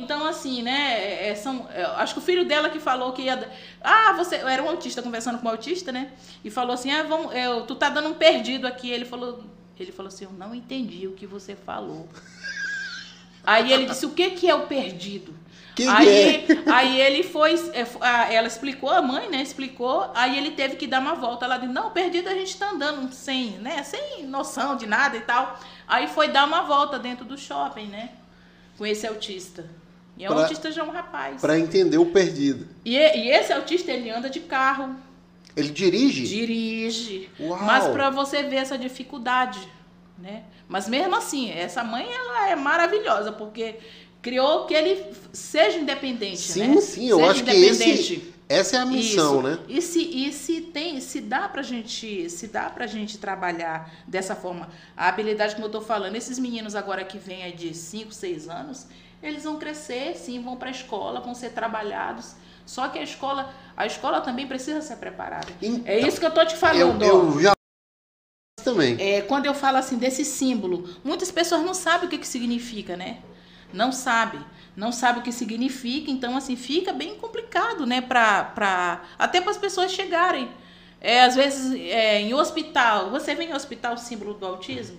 Então, 0.00 0.24
assim, 0.24 0.62
né? 0.62 0.94
É, 0.96 1.28
é 1.30 1.34
são, 1.34 1.68
é, 1.74 1.82
acho 1.82 2.14
que 2.14 2.20
o 2.20 2.22
filho 2.22 2.44
dela 2.44 2.70
que 2.70 2.78
falou 2.78 3.12
que 3.12 3.22
ia. 3.22 3.50
Ah, 3.80 4.12
você. 4.12 4.36
Era 4.36 4.62
um 4.62 4.68
autista 4.68 5.02
conversando 5.02 5.40
com 5.40 5.48
um 5.48 5.50
autista, 5.50 5.90
né? 5.90 6.12
E 6.44 6.50
falou 6.52 6.74
assim: 6.74 6.92
ah, 6.92 7.02
vamos, 7.02 7.34
eu, 7.34 7.66
tu 7.66 7.74
tá 7.74 7.88
dando 7.88 8.10
um 8.10 8.14
perdido 8.14 8.64
aqui. 8.64 8.88
Ele 8.88 9.04
falou, 9.04 9.42
ele 9.82 9.92
falou 9.92 10.08
assim: 10.08 10.24
eu 10.24 10.32
não 10.32 10.54
entendi 10.54 11.06
o 11.06 11.12
que 11.12 11.26
você 11.26 11.54
falou. 11.54 12.08
Aí 13.44 13.72
ele 13.72 13.86
disse: 13.86 14.06
o 14.06 14.10
que, 14.10 14.30
que 14.30 14.48
é 14.48 14.54
o 14.54 14.66
perdido? 14.66 15.34
Aí, 15.86 16.08
é? 16.08 16.46
aí 16.66 17.00
ele 17.00 17.22
foi, 17.22 17.54
ela 18.30 18.48
explicou, 18.48 18.90
a 18.90 19.00
mãe, 19.00 19.28
né, 19.30 19.42
explicou, 19.42 20.10
aí 20.14 20.36
ele 20.36 20.52
teve 20.52 20.76
que 20.76 20.86
dar 20.86 21.00
uma 21.00 21.14
volta. 21.14 21.44
Ela 21.44 21.58
disse, 21.58 21.72
não, 21.72 21.90
perdido 21.90 22.28
a 22.28 22.34
gente 22.34 22.56
tá 22.56 22.70
andando 22.70 23.12
sem, 23.12 23.52
né, 23.58 23.82
sem 23.84 24.26
noção 24.26 24.76
de 24.76 24.86
nada 24.86 25.16
e 25.16 25.20
tal. 25.20 25.58
Aí 25.86 26.08
foi 26.08 26.28
dar 26.28 26.46
uma 26.46 26.62
volta 26.62 26.98
dentro 26.98 27.24
do 27.24 27.38
shopping, 27.38 27.86
né, 27.86 28.10
com 28.76 28.84
esse 28.84 29.06
autista. 29.06 29.68
E 30.16 30.24
é 30.24 30.30
um 30.30 30.36
autista 30.36 30.72
já 30.72 30.82
é 30.82 30.84
um 30.84 30.90
rapaz. 30.90 31.40
Para 31.40 31.58
entender 31.58 31.98
o 31.98 32.06
perdido. 32.06 32.66
E, 32.84 32.96
e 32.96 33.30
esse 33.30 33.52
autista, 33.52 33.92
ele 33.92 34.10
anda 34.10 34.28
de 34.28 34.40
carro. 34.40 34.96
Ele 35.58 35.70
dirige? 35.70 36.26
Dirige. 36.26 37.30
Uau. 37.40 37.62
Mas 37.62 37.86
para 37.88 38.10
você 38.10 38.42
ver 38.42 38.56
essa 38.56 38.78
dificuldade, 38.78 39.60
né? 40.18 40.44
Mas 40.68 40.88
mesmo 40.88 41.16
assim, 41.16 41.50
essa 41.50 41.82
mãe, 41.82 42.06
ela 42.12 42.50
é 42.50 42.56
maravilhosa, 42.56 43.32
porque 43.32 43.76
criou 44.20 44.66
que 44.66 44.74
ele 44.74 45.04
seja 45.32 45.78
independente, 45.78 46.38
sim, 46.38 46.66
né? 46.66 46.80
Sim, 46.80 47.08
eu 47.08 47.24
acho 47.24 47.42
que 47.42 47.50
esse, 47.50 48.34
essa 48.48 48.76
é 48.76 48.80
a 48.80 48.86
missão, 48.86 49.38
Isso. 49.38 49.42
né? 49.42 49.58
E 49.68 49.82
se, 49.82 50.00
e 50.00 50.32
se 50.32 50.60
tem, 50.60 51.00
se 51.00 51.20
dá 51.20 51.48
pra 51.48 51.62
gente, 51.62 52.28
se 52.30 52.48
dá 52.48 52.70
pra 52.70 52.86
gente 52.86 53.18
trabalhar 53.18 53.92
dessa 54.06 54.34
forma, 54.34 54.68
a 54.96 55.08
habilidade 55.08 55.54
como 55.54 55.66
eu 55.66 55.70
tô 55.70 55.80
falando, 55.80 56.16
esses 56.16 56.38
meninos 56.38 56.74
agora 56.74 57.04
que 57.04 57.18
vêm 57.18 57.42
aí 57.42 57.52
de 57.52 57.74
5, 57.74 58.12
6 58.12 58.48
anos, 58.48 58.86
eles 59.22 59.44
vão 59.44 59.58
crescer, 59.58 60.16
sim, 60.16 60.40
vão 60.40 60.56
para 60.56 60.68
a 60.68 60.72
escola, 60.72 61.20
vão 61.20 61.34
ser 61.34 61.50
trabalhados. 61.50 62.34
Só 62.68 62.86
que 62.88 62.98
a 62.98 63.02
escola, 63.02 63.50
a 63.74 63.86
escola 63.86 64.20
também 64.20 64.46
precisa 64.46 64.82
ser 64.82 64.96
preparada. 64.96 65.46
Então, 65.62 65.82
é 65.86 66.00
isso 66.00 66.20
que 66.20 66.26
eu 66.26 66.30
tô 66.30 66.44
te 66.44 66.54
falando. 66.54 67.02
Eu, 67.02 67.32
eu 67.32 67.40
já 67.40 67.54
também. 68.62 68.94
É, 69.00 69.22
quando 69.22 69.46
eu 69.46 69.54
falo 69.54 69.78
assim 69.78 69.96
desse 69.96 70.22
símbolo, 70.22 70.86
muitas 71.02 71.30
pessoas 71.30 71.62
não 71.62 71.72
sabem 71.72 72.06
o 72.06 72.10
que, 72.10 72.18
que 72.18 72.28
significa, 72.28 72.94
né? 72.94 73.22
Não 73.72 73.90
sabe, 73.90 74.38
não 74.76 74.92
sabe 74.92 75.20
o 75.20 75.22
que 75.22 75.32
significa, 75.32 76.10
então 76.10 76.36
assim 76.36 76.56
fica 76.56 76.92
bem 76.92 77.14
complicado, 77.14 77.86
né? 77.86 78.02
Pra, 78.02 78.44
pra, 78.44 79.02
até 79.18 79.40
para 79.40 79.50
as 79.50 79.56
pessoas 79.56 79.90
chegarem. 79.90 80.50
É, 81.00 81.24
às 81.24 81.36
vezes 81.36 81.72
é, 81.72 82.20
em 82.20 82.34
hospital, 82.34 83.10
você 83.10 83.34
vê 83.34 83.44
em 83.44 83.54
hospital 83.54 83.94
o 83.94 83.98
símbolo 83.98 84.34
do 84.34 84.44
autismo? 84.44 84.98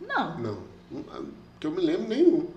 Não. 0.00 0.38
Não, 0.38 0.62
que 1.60 1.66
eu 1.66 1.70
me 1.70 1.82
lembro 1.82 2.08
nenhum. 2.08 2.48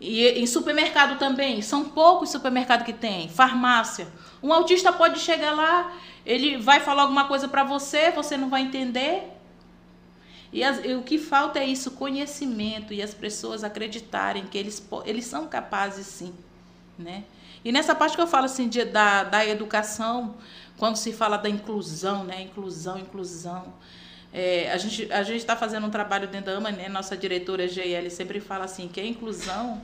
E 0.00 0.26
em 0.28 0.46
supermercado 0.46 1.18
também, 1.18 1.62
são 1.62 1.84
poucos 1.84 2.30
supermercados 2.30 2.84
que 2.84 2.92
tem, 2.92 3.28
farmácia. 3.28 4.08
Um 4.42 4.52
autista 4.52 4.92
pode 4.92 5.20
chegar 5.20 5.52
lá, 5.52 5.92
ele 6.26 6.58
vai 6.58 6.80
falar 6.80 7.02
alguma 7.02 7.26
coisa 7.26 7.48
para 7.48 7.64
você, 7.64 8.10
você 8.10 8.36
não 8.36 8.48
vai 8.50 8.62
entender. 8.62 9.30
E, 10.52 10.62
as, 10.62 10.84
e, 10.84 10.94
o 10.94 11.02
que 11.02 11.18
falta 11.18 11.58
é 11.58 11.66
isso, 11.66 11.92
conhecimento 11.92 12.92
e 12.92 13.02
as 13.02 13.12
pessoas 13.12 13.64
acreditarem 13.64 14.46
que 14.46 14.56
eles, 14.56 14.86
eles 15.04 15.24
são 15.24 15.48
capazes 15.48 16.06
sim, 16.06 16.32
né? 16.98 17.24
E 17.64 17.72
nessa 17.72 17.94
parte 17.94 18.14
que 18.14 18.22
eu 18.22 18.26
falo 18.26 18.44
assim 18.44 18.68
de, 18.68 18.84
da, 18.84 19.24
da 19.24 19.44
educação, 19.44 20.34
quando 20.76 20.96
se 20.96 21.12
fala 21.12 21.36
da 21.36 21.48
inclusão, 21.48 22.22
né? 22.24 22.42
Inclusão, 22.42 22.98
inclusão. 22.98 23.72
É, 24.36 24.72
a 24.72 24.76
gente 24.76 25.12
a 25.12 25.22
está 25.22 25.54
fazendo 25.54 25.86
um 25.86 25.90
trabalho 25.90 26.26
dentro 26.26 26.50
da 26.50 26.58
AMA, 26.58 26.72
né? 26.72 26.88
Nossa 26.88 27.16
diretora 27.16 27.68
GL 27.68 28.10
sempre 28.10 28.40
fala 28.40 28.64
assim 28.64 28.88
que 28.88 29.00
a 29.00 29.06
inclusão 29.06 29.80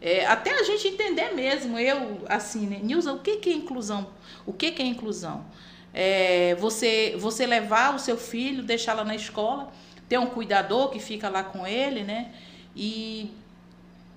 é, 0.00 0.26
até 0.26 0.50
a 0.50 0.64
gente 0.64 0.88
entender 0.88 1.32
mesmo, 1.32 1.78
eu 1.78 2.20
assim, 2.28 2.66
né? 2.66 2.80
Nilza, 2.82 3.12
o 3.12 3.20
que, 3.20 3.36
que 3.36 3.50
é 3.50 3.52
inclusão? 3.52 4.10
O 4.44 4.52
que, 4.52 4.72
que 4.72 4.82
é 4.82 4.84
inclusão? 4.84 5.46
É, 5.94 6.56
você 6.56 7.14
você 7.18 7.46
levar 7.46 7.94
o 7.94 7.98
seu 8.00 8.16
filho, 8.16 8.64
deixá-lo 8.64 9.04
na 9.04 9.14
escola, 9.14 9.72
ter 10.08 10.18
um 10.18 10.26
cuidador 10.26 10.90
que 10.90 10.98
fica 10.98 11.28
lá 11.28 11.44
com 11.44 11.64
ele, 11.64 12.02
né? 12.02 12.32
E 12.74 13.32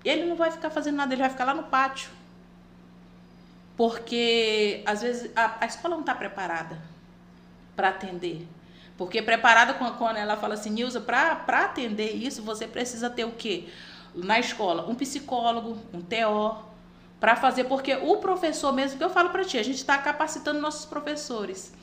ele 0.04 0.26
não 0.26 0.36
vai 0.36 0.50
ficar 0.50 0.72
fazendo 0.72 0.96
nada, 0.96 1.14
ele 1.14 1.22
vai 1.22 1.30
ficar 1.30 1.46
lá 1.46 1.54
no 1.54 1.64
pátio. 1.64 2.10
Porque 3.78 4.82
às 4.88 5.04
vezes 5.04 5.30
a, 5.36 5.58
a 5.62 5.68
escola 5.68 5.94
não 5.94 6.02
está 6.02 6.16
preparada 6.16 6.82
para 7.76 7.90
atender. 7.90 8.48
Porque 8.98 9.22
preparada 9.22 9.74
quando 9.74 10.18
ela 10.18 10.36
fala 10.36 10.56
assim, 10.56 10.72
Nilza, 10.72 11.00
para 11.00 11.44
atender 11.48 12.16
isso, 12.16 12.42
você 12.42 12.66
precisa 12.66 13.10
ter 13.10 13.26
o 13.26 13.32
quê? 13.32 13.66
Na 14.16 14.40
escola, 14.40 14.90
um 14.90 14.96
psicólogo, 14.96 15.78
um 15.94 16.02
TO, 16.02 16.66
para 17.20 17.36
fazer, 17.36 17.66
porque 17.66 17.96
o 17.96 18.18
professor 18.18 18.74
mesmo, 18.74 18.98
que 18.98 19.04
eu 19.04 19.10
falo 19.10 19.30
para 19.30 19.44
ti, 19.44 19.58
a 19.58 19.64
gente 19.64 19.78
está 19.78 19.98
capacitando 19.98 20.60
nossos 20.60 20.86
professores. 20.86 21.74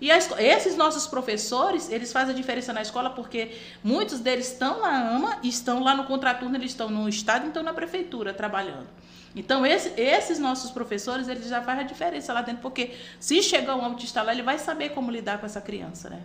E 0.00 0.10
a, 0.10 0.18
esses 0.18 0.76
nossos 0.76 1.06
professores, 1.06 1.88
eles 1.88 2.12
fazem 2.12 2.34
a 2.34 2.36
diferença 2.36 2.72
na 2.72 2.82
escola 2.82 3.10
porque 3.10 3.56
muitos 3.82 4.20
deles 4.20 4.52
estão 4.52 4.80
na 4.80 5.14
AMA, 5.14 5.38
estão 5.42 5.82
lá 5.82 5.94
no 5.94 6.04
contraturno, 6.04 6.56
eles 6.56 6.72
estão 6.72 6.90
no 6.90 7.08
estado, 7.08 7.46
então 7.46 7.62
na 7.62 7.72
prefeitura 7.72 8.34
trabalhando. 8.34 8.88
Então, 9.36 9.66
esse, 9.66 9.92
esses 10.00 10.38
nossos 10.38 10.70
professores, 10.70 11.26
eles 11.26 11.48
já 11.48 11.60
fazem 11.60 11.84
a 11.84 11.86
diferença 11.86 12.32
lá 12.32 12.40
dentro, 12.40 12.62
porque 12.62 12.94
se 13.18 13.42
chegar 13.42 13.74
um 13.74 13.84
autista 13.84 14.22
lá, 14.22 14.32
ele 14.32 14.42
vai 14.42 14.58
saber 14.58 14.90
como 14.90 15.10
lidar 15.10 15.38
com 15.38 15.46
essa 15.46 15.60
criança, 15.60 16.08
né? 16.08 16.22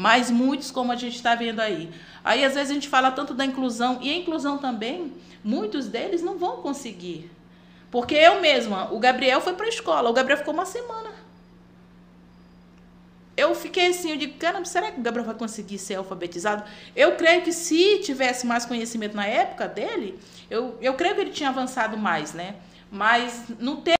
Mas 0.00 0.30
muitos, 0.30 0.70
como 0.70 0.90
a 0.90 0.96
gente 0.96 1.16
está 1.16 1.34
vendo 1.34 1.60
aí. 1.60 1.90
Aí, 2.24 2.42
às 2.42 2.54
vezes, 2.54 2.70
a 2.70 2.74
gente 2.74 2.88
fala 2.88 3.10
tanto 3.10 3.34
da 3.34 3.44
inclusão, 3.44 3.98
e 4.00 4.10
a 4.10 4.16
inclusão 4.16 4.56
também, 4.56 5.12
muitos 5.44 5.88
deles 5.88 6.22
não 6.22 6.38
vão 6.38 6.62
conseguir. 6.62 7.30
Porque 7.90 8.14
eu 8.14 8.40
mesma, 8.40 8.90
o 8.94 8.98
Gabriel 8.98 9.42
foi 9.42 9.52
para 9.52 9.66
a 9.66 9.68
escola, 9.68 10.08
o 10.08 10.14
Gabriel 10.14 10.38
ficou 10.38 10.54
uma 10.54 10.64
semana. 10.64 11.10
Eu 13.36 13.54
fiquei 13.54 13.88
assim, 13.88 14.12
eu 14.12 14.16
digo, 14.16 14.38
caramba, 14.38 14.64
será 14.64 14.90
que 14.90 14.98
o 14.98 15.02
Gabriel 15.02 15.26
vai 15.26 15.34
conseguir 15.34 15.76
ser 15.76 15.96
alfabetizado? 15.96 16.64
Eu 16.96 17.16
creio 17.16 17.42
que 17.42 17.52
se 17.52 17.98
tivesse 17.98 18.46
mais 18.46 18.64
conhecimento 18.64 19.14
na 19.14 19.26
época 19.26 19.68
dele, 19.68 20.18
eu, 20.48 20.78
eu 20.80 20.94
creio 20.94 21.14
que 21.14 21.20
ele 21.20 21.30
tinha 21.30 21.50
avançado 21.50 21.98
mais, 21.98 22.32
né? 22.32 22.54
Mas 22.90 23.44
não 23.58 23.76
teve 23.82 23.99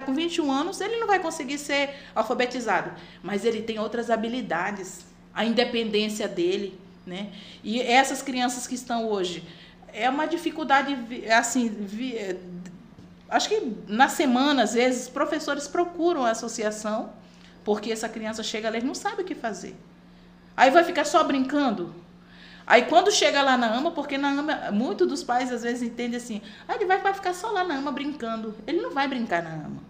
com 0.00 0.14
21 0.14 0.50
anos, 0.50 0.80
ele 0.80 0.96
não 0.96 1.06
vai 1.06 1.18
conseguir 1.18 1.58
ser 1.58 1.90
alfabetizado, 2.14 2.92
mas 3.22 3.44
ele 3.44 3.62
tem 3.62 3.78
outras 3.78 4.10
habilidades, 4.10 5.04
a 5.34 5.44
independência 5.44 6.26
dele, 6.26 6.78
né? 7.06 7.30
E 7.62 7.80
essas 7.80 8.22
crianças 8.22 8.66
que 8.66 8.74
estão 8.74 9.08
hoje, 9.08 9.44
é 9.92 10.08
uma 10.08 10.26
dificuldade, 10.26 10.96
assim, 11.30 11.74
é, 12.14 12.36
acho 13.28 13.48
que 13.48 13.72
na 13.86 14.08
semana, 14.08 14.62
às 14.62 14.74
vezes, 14.74 15.08
professores 15.08 15.66
procuram 15.66 16.24
a 16.24 16.30
associação, 16.30 17.12
porque 17.64 17.92
essa 17.92 18.08
criança 18.08 18.42
chega 18.42 18.70
lá 18.70 18.78
e 18.78 18.82
não 18.82 18.94
sabe 18.94 19.22
o 19.22 19.24
que 19.24 19.34
fazer. 19.34 19.76
Aí 20.56 20.70
vai 20.70 20.84
ficar 20.84 21.04
só 21.04 21.22
brincando. 21.24 21.94
Aí 22.66 22.82
quando 22.82 23.10
chega 23.10 23.42
lá 23.42 23.56
na 23.56 23.66
AMA, 23.74 23.90
porque 23.90 24.16
na 24.16 24.28
AMA, 24.28 24.70
muitos 24.70 25.08
dos 25.08 25.24
pais 25.24 25.52
às 25.52 25.62
vezes 25.62 25.82
entendem 25.82 26.16
assim, 26.16 26.40
ah, 26.68 26.76
ele 26.76 26.84
vai, 26.84 26.98
vai 26.98 27.12
ficar 27.12 27.34
só 27.34 27.50
lá 27.50 27.64
na 27.64 27.74
AMA 27.74 27.90
brincando. 27.90 28.54
Ele 28.66 28.80
não 28.80 28.92
vai 28.92 29.08
brincar 29.08 29.42
na 29.42 29.50
AMA. 29.50 29.89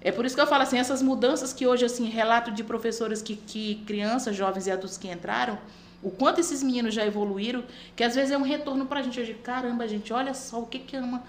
É 0.00 0.12
por 0.12 0.24
isso 0.24 0.34
que 0.34 0.40
eu 0.40 0.46
falo 0.46 0.62
assim, 0.62 0.78
essas 0.78 1.02
mudanças 1.02 1.52
que 1.52 1.66
hoje, 1.66 1.84
assim, 1.84 2.08
relato 2.08 2.50
de 2.52 2.62
professores 2.62 3.20
que, 3.20 3.34
que 3.34 3.82
crianças, 3.86 4.36
jovens 4.36 4.66
e 4.66 4.70
adultos 4.70 4.96
que 4.96 5.08
entraram, 5.08 5.58
o 6.02 6.10
quanto 6.10 6.40
esses 6.40 6.62
meninos 6.62 6.94
já 6.94 7.04
evoluíram, 7.04 7.64
que 7.96 8.04
às 8.04 8.14
vezes 8.14 8.30
é 8.30 8.38
um 8.38 8.42
retorno 8.42 8.86
para 8.86 9.00
a 9.00 9.02
gente 9.02 9.18
hoje. 9.20 9.34
Caramba, 9.34 9.88
gente, 9.88 10.12
olha 10.12 10.32
só 10.34 10.60
o 10.60 10.66
que 10.66 10.78
que 10.78 10.96
ama. 10.96 11.22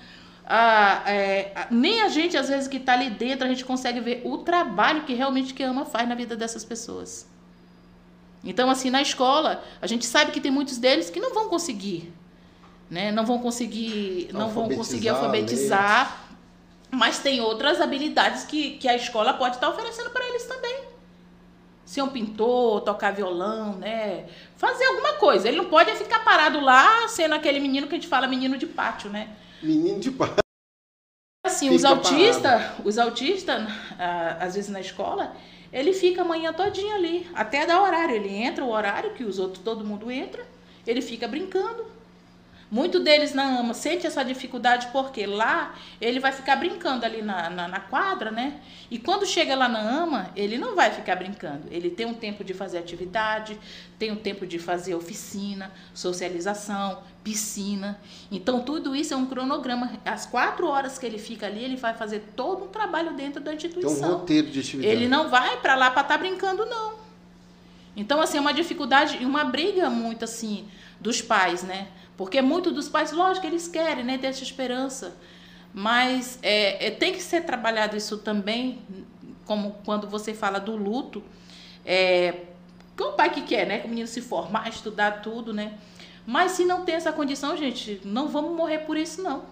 Ah, 0.45 1.03
é, 1.07 1.67
nem 1.71 2.01
a 2.01 2.09
gente, 2.09 2.37
às 2.37 2.47
vezes, 2.47 2.67
que 2.67 2.77
está 2.77 2.93
ali 2.93 3.09
dentro, 3.09 3.45
a 3.45 3.49
gente 3.49 3.65
consegue 3.65 3.99
ver 3.99 4.21
o 4.23 4.39
trabalho 4.39 5.03
que 5.03 5.13
realmente 5.13 5.53
que 5.53 5.63
ama 5.63 5.85
faz 5.85 6.07
na 6.07 6.15
vida 6.15 6.35
dessas 6.35 6.63
pessoas. 6.63 7.27
Então, 8.43 8.69
assim, 8.69 8.89
na 8.89 9.01
escola, 9.01 9.63
a 9.81 9.87
gente 9.87 10.05
sabe 10.05 10.31
que 10.31 10.39
tem 10.39 10.51
muitos 10.51 10.77
deles 10.77 11.09
que 11.09 11.19
não 11.19 11.33
vão 11.33 11.49
conseguir. 11.49 12.13
Né? 12.89 13.11
Não 13.11 13.25
vão 13.25 13.39
conseguir, 13.39 14.29
não 14.33 14.49
vão 14.49 14.69
conseguir 14.69 15.09
alfabetizar 15.09 16.28
mas 16.91 17.19
tem 17.19 17.39
outras 17.41 17.79
habilidades 17.79 18.43
que, 18.43 18.71
que 18.71 18.87
a 18.87 18.95
escola 18.95 19.33
pode 19.33 19.55
estar 19.55 19.69
oferecendo 19.69 20.09
para 20.09 20.27
eles 20.27 20.45
também. 20.45 20.89
Ser 21.85 22.01
um 22.01 22.09
pintor, 22.09 22.81
tocar 22.81 23.11
violão, 23.11 23.75
né? 23.75 24.27
Fazer 24.57 24.85
alguma 24.85 25.13
coisa. 25.13 25.47
Ele 25.47 25.57
não 25.57 25.65
pode 25.65 25.91
ficar 25.95 26.23
parado 26.23 26.59
lá 26.59 27.07
sendo 27.07 27.33
aquele 27.33 27.59
menino 27.59 27.87
que 27.87 27.95
a 27.95 27.97
gente 27.97 28.07
fala 28.07 28.27
menino 28.27 28.57
de 28.57 28.67
pátio, 28.67 29.09
né? 29.09 29.35
Menino 29.61 29.99
de 29.99 30.11
pátio. 30.11 30.37
Assim, 31.45 31.73
os 31.73 31.83
autistas, 31.83 32.61
os 32.85 32.97
autistas, 32.97 33.67
às 34.39 34.55
vezes 34.55 34.69
na 34.69 34.81
escola, 34.81 35.35
ele 35.71 35.93
fica 35.93 36.21
a 36.21 36.25
manhã 36.25 36.53
todinha 36.53 36.95
ali, 36.95 37.29
até 37.33 37.65
dar 37.65 37.81
horário. 37.81 38.15
Ele 38.15 38.29
entra 38.29 38.63
o 38.63 38.69
horário 38.69 39.13
que 39.13 39.23
os 39.23 39.39
outros, 39.39 39.63
todo 39.63 39.85
mundo 39.85 40.11
entra, 40.11 40.45
ele 40.85 41.01
fica 41.01 41.27
brincando. 41.27 41.85
Muito 42.71 42.99
deles 42.99 43.33
na 43.33 43.59
AMA 43.59 43.73
sente 43.73 44.05
essa 44.05 44.23
dificuldade 44.23 44.89
porque 44.91 45.25
lá 45.25 45.73
ele 45.99 46.19
vai 46.19 46.31
ficar 46.31 46.55
brincando 46.55 47.03
ali 47.03 47.19
na, 47.19 47.49
na, 47.49 47.67
na, 47.67 47.79
quadra, 47.79 48.29
né? 48.29 48.61
E 48.91 48.99
quando 48.99 49.25
chega 49.25 49.55
lá 49.55 49.67
na 49.67 49.79
AMA, 49.79 50.29
ele 50.35 50.55
não 50.55 50.75
vai 50.75 50.91
ficar 50.91 51.15
brincando. 51.15 51.63
Ele 51.71 51.89
tem 51.89 52.05
um 52.05 52.13
tempo 52.13 52.43
de 52.43 52.53
fazer 52.53 52.77
atividade, 52.77 53.59
tem 53.97 54.11
um 54.11 54.15
tempo 54.15 54.45
de 54.45 54.59
fazer 54.59 54.93
oficina, 54.93 55.71
socialização, 55.95 57.01
piscina. 57.23 57.99
Então 58.31 58.61
tudo 58.61 58.95
isso 58.95 59.15
é 59.15 59.17
um 59.17 59.25
cronograma. 59.25 59.93
As 60.05 60.27
quatro 60.27 60.67
horas 60.67 60.99
que 60.99 61.05
ele 61.07 61.17
fica 61.17 61.47
ali, 61.47 61.63
ele 61.63 61.75
vai 61.75 61.95
fazer 61.95 62.23
todo 62.35 62.65
um 62.65 62.67
trabalho 62.67 63.15
dentro 63.15 63.41
da 63.41 63.51
instituição. 63.51 63.95
Tem 63.95 64.05
um 64.05 64.11
roteiro 64.11 64.51
de 64.51 64.59
atividade. 64.59 64.93
Ele 64.93 65.07
não 65.07 65.27
vai 65.27 65.57
para 65.57 65.73
lá 65.73 65.89
para 65.89 66.03
estar 66.03 66.13
tá 66.13 66.19
brincando, 66.19 66.67
não. 66.67 66.99
Então, 67.95 68.21
assim, 68.21 68.37
é 68.37 68.41
uma 68.41 68.53
dificuldade 68.53 69.17
e 69.19 69.25
uma 69.25 69.43
briga 69.43 69.89
muito, 69.89 70.23
assim, 70.23 70.67
dos 71.01 71.21
pais, 71.21 71.63
né? 71.63 71.87
Porque 72.19 72.41
muitos 72.41 72.73
dos 72.73 72.89
pais, 72.89 73.13
lógico, 73.13 73.47
eles 73.47 73.69
querem 73.69 74.03
né, 74.03 74.17
ter 74.17 74.27
essa 74.27 74.43
esperança. 74.43 75.15
Mas 75.73 76.37
é, 76.41 76.87
é, 76.87 76.91
tem 76.91 77.13
que 77.13 77.21
ser 77.21 77.45
trabalhado 77.45 77.95
isso 77.95 78.17
também, 78.17 78.81
como 79.45 79.77
quando 79.85 80.05
você 80.05 80.33
fala 80.33 80.59
do 80.59 80.75
luto. 80.75 81.23
É, 81.85 82.41
que 82.97 83.01
o 83.01 83.13
pai 83.13 83.29
que 83.29 83.43
quer, 83.43 83.65
né? 83.65 83.79
Que 83.79 83.85
o 83.85 83.89
menino 83.89 84.05
se 84.05 84.19
formar, 84.19 84.67
estudar 84.67 85.21
tudo, 85.21 85.53
né? 85.53 85.75
Mas 86.27 86.51
se 86.51 86.65
não 86.65 86.83
tem 86.83 86.95
essa 86.95 87.13
condição, 87.13 87.55
gente, 87.55 88.01
não 88.03 88.27
vamos 88.27 88.53
morrer 88.53 88.79
por 88.79 88.97
isso, 88.97 89.23
não. 89.23 89.45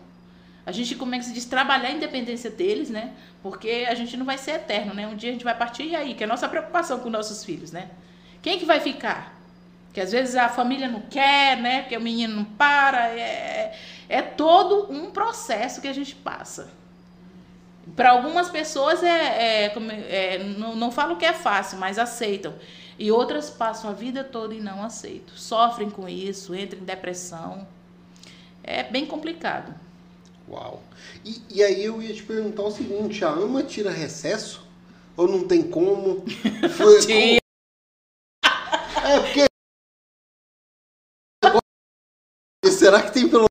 A 0.66 0.74
gente, 0.74 0.94
como 0.96 1.16
é 1.16 1.20
que 1.20 1.24
se 1.24 1.32
diz, 1.32 1.46
trabalhar 1.46 1.88
a 1.88 1.92
independência 1.94 2.50
deles, 2.50 2.90
né? 2.90 3.14
Porque 3.42 3.88
a 3.90 3.96
gente 3.96 4.18
não 4.18 4.26
vai 4.26 4.38
ser 4.38 4.56
eterno, 4.56 4.94
né? 4.94 5.08
Um 5.08 5.16
dia 5.16 5.30
a 5.30 5.32
gente 5.32 5.46
vai 5.46 5.58
partir 5.58 5.84
e 5.84 5.96
aí, 5.96 6.14
que 6.16 6.22
é 6.22 6.26
a 6.26 6.28
nossa 6.28 6.50
preocupação 6.50 7.00
com 7.00 7.10
nossos 7.10 7.46
filhos, 7.46 7.72
né? 7.72 7.92
Quem 8.42 8.60
que 8.60 8.66
vai 8.66 8.82
ficar? 8.82 9.37
Que 9.98 10.02
às 10.02 10.12
vezes 10.12 10.36
a 10.36 10.48
família 10.48 10.88
não 10.88 11.02
quer, 11.02 11.58
né? 11.58 11.82
Porque 11.82 11.98
o 11.98 12.02
menino 12.02 12.36
não 12.36 12.46
para. 12.46 13.10
É, 13.18 13.76
é 14.08 14.22
todo 14.22 14.94
um 14.94 15.10
processo 15.10 15.82
que 15.82 15.88
a 15.88 15.94
gente 15.94 16.14
passa. 16.14 16.70
Para 17.96 18.12
algumas 18.12 18.48
pessoas 18.48 19.02
é, 19.02 19.66
é, 19.66 19.74
é, 20.08 20.44
não, 20.44 20.76
não 20.76 20.92
falo 20.92 21.16
que 21.16 21.26
é 21.26 21.34
fácil, 21.34 21.80
mas 21.80 21.98
aceitam. 21.98 22.54
E 23.00 23.12
outras 23.12 23.50
passam 23.50 23.90
a 23.90 23.94
vida 23.94 24.24
toda 24.24 24.54
e 24.54 24.62
não 24.62 24.84
aceitam. 24.84 25.36
Sofrem 25.36 25.90
com 25.90 26.08
isso, 26.08 26.54
entram 26.54 26.80
em 26.80 26.86
depressão. 26.86 27.68
É 28.64 28.84
bem 28.84 29.04
complicado. 29.04 29.74
Uau. 30.48 30.84
E, 31.26 31.42
e 31.50 31.64
aí 31.64 31.84
eu 31.84 32.00
ia 32.04 32.14
te 32.14 32.22
perguntar 32.22 32.62
o 32.62 32.70
seguinte, 32.70 33.26
a 33.26 33.30
ama 33.30 33.64
tira 33.64 33.90
recesso? 33.90 34.64
Ou 35.16 35.28
não 35.28 35.48
tem 35.48 35.64
como? 35.64 36.24
Foi, 36.78 37.00
será 42.88 43.02
que 43.02 43.12
tem 43.12 43.28
pelo 43.28 43.48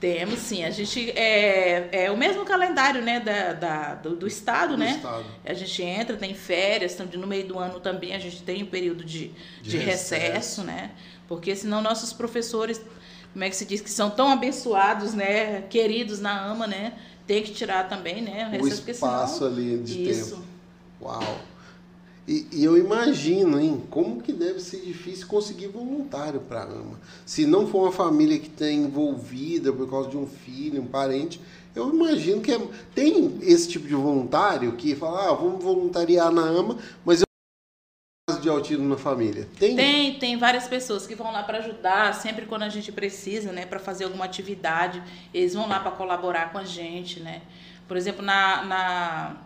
temos 0.00 0.38
sim, 0.38 0.64
a 0.64 0.70
gente 0.70 1.10
é, 1.10 2.04
é 2.06 2.10
o 2.10 2.16
mesmo 2.16 2.42
calendário 2.42 3.02
né, 3.02 3.20
da, 3.20 3.52
da 3.52 3.94
do, 3.96 4.16
do, 4.16 4.26
estado, 4.26 4.70
do 4.70 4.78
né? 4.78 4.92
Estado. 4.92 5.26
A 5.44 5.52
gente 5.52 5.82
entra, 5.82 6.16
tem 6.16 6.32
férias, 6.34 6.96
no 7.18 7.26
meio 7.26 7.46
do 7.46 7.58
ano 7.58 7.78
também 7.80 8.14
a 8.14 8.18
gente 8.18 8.42
tem 8.42 8.62
um 8.62 8.66
período 8.66 9.04
de, 9.04 9.28
de, 9.60 9.70
de 9.70 9.76
recesso, 9.76 10.14
recesso, 10.14 10.64
né? 10.64 10.92
Porque 11.28 11.54
senão 11.54 11.82
nossos 11.82 12.14
professores, 12.14 12.80
como 13.30 13.44
é 13.44 13.50
que 13.50 13.56
se 13.56 13.66
diz, 13.66 13.82
que 13.82 13.90
são 13.90 14.08
tão 14.08 14.30
abençoados, 14.30 15.12
né? 15.12 15.62
Queridos 15.68 16.18
na 16.18 16.46
AMA, 16.46 16.66
né? 16.66 16.94
Tem 17.26 17.42
que 17.42 17.52
tirar 17.52 17.86
também, 17.86 18.22
né? 18.22 18.58
O, 18.58 18.64
o 18.64 18.68
espaço 18.68 19.34
senão, 19.34 19.52
ali 19.52 19.78
de 19.80 20.08
isso. 20.08 20.30
tempo. 20.36 20.44
Uau! 21.02 21.40
E, 22.28 22.46
e, 22.52 22.64
eu 22.64 22.76
imagino, 22.76 23.58
hein, 23.58 23.82
como 23.90 24.20
que 24.20 24.32
deve 24.32 24.60
ser 24.60 24.80
difícil 24.80 25.26
conseguir 25.26 25.68
voluntário 25.68 26.40
para 26.40 26.62
AMA. 26.62 27.00
Se 27.26 27.46
não 27.46 27.66
for 27.66 27.82
uma 27.82 27.92
família 27.92 28.38
que 28.38 28.46
está 28.46 28.70
envolvida 28.70 29.72
por 29.72 29.88
causa 29.90 30.10
de 30.10 30.16
um 30.16 30.26
filho, 30.26 30.82
um 30.82 30.86
parente, 30.86 31.40
eu 31.74 31.88
imagino 31.92 32.40
que 32.40 32.52
é, 32.52 32.60
tem 32.94 33.38
esse 33.42 33.68
tipo 33.68 33.86
de 33.86 33.94
voluntário 33.94 34.72
que 34.72 34.94
fala, 34.94 35.30
ah, 35.30 35.34
vamos 35.34 35.62
voluntariar 35.62 36.30
na 36.30 36.42
AMA, 36.42 36.78
mas 37.04 37.20
eu 37.20 37.26
de 38.40 38.48
autismo 38.48 38.88
na 38.88 38.96
família. 38.96 39.48
Tem? 39.58 39.76
Tem, 39.76 40.18
tem 40.18 40.36
várias 40.38 40.66
pessoas 40.68 41.06
que 41.06 41.14
vão 41.14 41.32
lá 41.32 41.42
para 41.42 41.58
ajudar, 41.58 42.14
sempre 42.14 42.46
quando 42.46 42.62
a 42.62 42.68
gente 42.68 42.92
precisa, 42.92 43.52
né, 43.52 43.66
para 43.66 43.78
fazer 43.78 44.04
alguma 44.04 44.24
atividade, 44.24 45.02
eles 45.34 45.54
vão 45.54 45.68
lá 45.68 45.80
para 45.80 45.90
colaborar 45.90 46.52
com 46.52 46.58
a 46.58 46.64
gente, 46.64 47.20
né? 47.20 47.42
Por 47.86 47.96
exemplo, 47.96 48.24
na, 48.24 48.64
na 48.64 49.36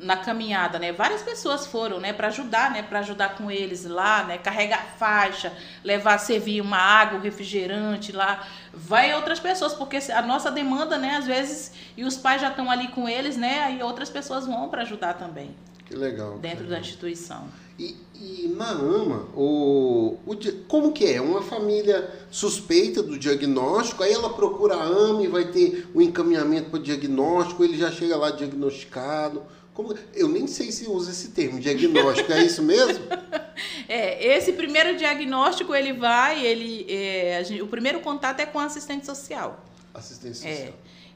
na 0.00 0.16
caminhada, 0.16 0.78
né? 0.78 0.92
Várias 0.92 1.22
pessoas 1.22 1.66
foram, 1.66 1.98
né, 2.00 2.12
para 2.12 2.28
ajudar, 2.28 2.70
né, 2.70 2.82
para 2.82 2.98
ajudar 3.00 3.36
com 3.36 3.50
eles 3.50 3.84
lá, 3.84 4.24
né, 4.24 4.38
carregar 4.38 4.94
faixa, 4.98 5.52
levar 5.82 6.18
servir 6.18 6.60
uma 6.60 6.76
água, 6.76 7.18
um 7.18 7.22
refrigerante 7.22 8.12
lá. 8.12 8.46
Vai 8.72 9.14
outras 9.14 9.40
pessoas, 9.40 9.74
porque 9.74 9.96
a 10.12 10.22
nossa 10.22 10.50
demanda, 10.50 10.98
né, 10.98 11.16
às 11.16 11.26
vezes 11.26 11.72
e 11.96 12.04
os 12.04 12.16
pais 12.16 12.40
já 12.40 12.50
estão 12.50 12.70
ali 12.70 12.88
com 12.88 13.08
eles, 13.08 13.36
né, 13.36 13.62
aí 13.62 13.82
outras 13.82 14.10
pessoas 14.10 14.46
vão 14.46 14.68
para 14.68 14.82
ajudar 14.82 15.14
também. 15.14 15.54
Que 15.86 15.94
legal. 15.94 16.38
Dentro 16.38 16.64
que 16.64 16.70
da 16.70 16.80
instituição. 16.80 17.44
E, 17.78 17.96
e 18.14 18.54
na 18.56 18.70
AMA, 18.70 19.26
o, 19.34 20.16
o, 20.24 20.36
como 20.68 20.92
que 20.92 21.04
é? 21.06 21.20
Uma 21.20 21.42
família 21.42 22.08
suspeita 22.30 23.02
do 23.02 23.18
diagnóstico, 23.18 24.02
aí 24.02 24.12
ela 24.12 24.32
procura 24.32 24.76
a 24.76 24.84
AMA 24.84 25.24
e 25.24 25.26
vai 25.26 25.44
ter 25.46 25.88
o 25.92 25.98
um 25.98 26.00
encaminhamento 26.00 26.70
para 26.70 26.78
o 26.78 26.82
diagnóstico, 26.82 27.64
ele 27.64 27.76
já 27.76 27.90
chega 27.90 28.16
lá 28.16 28.30
diagnosticado. 28.30 29.42
Como, 29.74 29.92
eu 30.14 30.28
nem 30.28 30.46
sei 30.46 30.70
se 30.70 30.88
usa 30.88 31.10
esse 31.10 31.32
termo, 31.32 31.58
diagnóstico, 31.58 32.32
é 32.32 32.44
isso 32.44 32.62
mesmo? 32.62 33.04
É, 33.86 34.36
esse 34.36 34.52
primeiro 34.54 34.96
diagnóstico 34.96 35.74
ele 35.74 35.92
vai, 35.92 36.44
ele, 36.44 36.86
é, 36.88 37.44
gente, 37.44 37.62
o 37.62 37.68
primeiro 37.68 38.00
contato 38.00 38.40
é 38.40 38.46
com 38.46 38.58
o 38.58 38.60
assistente 38.60 39.04
social. 39.06 39.64
Assistente 39.92 40.44
é, 40.44 40.54
social. 40.56 40.68
É, 40.68 40.72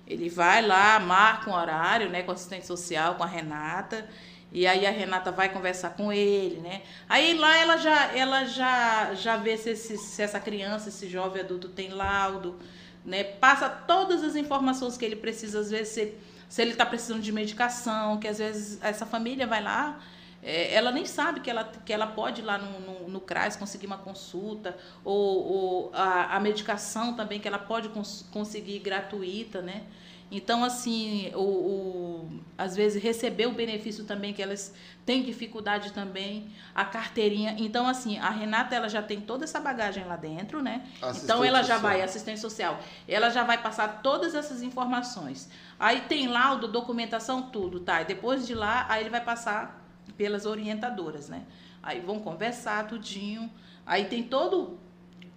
ele 0.06 0.28
vai 0.28 0.64
lá, 0.64 1.00
marca 1.00 1.50
um 1.50 1.54
horário, 1.54 2.08
né, 2.10 2.22
com 2.22 2.30
assistente 2.30 2.66
social, 2.66 3.16
com 3.16 3.24
a 3.24 3.26
Renata, 3.26 4.08
e 4.52 4.66
aí 4.66 4.86
a 4.86 4.90
Renata 4.90 5.32
vai 5.32 5.52
conversar 5.52 5.90
com 5.90 6.12
ele, 6.12 6.60
né? 6.60 6.82
Aí 7.08 7.34
lá 7.34 7.56
ela 7.56 7.76
já, 7.76 8.16
ela 8.16 8.44
já, 8.44 9.14
já 9.14 9.36
vê 9.36 9.56
se, 9.56 9.70
esse, 9.70 9.98
se 9.98 10.22
essa 10.22 10.38
criança, 10.38 10.90
esse 10.90 11.08
jovem 11.08 11.42
adulto 11.42 11.68
tem 11.68 11.90
laudo, 11.90 12.56
né? 13.04 13.24
Passa 13.24 13.68
todas 13.68 14.22
as 14.22 14.36
informações 14.36 14.96
que 14.96 15.04
ele 15.04 15.16
precisa, 15.16 15.60
às 15.60 15.70
vezes 15.70 15.88
se, 15.88 16.14
se 16.48 16.62
ele 16.62 16.72
está 16.72 16.86
precisando 16.86 17.20
de 17.20 17.32
medicação, 17.32 18.18
que 18.18 18.26
às 18.26 18.38
vezes 18.38 18.78
essa 18.82 19.04
família 19.04 19.46
vai 19.46 19.62
lá, 19.62 20.00
é, 20.42 20.72
ela 20.74 20.90
nem 20.90 21.04
sabe 21.04 21.40
que 21.40 21.50
ela, 21.50 21.64
que 21.64 21.92
ela 21.92 22.06
pode 22.06 22.40
ir 22.40 22.44
lá 22.44 22.58
no, 22.58 22.80
no, 22.80 23.08
no 23.08 23.20
CRAS 23.20 23.56
conseguir 23.56 23.86
uma 23.86 23.98
consulta, 23.98 24.76
ou, 25.04 25.46
ou 25.46 25.90
a, 25.92 26.36
a 26.36 26.40
medicação 26.40 27.14
também 27.14 27.40
que 27.40 27.48
ela 27.48 27.58
pode 27.58 27.88
cons, 27.88 28.24
conseguir 28.32 28.78
gratuita, 28.78 29.60
né? 29.60 29.84
Então, 30.30 30.62
assim, 30.62 31.30
o, 31.34 31.40
o, 31.40 32.40
às 32.56 32.76
vezes 32.76 33.02
receber 33.02 33.46
o 33.46 33.52
benefício 33.52 34.04
também, 34.04 34.34
que 34.34 34.42
elas 34.42 34.74
têm 35.06 35.22
dificuldade 35.22 35.92
também, 35.92 36.52
a 36.74 36.84
carteirinha. 36.84 37.56
Então, 37.58 37.88
assim, 37.88 38.18
a 38.18 38.28
Renata 38.28 38.76
ela 38.76 38.88
já 38.88 39.02
tem 39.02 39.22
toda 39.22 39.44
essa 39.44 39.58
bagagem 39.58 40.04
lá 40.04 40.16
dentro, 40.16 40.62
né? 40.62 40.86
Então 41.24 41.42
ela 41.42 41.62
já 41.62 41.76
social. 41.76 41.80
vai, 41.80 42.02
assistente 42.02 42.40
social, 42.40 42.78
ela 43.08 43.30
já 43.30 43.42
vai 43.42 43.56
passar 43.56 44.02
todas 44.02 44.34
essas 44.34 44.62
informações. 44.62 45.48
Aí 45.80 46.02
tem 46.02 46.28
laudo, 46.28 46.68
documentação, 46.68 47.42
tudo, 47.42 47.80
tá? 47.80 48.02
E 48.02 48.04
depois 48.04 48.46
de 48.46 48.54
lá, 48.54 48.84
aí 48.88 49.02
ele 49.02 49.10
vai 49.10 49.24
passar 49.24 49.82
pelas 50.16 50.44
orientadoras, 50.44 51.30
né? 51.30 51.44
Aí 51.82 52.00
vão 52.00 52.20
conversar 52.20 52.86
tudinho. 52.86 53.50
Aí 53.86 54.04
tem 54.04 54.22
todo 54.22 54.78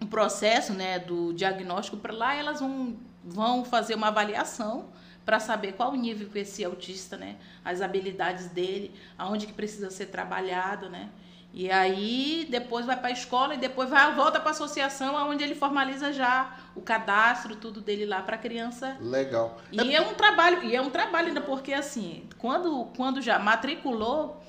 o 0.02 0.06
processo, 0.08 0.74
né, 0.74 1.00
do 1.00 1.32
diagnóstico 1.32 1.96
para 1.96 2.12
lá, 2.12 2.36
elas 2.36 2.60
vão 2.60 2.98
vão 3.24 3.64
fazer 3.64 3.96
uma 3.96 4.08
avaliação 4.08 4.90
para 5.26 5.40
saber 5.40 5.74
qual 5.74 5.92
o 5.92 5.96
nível 5.96 6.30
que 6.30 6.40
esse 6.40 6.64
autista, 6.64 7.16
né, 7.16 7.36
as 7.64 7.82
habilidades 7.82 8.48
dele, 8.48 8.92
aonde 9.18 9.46
que 9.46 9.54
precisa 9.54 9.90
ser 9.92 10.08
trabalhado, 10.08 10.90
né? 10.90 11.10
E 11.54 11.70
aí 11.70 12.48
depois 12.50 12.86
vai 12.86 12.96
para 12.96 13.10
a 13.10 13.12
escola 13.12 13.56
e 13.56 13.58
depois 13.58 13.90
vai 13.90 14.16
volta 14.16 14.40
para 14.40 14.50
a 14.50 14.52
associação, 14.52 15.18
aonde 15.18 15.44
ele 15.44 15.54
formaliza 15.54 16.14
já 16.14 16.58
o 16.74 16.82
cadastro, 16.82 17.58
tudo 17.58 17.82
dele 17.82 18.06
lá 18.06 18.22
para 18.22 18.38
a 18.38 18.40
criança. 18.40 18.96
Legal. 19.02 19.60
E 19.70 19.94
é... 19.94 19.96
é 19.96 20.02
um 20.02 20.14
trabalho, 20.14 20.64
e 20.64 20.74
é 20.74 20.82
um 20.82 20.90
trabalho 20.90 21.28
ainda 21.28 21.42
porque 21.42 21.74
assim, 21.74 22.24
quando 22.38 22.86
quando 22.96 23.22
já 23.22 23.38
matriculou, 23.38 24.42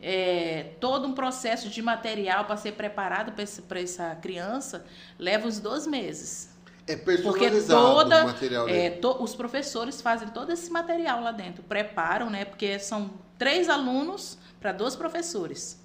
é, 0.00 0.72
todo 0.80 1.06
um 1.06 1.12
processo 1.12 1.68
de 1.68 1.80
material 1.80 2.44
para 2.44 2.56
ser 2.56 2.72
preparado 2.72 3.32
para 3.68 3.80
essa 3.80 4.16
criança 4.16 4.84
leva 5.18 5.46
uns 5.46 5.60
dois 5.60 5.86
meses. 5.86 6.50
É 6.88 6.96
personalizado 6.96 7.34
porque 7.34 8.04
toda, 8.04 8.24
o 8.24 8.26
material 8.26 8.68
é, 8.68 8.90
to, 8.90 9.22
os 9.22 9.34
professores 9.34 10.00
fazem 10.00 10.28
todo 10.28 10.50
esse 10.50 10.70
material 10.70 11.22
lá 11.22 11.32
dentro, 11.32 11.62
preparam, 11.62 12.30
né? 12.30 12.44
Porque 12.44 12.78
são 12.78 13.10
três 13.36 13.68
alunos 13.68 14.38
para 14.58 14.72
dois 14.72 14.96
professores. 14.96 15.80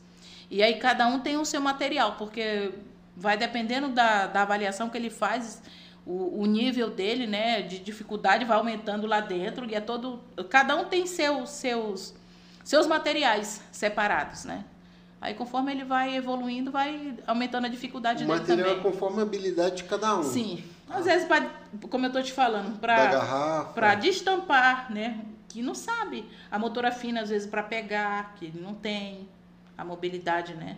E 0.50 0.64
aí 0.64 0.76
cada 0.76 1.06
um 1.08 1.20
tem 1.20 1.38
o 1.38 1.46
seu 1.46 1.62
material, 1.62 2.16
porque 2.18 2.72
vai 3.16 3.38
dependendo 3.38 3.90
da, 3.90 4.28
da 4.28 4.42
avaliação 4.42 4.90
que 4.90 4.98
ele 4.98 5.10
faz, 5.10 5.62
o, 6.06 6.42
o 6.42 6.46
nível 6.46 6.90
dele, 6.90 7.28
né, 7.28 7.62
de 7.62 7.80
dificuldade 7.80 8.46
vai 8.46 8.58
aumentando 8.58 9.06
lá 9.06 9.20
dentro, 9.20 9.70
e 9.70 9.76
é 9.76 9.82
todo. 9.82 10.20
Cada 10.50 10.76
um 10.76 10.86
tem 10.86 11.06
seu, 11.06 11.46
seus 11.46 12.14
seus 12.64 12.88
materiais 12.88 13.62
separados, 13.72 14.46
né? 14.46 14.64
Aí 15.20 15.34
conforme 15.34 15.72
ele 15.72 15.84
vai 15.84 16.16
evoluindo, 16.16 16.72
vai 16.72 17.16
aumentando 17.26 17.66
a 17.66 17.70
dificuldade 17.70 18.24
o 18.24 18.28
dele 18.28 18.40
material 18.40 18.68
também. 18.68 18.80
é 18.80 18.84
conforme 18.84 19.20
a 19.20 19.24
habilidade 19.24 19.78
de 19.78 19.84
cada 19.84 20.20
um. 20.20 20.24
Sim. 20.24 20.64
Às 20.94 21.06
vezes, 21.06 21.28
pra, 21.28 21.50
como 21.90 22.06
eu 22.06 22.12
tô 22.12 22.22
te 22.22 22.32
falando, 22.32 22.80
para 22.80 23.96
destampar, 23.96 24.92
né? 24.92 25.26
Que 25.50 25.62
não 25.62 25.76
sabe. 25.76 26.26
A 26.50 26.58
motora 26.58 26.92
fina, 26.92 27.22
às 27.22 27.30
vezes, 27.30 27.48
para 27.48 27.64
pegar, 27.64 28.36
que 28.36 28.46
ele 28.46 28.60
não 28.62 28.74
tem. 28.74 29.28
A 29.78 29.84
mobilidade, 29.84 30.54
né? 30.54 30.78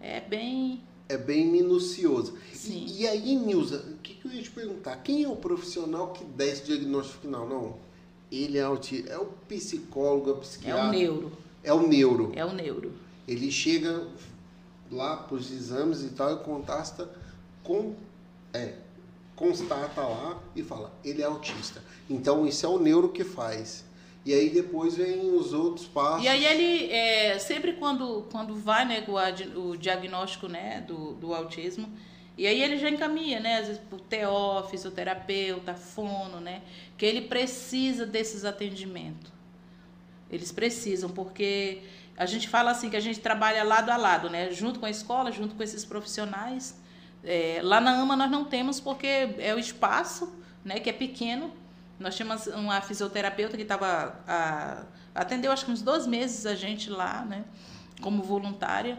É 0.00 0.20
bem. 0.20 0.82
É 1.08 1.16
bem 1.16 1.46
minucioso. 1.46 2.38
Sim. 2.52 2.84
E, 2.86 3.02
e 3.02 3.08
aí, 3.08 3.36
Nilza, 3.36 3.84
o 3.88 3.98
que, 3.98 4.14
que 4.14 4.26
eu 4.26 4.32
ia 4.32 4.42
te 4.42 4.50
perguntar? 4.50 4.96
Quem 4.96 5.24
é 5.24 5.28
o 5.28 5.36
profissional 5.36 6.12
que 6.12 6.24
dá 6.24 6.44
esse 6.44 6.64
diagnóstico 6.64 7.20
final? 7.22 7.48
Não, 7.48 7.76
ele 8.30 8.58
é 8.58 8.62
autista. 8.62 9.10
É 9.12 9.18
o 9.18 9.26
psicólogo, 9.48 10.30
é 10.30 10.32
o 10.34 10.36
É 10.36 10.40
psiquiatra. 10.40 10.84
o 10.84 10.90
neuro. 10.90 11.32
É 11.64 11.72
o 11.72 11.86
neuro. 11.86 12.32
É 12.34 12.44
o 12.44 12.52
neuro. 12.52 12.92
Ele 13.26 13.50
chega 13.50 14.06
lá 14.90 15.16
para 15.16 15.36
os 15.36 15.50
exames 15.50 16.02
e 16.02 16.10
tal 16.10 16.32
e 16.32 16.36
contasta 16.38 17.10
com 17.62 17.94
é 18.52 18.74
constata 19.38 20.00
lá 20.00 20.38
e 20.54 20.62
fala 20.62 20.92
ele 21.04 21.22
é 21.22 21.26
autista 21.26 21.82
então 22.10 22.46
isso 22.46 22.66
é 22.66 22.68
o 22.68 22.78
neuro 22.78 23.10
que 23.10 23.24
faz 23.24 23.88
e 24.28 24.34
aí 24.34 24.50
depois 24.50 24.94
vem 24.94 25.30
os 25.30 25.54
outros 25.54 25.86
passos 25.86 26.22
E 26.22 26.28
aí 26.28 26.44
ele, 26.44 26.92
é, 26.92 27.38
sempre 27.38 27.72
quando, 27.74 28.26
quando 28.30 28.54
vai 28.54 28.84
né, 28.84 29.02
o, 29.08 29.70
o 29.70 29.76
diagnóstico 29.76 30.48
né, 30.48 30.82
do, 30.82 31.14
do 31.14 31.32
autismo, 31.32 31.88
e 32.36 32.46
aí 32.46 32.62
ele 32.62 32.76
já 32.76 32.88
encaminha, 32.88 33.40
né, 33.40 33.58
às 33.58 33.66
vezes 33.66 33.82
o 33.90 33.96
TO, 33.96 34.68
fisioterapeuta, 34.70 35.74
fono, 35.74 36.40
né, 36.40 36.62
que 36.96 37.06
ele 37.06 37.22
precisa 37.22 38.06
desses 38.06 38.44
atendimentos. 38.44 39.32
Eles 40.30 40.52
precisam, 40.52 41.10
porque 41.10 41.82
a 42.16 42.26
gente 42.26 42.48
fala 42.48 42.70
assim 42.70 42.90
que 42.90 42.96
a 42.96 43.00
gente 43.00 43.18
trabalha 43.18 43.64
lado 43.64 43.90
a 43.90 43.96
lado, 43.96 44.28
né, 44.28 44.52
junto 44.52 44.78
com 44.78 44.86
a 44.86 44.90
escola, 44.90 45.32
junto 45.32 45.54
com 45.54 45.62
esses 45.62 45.84
profissionais. 45.84 46.77
É, 47.24 47.60
lá 47.62 47.80
na 47.80 47.92
AMA 47.92 48.16
nós 48.16 48.30
não 48.30 48.44
temos 48.44 48.80
porque 48.80 49.06
é 49.38 49.54
o 49.54 49.58
espaço, 49.58 50.32
né, 50.64 50.80
que 50.80 50.88
é 50.88 50.92
pequeno. 50.92 51.52
Nós 51.98 52.14
tínhamos 52.16 52.46
uma 52.46 52.80
fisioterapeuta 52.80 53.56
que 53.56 53.62
estava 53.62 54.86
atendeu 55.14 55.50
acho 55.50 55.64
que 55.64 55.72
uns 55.72 55.82
dois 55.82 56.06
meses 56.06 56.46
a 56.46 56.54
gente 56.54 56.88
lá, 56.88 57.24
né, 57.24 57.44
como 58.00 58.22
voluntária. 58.22 58.98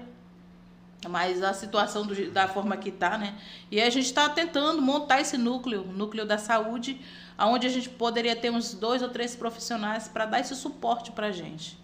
Mas 1.07 1.41
a 1.41 1.53
situação 1.53 2.05
do 2.05 2.29
da 2.29 2.45
forma 2.49 2.75
que 2.75 2.89
está, 2.89 3.17
né? 3.17 3.39
E 3.71 3.79
a 3.79 3.89
gente 3.89 4.07
está 4.07 4.27
tentando 4.27 4.81
montar 4.81 5.21
esse 5.21 5.37
núcleo, 5.37 5.85
núcleo 5.85 6.25
da 6.25 6.37
saúde, 6.37 6.99
aonde 7.37 7.67
a 7.67 7.69
gente 7.69 7.89
poderia 7.89 8.35
ter 8.35 8.49
uns 8.49 8.73
dois 8.73 9.01
ou 9.01 9.07
três 9.07 9.33
profissionais 9.33 10.09
para 10.09 10.25
dar 10.25 10.41
esse 10.41 10.53
suporte 10.57 11.13
para 11.13 11.27
a 11.27 11.31
gente. 11.31 11.79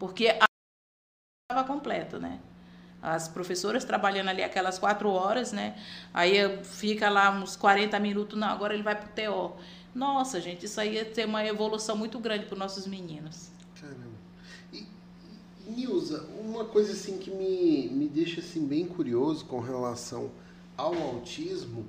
Porque 0.00 0.30
a 0.30 0.46
estava 1.48 1.64
completa, 1.64 2.18
né? 2.18 2.40
As 3.06 3.28
professoras 3.28 3.84
trabalhando 3.84 4.30
ali 4.30 4.42
aquelas 4.42 4.80
quatro 4.80 5.08
horas, 5.08 5.52
né? 5.52 5.76
Aí 6.12 6.34
fica 6.64 7.08
lá 7.08 7.30
uns 7.30 7.54
40 7.54 8.00
minutos, 8.00 8.36
não, 8.36 8.48
agora 8.48 8.74
ele 8.74 8.82
vai 8.82 8.96
pro 8.96 9.08
TO. 9.10 9.52
Nossa, 9.94 10.40
gente, 10.40 10.66
isso 10.66 10.80
aí 10.80 10.94
ia 10.94 11.04
ter 11.04 11.24
uma 11.24 11.44
evolução 11.46 11.96
muito 11.96 12.18
grande 12.18 12.46
para 12.46 12.54
os 12.54 12.58
nossos 12.58 12.84
meninos. 12.84 13.48
Caramba. 13.80 14.16
E, 14.72 14.84
Nilza, 15.68 16.26
uma 16.40 16.64
coisa 16.64 16.92
assim 16.92 17.16
que 17.16 17.30
me, 17.30 17.88
me 17.90 18.08
deixa 18.08 18.40
assim 18.40 18.66
bem 18.66 18.84
curioso 18.86 19.44
com 19.44 19.60
relação 19.60 20.32
ao 20.76 20.92
autismo 20.94 21.86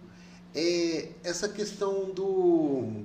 é 0.53 1.09
essa 1.23 1.49
questão 1.49 2.11
do, 2.11 3.03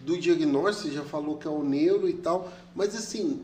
do 0.00 0.18
diagnóstico, 0.18 0.92
já 0.92 1.04
falou 1.04 1.36
que 1.36 1.46
é 1.46 1.50
o 1.50 1.62
neuro 1.62 2.08
e 2.08 2.14
tal, 2.14 2.50
mas 2.74 2.96
assim, 2.96 3.42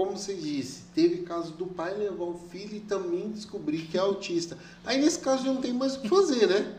como 0.00 0.16
você 0.16 0.32
disse, 0.32 0.84
teve 0.94 1.24
caso 1.24 1.52
do 1.52 1.66
pai 1.66 1.92
levar 1.92 2.24
o 2.24 2.40
filho 2.50 2.74
e 2.74 2.80
também 2.80 3.30
descobrir 3.30 3.82
que 3.82 3.98
é 3.98 4.00
autista. 4.00 4.56
Aí 4.82 4.96
nesse 4.96 5.20
caso 5.20 5.44
já 5.44 5.52
não 5.52 5.60
tem 5.60 5.74
mais 5.74 5.94
o 5.94 6.00
que 6.00 6.08
fazer, 6.08 6.46
né? 6.46 6.74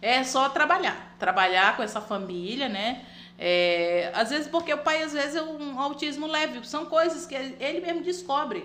É 0.00 0.22
só 0.22 0.48
trabalhar, 0.48 1.16
trabalhar 1.18 1.76
com 1.76 1.82
essa 1.82 2.00
família, 2.00 2.68
né? 2.68 3.04
É, 3.36 4.12
às 4.14 4.30
vezes 4.30 4.46
porque 4.46 4.72
o 4.72 4.78
pai 4.78 5.02
às 5.02 5.12
vezes 5.12 5.34
é 5.34 5.42
um 5.42 5.80
autismo 5.80 6.28
leve, 6.28 6.64
são 6.64 6.86
coisas 6.86 7.26
que 7.26 7.34
ele 7.34 7.80
mesmo 7.80 8.04
descobre. 8.04 8.64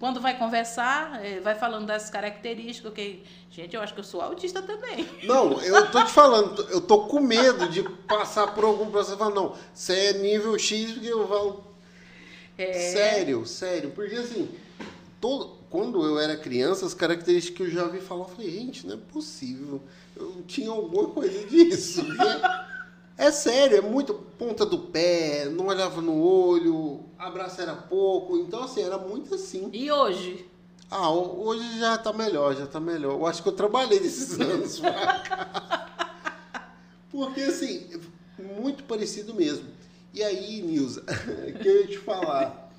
Quando 0.00 0.20
vai 0.20 0.36
conversar, 0.36 1.24
é, 1.24 1.38
vai 1.38 1.54
falando 1.54 1.86
das 1.86 2.10
características, 2.10 2.92
que 2.92 3.22
gente, 3.48 3.76
eu 3.76 3.80
acho 3.80 3.94
que 3.94 4.00
eu 4.00 4.04
sou 4.04 4.22
autista 4.22 4.60
também. 4.60 5.08
Não, 5.22 5.62
eu 5.62 5.88
tô 5.88 6.02
te 6.02 6.10
falando, 6.10 6.66
eu 6.68 6.80
tô 6.80 7.02
com 7.02 7.20
medo 7.20 7.68
de 7.68 7.84
passar 8.08 8.48
por 8.56 8.64
algum 8.64 8.90
processo 8.90 9.14
e 9.14 9.18
falar, 9.18 9.34
não, 9.34 9.54
você 9.72 10.06
é 10.06 10.12
nível 10.14 10.58
X, 10.58 10.94
porque 10.94 11.06
eu 11.06 11.28
falo. 11.28 11.69
É. 12.62 12.72
Sério, 12.92 13.46
sério. 13.46 13.90
Porque 13.90 14.14
assim, 14.16 14.48
todo, 15.20 15.56
quando 15.70 16.04
eu 16.04 16.18
era 16.18 16.36
criança, 16.36 16.84
as 16.86 16.94
características 16.94 17.56
que 17.56 17.62
eu 17.62 17.70
já 17.70 17.86
vi 17.88 18.00
falar, 18.00 18.24
eu 18.24 18.28
falei, 18.28 18.50
gente, 18.50 18.86
não 18.86 18.94
é 18.94 18.98
possível. 19.12 19.80
Eu 20.16 20.42
tinha 20.46 20.70
alguma 20.70 21.08
coisa 21.08 21.46
disso. 21.46 22.02
É 23.18 23.30
sério, 23.30 23.76
é 23.76 23.80
muito 23.82 24.14
ponta 24.14 24.64
do 24.64 24.78
pé, 24.78 25.44
não 25.50 25.66
olhava 25.66 26.00
no 26.00 26.22
olho, 26.24 27.00
abraço 27.18 27.60
era 27.60 27.74
pouco. 27.74 28.38
Então, 28.38 28.62
assim, 28.62 28.80
era 28.82 28.96
muito 28.96 29.34
assim. 29.34 29.68
E 29.74 29.92
hoje? 29.92 30.46
Ah, 30.90 31.10
ho- 31.10 31.42
hoje 31.46 31.78
já 31.78 31.98
tá 31.98 32.14
melhor, 32.14 32.56
já 32.56 32.66
tá 32.66 32.80
melhor. 32.80 33.12
Eu 33.12 33.26
acho 33.26 33.42
que 33.42 33.48
eu 33.50 33.52
trabalhei 33.52 34.00
nesses 34.00 34.40
anos 34.40 34.80
pra 34.80 35.18
cá. 35.20 36.66
Porque, 37.10 37.42
assim, 37.42 37.90
muito 38.58 38.84
parecido 38.84 39.34
mesmo. 39.34 39.66
E 40.12 40.22
aí, 40.22 40.60
Nilza, 40.62 41.02
que 41.62 41.68
eu 41.68 41.80
ia 41.82 41.86
te 41.86 41.98
falar. 41.98 42.72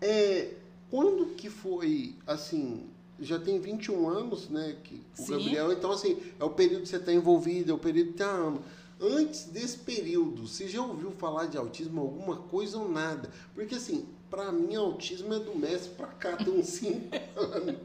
É, 0.00 0.54
quando 0.90 1.34
que 1.34 1.50
foi, 1.50 2.14
assim, 2.26 2.88
já 3.18 3.38
tem 3.38 3.60
21 3.60 4.08
anos, 4.08 4.48
né, 4.48 4.76
que 4.84 5.02
o 5.18 5.22
Sim. 5.22 5.32
Gabriel, 5.32 5.72
então, 5.72 5.90
assim, 5.90 6.18
é 6.38 6.44
o 6.44 6.50
período 6.50 6.82
que 6.82 6.88
você 6.88 6.98
tá 6.98 7.12
envolvido, 7.12 7.72
é 7.72 7.74
o 7.74 7.78
período 7.78 8.12
que 8.12 8.18
tá 8.18 8.30
ama. 8.30 8.62
Antes 9.00 9.44
desse 9.44 9.78
período, 9.78 10.46
você 10.46 10.66
já 10.68 10.82
ouviu 10.82 11.10
falar 11.12 11.46
de 11.46 11.56
autismo 11.56 12.00
alguma 12.00 12.36
coisa 12.36 12.78
ou 12.78 12.88
nada? 12.88 13.30
Porque, 13.54 13.74
assim, 13.76 14.06
pra 14.30 14.50
mim, 14.50 14.74
autismo 14.74 15.34
é 15.34 15.38
do 15.38 15.56
Messi 15.56 15.88
pra 15.90 16.06
cá, 16.08 16.36
tem 16.36 16.52
uns 16.52 16.66
5 16.66 17.10
anos. 17.36 17.76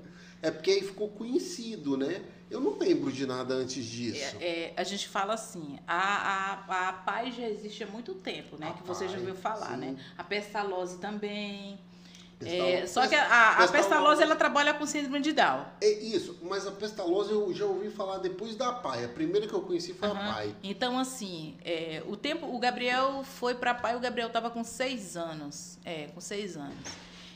É 0.41 0.51
porque 0.51 0.71
aí 0.71 0.81
ficou 0.81 1.07
conhecido, 1.09 1.95
né? 1.97 2.21
Eu 2.51 2.61
não 2.61 2.77
lembro 2.77 3.11
de 3.11 3.25
nada 3.25 3.53
antes 3.55 3.83
disso. 3.85 4.35
É, 4.39 4.45
é, 4.67 4.73
a 4.77 4.83
gente 4.83 5.07
fala 5.07 5.33
assim, 5.33 5.79
a, 5.87 6.57
a, 6.67 6.89
a 6.89 6.93
paz 6.93 7.35
já 7.35 7.47
existe 7.47 7.83
há 7.83 7.87
muito 7.87 8.13
tempo, 8.13 8.57
né? 8.57 8.69
A 8.69 8.73
que 8.73 8.83
você 8.87 9.05
já 9.05 9.13
PAI, 9.13 9.19
ouviu 9.21 9.35
falar, 9.35 9.69
sim. 9.71 9.77
né? 9.77 9.95
A 10.17 10.23
pestalose 10.23 10.97
também. 10.99 11.79
Pestal- 12.37 12.67
É, 12.67 12.85
só 12.87 13.07
que 13.07 13.15
a, 13.15 13.23
a, 13.23 13.25
a 13.25 13.49
pestalose- 13.57 13.71
pestalose 13.73 14.21
ela 14.23 14.35
trabalha 14.35 14.73
com 14.73 14.85
síndrome 14.85 15.19
de 15.21 15.31
Down. 15.31 15.65
É 15.81 15.89
isso, 15.89 16.37
mas 16.43 16.67
a 16.67 16.71
pestalose 16.71 17.31
eu 17.31 17.53
já 17.53 17.65
ouvi 17.65 17.89
falar 17.89 18.17
depois 18.17 18.55
da 18.55 18.71
PAI. 18.73 19.05
A 19.05 19.09
primeira 19.09 19.47
que 19.47 19.53
eu 19.53 19.61
conheci 19.61 19.93
foi 19.93 20.09
a 20.09 20.11
Aham. 20.11 20.33
PAI. 20.33 20.55
Então, 20.61 20.99
assim, 20.99 21.55
é, 21.63 22.03
o 22.05 22.15
tempo, 22.17 22.45
o 22.53 22.59
Gabriel 22.59 23.23
foi 23.23 23.55
para 23.55 23.73
pai, 23.73 23.95
o 23.95 23.99
Gabriel 23.99 24.27
estava 24.27 24.49
com 24.51 24.63
seis 24.63 25.15
anos. 25.15 25.79
É, 25.85 26.07
com 26.07 26.19
seis 26.21 26.57
anos. 26.57 26.75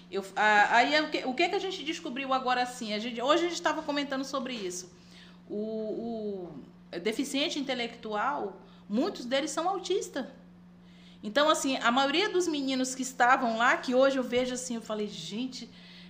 Eu, 0.09 0.25
aí 0.35 1.01
o 1.01 1.09
que, 1.09 1.25
o 1.25 1.33
que 1.33 1.49
que 1.49 1.55
a 1.55 1.59
gente 1.59 1.83
descobriu 1.83 2.33
agora 2.33 2.61
assim? 2.63 2.93
A 2.93 2.99
gente, 2.99 3.21
hoje 3.21 3.45
a 3.45 3.47
gente 3.47 3.55
estava 3.55 3.81
comentando 3.81 4.23
sobre 4.23 4.53
isso. 4.53 4.89
O, 5.49 6.51
o 6.93 6.99
deficiente 6.99 7.59
intelectual, 7.59 8.61
muitos 8.87 9.25
deles 9.25 9.51
são 9.51 9.67
autistas. 9.67 10.25
Então, 11.21 11.49
assim, 11.49 11.77
a 11.77 11.91
maioria 11.91 12.29
dos 12.29 12.47
meninos 12.47 12.95
que 12.95 13.01
estavam 13.01 13.57
lá, 13.57 13.75
que 13.75 13.93
hoje 13.93 14.17
eu 14.17 14.23
vejo 14.23 14.53
assim, 14.53 14.75
eu 14.75 14.81
falei, 14.81 15.07
gente, 15.07 15.69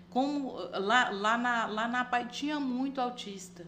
como 0.09 0.53
lá, 0.73 1.09
lá, 1.09 1.37
na, 1.37 1.65
lá 1.65 1.87
na 1.87 2.05
PAI 2.05 2.27
tinha 2.27 2.59
muito 2.59 3.01
autista. 3.01 3.65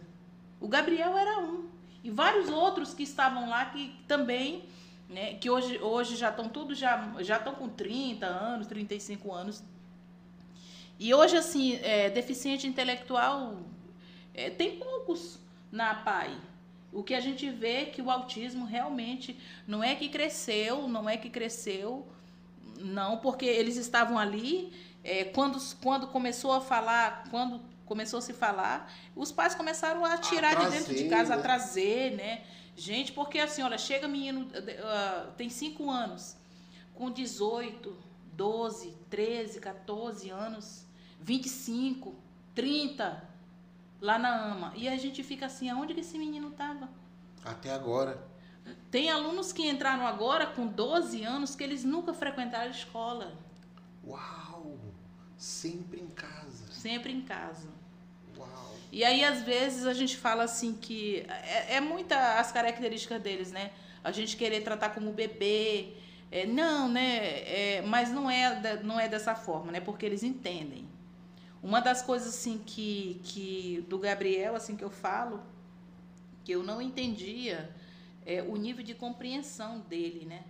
O 0.60 0.68
Gabriel 0.68 1.16
era 1.16 1.40
um. 1.40 1.68
E 2.04 2.10
vários 2.10 2.48
outros 2.48 2.94
que 2.94 3.02
estavam 3.02 3.48
lá 3.48 3.66
que 3.66 3.94
também, 4.06 4.64
né, 5.08 5.34
que 5.34 5.50
hoje, 5.50 5.78
hoje 5.78 6.16
já 6.16 6.30
estão 6.30 6.48
todos 6.48 6.78
já 6.78 7.12
já 7.20 7.36
estão 7.36 7.54
com 7.54 7.68
30 7.68 8.26
anos, 8.26 8.66
35 8.66 9.32
anos. 9.32 9.62
E 11.00 11.14
hoje 11.14 11.34
assim, 11.34 11.76
é, 11.82 12.10
deficiente 12.10 12.66
intelectual 12.66 13.56
é, 14.34 14.50
tem 14.50 14.78
poucos 14.78 15.38
na 15.72 15.94
PAI. 15.94 16.36
O 16.92 17.02
que 17.02 17.14
a 17.14 17.20
gente 17.20 17.48
vê 17.48 17.82
é 17.82 17.84
que 17.86 18.02
o 18.02 18.10
autismo 18.10 18.66
realmente 18.66 19.34
não 19.66 19.82
é 19.82 19.94
que 19.94 20.10
cresceu, 20.10 20.86
não 20.86 21.08
é 21.08 21.16
que 21.16 21.30
cresceu, 21.30 22.06
não, 22.78 23.16
porque 23.16 23.46
eles 23.46 23.76
estavam 23.76 24.18
ali, 24.18 24.74
é, 25.02 25.24
quando, 25.24 25.58
quando 25.82 26.06
começou 26.08 26.52
a 26.52 26.60
falar, 26.60 27.24
quando 27.30 27.62
começou 27.86 28.18
a 28.18 28.22
se 28.22 28.34
falar, 28.34 28.92
os 29.16 29.32
pais 29.32 29.54
começaram 29.54 30.04
a 30.04 30.18
tirar 30.18 30.54
de 30.54 30.70
dentro 30.70 30.94
de 30.94 31.08
casa, 31.08 31.34
né? 31.34 31.40
a 31.40 31.42
trazer, 31.42 32.10
né? 32.14 32.42
Gente, 32.76 33.12
porque 33.12 33.38
assim, 33.38 33.62
olha, 33.62 33.78
chega 33.78 34.06
menino, 34.06 34.48
ah, 34.84 35.30
tem 35.34 35.48
5 35.48 35.90
anos, 35.90 36.36
com 36.94 37.10
18, 37.10 37.96
12, 38.34 38.96
13, 39.08 39.60
14 39.60 40.30
anos, 40.30 40.86
25, 41.20 42.14
30, 42.54 43.22
lá 44.00 44.18
na 44.18 44.52
AMA. 44.52 44.72
E 44.76 44.88
a 44.88 44.96
gente 44.96 45.22
fica 45.22 45.46
assim, 45.46 45.68
aonde 45.68 45.94
que 45.94 46.00
esse 46.00 46.18
menino 46.18 46.48
estava? 46.48 46.88
Até 47.44 47.72
agora. 47.72 48.28
Tem 48.90 49.10
alunos 49.10 49.52
que 49.52 49.68
entraram 49.68 50.06
agora 50.06 50.46
com 50.46 50.66
12 50.66 51.22
anos 51.24 51.54
que 51.54 51.62
eles 51.64 51.84
nunca 51.84 52.12
frequentaram 52.12 52.68
a 52.68 52.70
escola. 52.70 53.32
Uau! 54.06 54.78
Sempre 55.36 56.00
em 56.00 56.08
casa. 56.08 56.70
Sempre 56.70 57.12
em 57.12 57.22
casa. 57.22 57.68
Uau! 58.36 58.76
E 58.92 59.04
aí, 59.04 59.24
às 59.24 59.42
vezes, 59.42 59.86
a 59.86 59.94
gente 59.94 60.16
fala 60.16 60.44
assim 60.44 60.74
que 60.74 61.24
é, 61.28 61.76
é 61.76 61.80
muita 61.80 62.38
as 62.38 62.52
características 62.52 63.22
deles, 63.22 63.52
né? 63.52 63.70
A 64.02 64.10
gente 64.10 64.36
querer 64.36 64.62
tratar 64.62 64.90
como 64.90 65.12
bebê. 65.12 65.94
É, 66.32 66.46
não, 66.46 66.88
né? 66.88 67.18
É, 67.44 67.82
mas 67.82 68.10
não 68.10 68.30
é, 68.30 68.82
não 68.82 69.00
é 69.00 69.08
dessa 69.08 69.34
forma, 69.34 69.72
né? 69.72 69.80
Porque 69.80 70.04
eles 70.06 70.22
entendem. 70.22 70.86
Uma 71.62 71.80
das 71.80 72.00
coisas 72.02 72.28
assim 72.28 72.58
que, 72.58 73.20
que 73.24 73.84
do 73.88 73.98
Gabriel 73.98 74.54
assim 74.54 74.76
que 74.76 74.84
eu 74.84 74.90
falo 74.90 75.42
que 76.44 76.52
eu 76.52 76.62
não 76.62 76.80
entendia 76.80 77.70
é 78.24 78.42
o 78.42 78.56
nível 78.56 78.82
de 78.82 78.94
compreensão 78.94 79.80
dele, 79.80 80.24
né? 80.24 80.44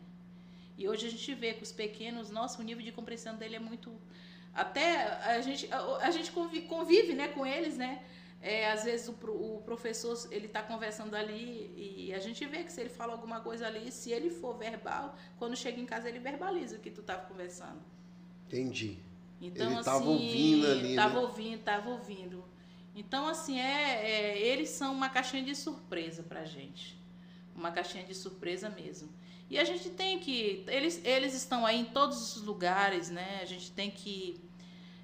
E 0.78 0.88
hoje 0.88 1.06
a 1.06 1.10
gente 1.10 1.34
vê 1.34 1.52
que 1.52 1.62
os 1.62 1.72
pequenos, 1.72 2.30
nossa, 2.30 2.60
o 2.60 2.64
nível 2.64 2.84
de 2.84 2.92
compreensão 2.92 3.36
dele 3.36 3.56
é 3.56 3.58
muito 3.58 3.92
até 4.54 5.06
a 5.24 5.40
gente 5.40 5.68
a, 5.72 6.10
gente 6.10 6.32
convive, 6.32 6.66
convive, 6.66 7.12
né, 7.14 7.28
com 7.28 7.46
eles, 7.46 7.76
né? 7.76 8.02
É, 8.42 8.70
às 8.70 8.84
vezes 8.84 9.06
o, 9.06 9.12
o 9.12 9.62
professor 9.62 10.16
ele 10.30 10.46
está 10.46 10.62
conversando 10.62 11.14
ali 11.14 12.06
e 12.06 12.14
a 12.14 12.18
gente 12.18 12.44
vê 12.46 12.64
que 12.64 12.72
se 12.72 12.80
ele 12.80 12.88
fala 12.88 13.12
alguma 13.12 13.40
coisa 13.40 13.66
ali, 13.66 13.92
se 13.92 14.10
ele 14.10 14.30
for 14.30 14.56
verbal, 14.56 15.16
quando 15.38 15.54
chega 15.54 15.78
em 15.78 15.86
casa 15.86 16.08
ele 16.08 16.18
verbaliza 16.18 16.76
o 16.76 16.80
que 16.80 16.90
tu 16.90 17.02
estava 17.02 17.26
conversando. 17.26 17.80
Entendi. 18.46 18.98
Então, 19.40 19.70
ele 19.70 19.80
estava 19.80 19.98
assim, 19.98 20.08
ouvindo 20.08 20.66
ali. 20.66 20.90
Estava 20.90 21.14
né? 21.14 21.20
ouvindo, 21.20 21.58
estava 21.58 21.90
ouvindo. 21.90 22.44
Então, 22.94 23.26
assim, 23.26 23.58
é, 23.58 24.10
é, 24.10 24.38
eles 24.38 24.68
são 24.68 24.92
uma 24.92 25.08
caixinha 25.08 25.42
de 25.42 25.54
surpresa 25.54 26.22
pra 26.22 26.44
gente. 26.44 26.98
Uma 27.54 27.70
caixinha 27.70 28.04
de 28.04 28.14
surpresa 28.14 28.68
mesmo. 28.68 29.08
E 29.48 29.58
a 29.58 29.64
gente 29.64 29.90
tem 29.90 30.18
que. 30.18 30.64
Eles, 30.68 31.00
eles 31.04 31.34
estão 31.34 31.64
aí 31.64 31.80
em 31.80 31.84
todos 31.84 32.36
os 32.36 32.42
lugares, 32.42 33.10
né? 33.10 33.40
A 33.42 33.44
gente 33.44 33.72
tem 33.72 33.90
que. 33.90 34.40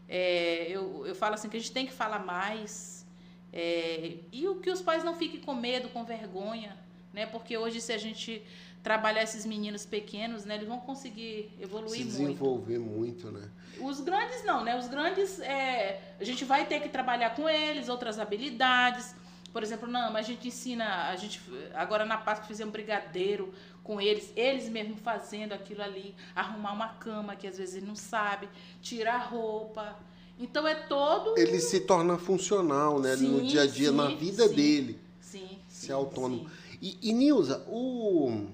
É, 0.08 0.66
eu, 0.68 1.04
eu 1.06 1.14
falo 1.14 1.34
assim 1.34 1.48
que 1.48 1.56
a 1.56 1.60
gente 1.60 1.72
tem 1.72 1.86
que 1.86 1.92
falar 1.92 2.20
mais. 2.20 3.04
É, 3.52 4.18
e 4.30 4.46
o 4.46 4.60
que 4.60 4.70
os 4.70 4.82
pais 4.82 5.02
não 5.02 5.16
fiquem 5.16 5.40
com 5.40 5.54
medo, 5.54 5.88
com 5.88 6.04
vergonha, 6.04 6.76
né? 7.12 7.26
Porque 7.26 7.56
hoje, 7.56 7.80
se 7.80 7.92
a 7.92 7.98
gente 7.98 8.42
trabalhar 8.86 9.24
esses 9.24 9.44
meninos 9.44 9.84
pequenos, 9.84 10.44
né, 10.44 10.54
eles 10.54 10.68
vão 10.68 10.78
conseguir 10.78 11.50
evoluir 11.60 12.02
Se 12.02 12.04
muito. 12.04 12.18
desenvolver 12.18 12.78
muito, 12.78 13.32
né? 13.32 13.50
Os 13.80 14.00
grandes 14.00 14.44
não, 14.44 14.62
né? 14.62 14.78
Os 14.78 14.86
grandes 14.86 15.40
é, 15.40 16.14
a 16.20 16.22
gente 16.22 16.44
vai 16.44 16.66
ter 16.66 16.78
que 16.78 16.88
trabalhar 16.88 17.34
com 17.34 17.48
eles, 17.48 17.88
outras 17.88 18.20
habilidades. 18.20 19.12
Por 19.52 19.64
exemplo, 19.64 19.88
não, 19.88 20.12
mas 20.12 20.26
a 20.26 20.28
gente 20.28 20.46
ensina, 20.46 21.08
a 21.08 21.16
gente 21.16 21.40
agora 21.74 22.04
na 22.04 22.16
Páscoa 22.16 22.46
fizemos 22.46 22.68
um 22.68 22.72
brigadeiro 22.72 23.52
com 23.82 24.00
eles, 24.00 24.32
eles 24.36 24.68
mesmo 24.68 24.96
fazendo 24.98 25.52
aquilo 25.52 25.82
ali, 25.82 26.14
arrumar 26.32 26.72
uma 26.72 26.90
cama 26.90 27.34
que 27.34 27.48
às 27.48 27.58
vezes 27.58 27.74
ele 27.74 27.86
não 27.86 27.96
sabe, 27.96 28.48
tirar 28.80 29.18
roupa. 29.18 29.98
Então 30.38 30.64
é 30.64 30.76
todo 30.76 31.36
Ele 31.36 31.58
se 31.58 31.80
torna 31.80 32.16
funcional, 32.18 33.00
né? 33.00 33.16
Sim, 33.16 33.30
no 33.30 33.42
dia 33.42 33.62
a 33.62 33.66
dia, 33.66 33.90
sim, 33.90 33.96
na 33.96 34.08
vida 34.10 34.46
sim. 34.46 34.54
dele. 34.54 35.00
sim, 35.20 35.58
Ser 35.66 35.86
sim, 35.86 35.92
autônomo. 35.92 36.48
E, 36.80 36.96
e 37.02 37.12
Nilza, 37.12 37.64
o. 37.66 38.46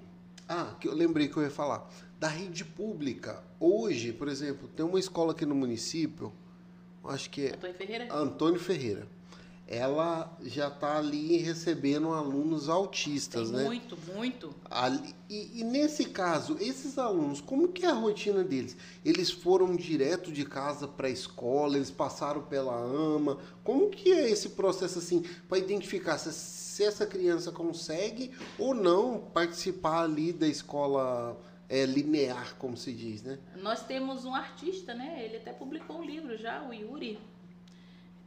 Ah, 0.48 0.74
que 0.80 0.88
eu 0.88 0.94
lembrei 0.94 1.28
que 1.28 1.36
eu 1.36 1.42
ia 1.42 1.50
falar. 1.50 1.88
Da 2.18 2.28
rede 2.28 2.64
pública. 2.64 3.42
Hoje, 3.58 4.12
por 4.12 4.28
exemplo, 4.28 4.68
tem 4.68 4.84
uma 4.84 4.98
escola 5.00 5.32
aqui 5.32 5.44
no 5.46 5.54
município, 5.54 6.32
acho 7.04 7.30
que 7.30 7.46
é 7.46 7.54
Antônio 7.54 7.74
Ferreira? 7.74 8.14
Antônio 8.14 8.60
Ferreira. 8.60 9.08
Ela 9.66 10.36
já 10.42 10.68
está 10.68 10.98
ali 10.98 11.38
recebendo 11.38 12.08
alunos 12.12 12.68
autistas, 12.68 13.48
Tem 13.48 13.56
né? 13.58 13.64
muito, 13.64 13.96
muito. 14.14 14.54
Ali- 14.68 15.14
e, 15.30 15.60
e 15.60 15.64
nesse 15.64 16.06
caso, 16.06 16.58
esses 16.60 16.98
alunos, 16.98 17.40
como 17.40 17.68
que 17.68 17.86
é 17.86 17.88
a 17.88 17.94
rotina 17.94 18.44
deles? 18.44 18.76
Eles 19.04 19.30
foram 19.30 19.74
direto 19.74 20.30
de 20.30 20.44
casa 20.44 20.86
para 20.86 21.06
a 21.06 21.10
escola, 21.10 21.76
eles 21.76 21.90
passaram 21.90 22.42
pela 22.42 22.74
AMA. 22.74 23.38
Como 23.64 23.88
que 23.88 24.12
é 24.12 24.28
esse 24.30 24.50
processo 24.50 24.98
assim 24.98 25.24
para 25.48 25.56
identificar 25.58 26.18
se, 26.18 26.32
se 26.82 26.88
essa 26.88 27.06
criança 27.06 27.52
consegue 27.52 28.32
ou 28.58 28.74
não 28.74 29.20
participar 29.20 30.02
ali 30.02 30.32
da 30.32 30.48
escola 30.48 31.40
é, 31.68 31.86
linear, 31.86 32.56
como 32.56 32.76
se 32.76 32.92
diz, 32.92 33.22
né? 33.22 33.38
Nós 33.56 33.84
temos 33.86 34.24
um 34.24 34.34
artista, 34.34 34.92
né? 34.92 35.22
Ele 35.24 35.36
até 35.36 35.52
publicou 35.52 35.98
um 35.98 36.04
livro 36.04 36.36
já, 36.36 36.62
o 36.62 36.74
Yuri. 36.74 37.20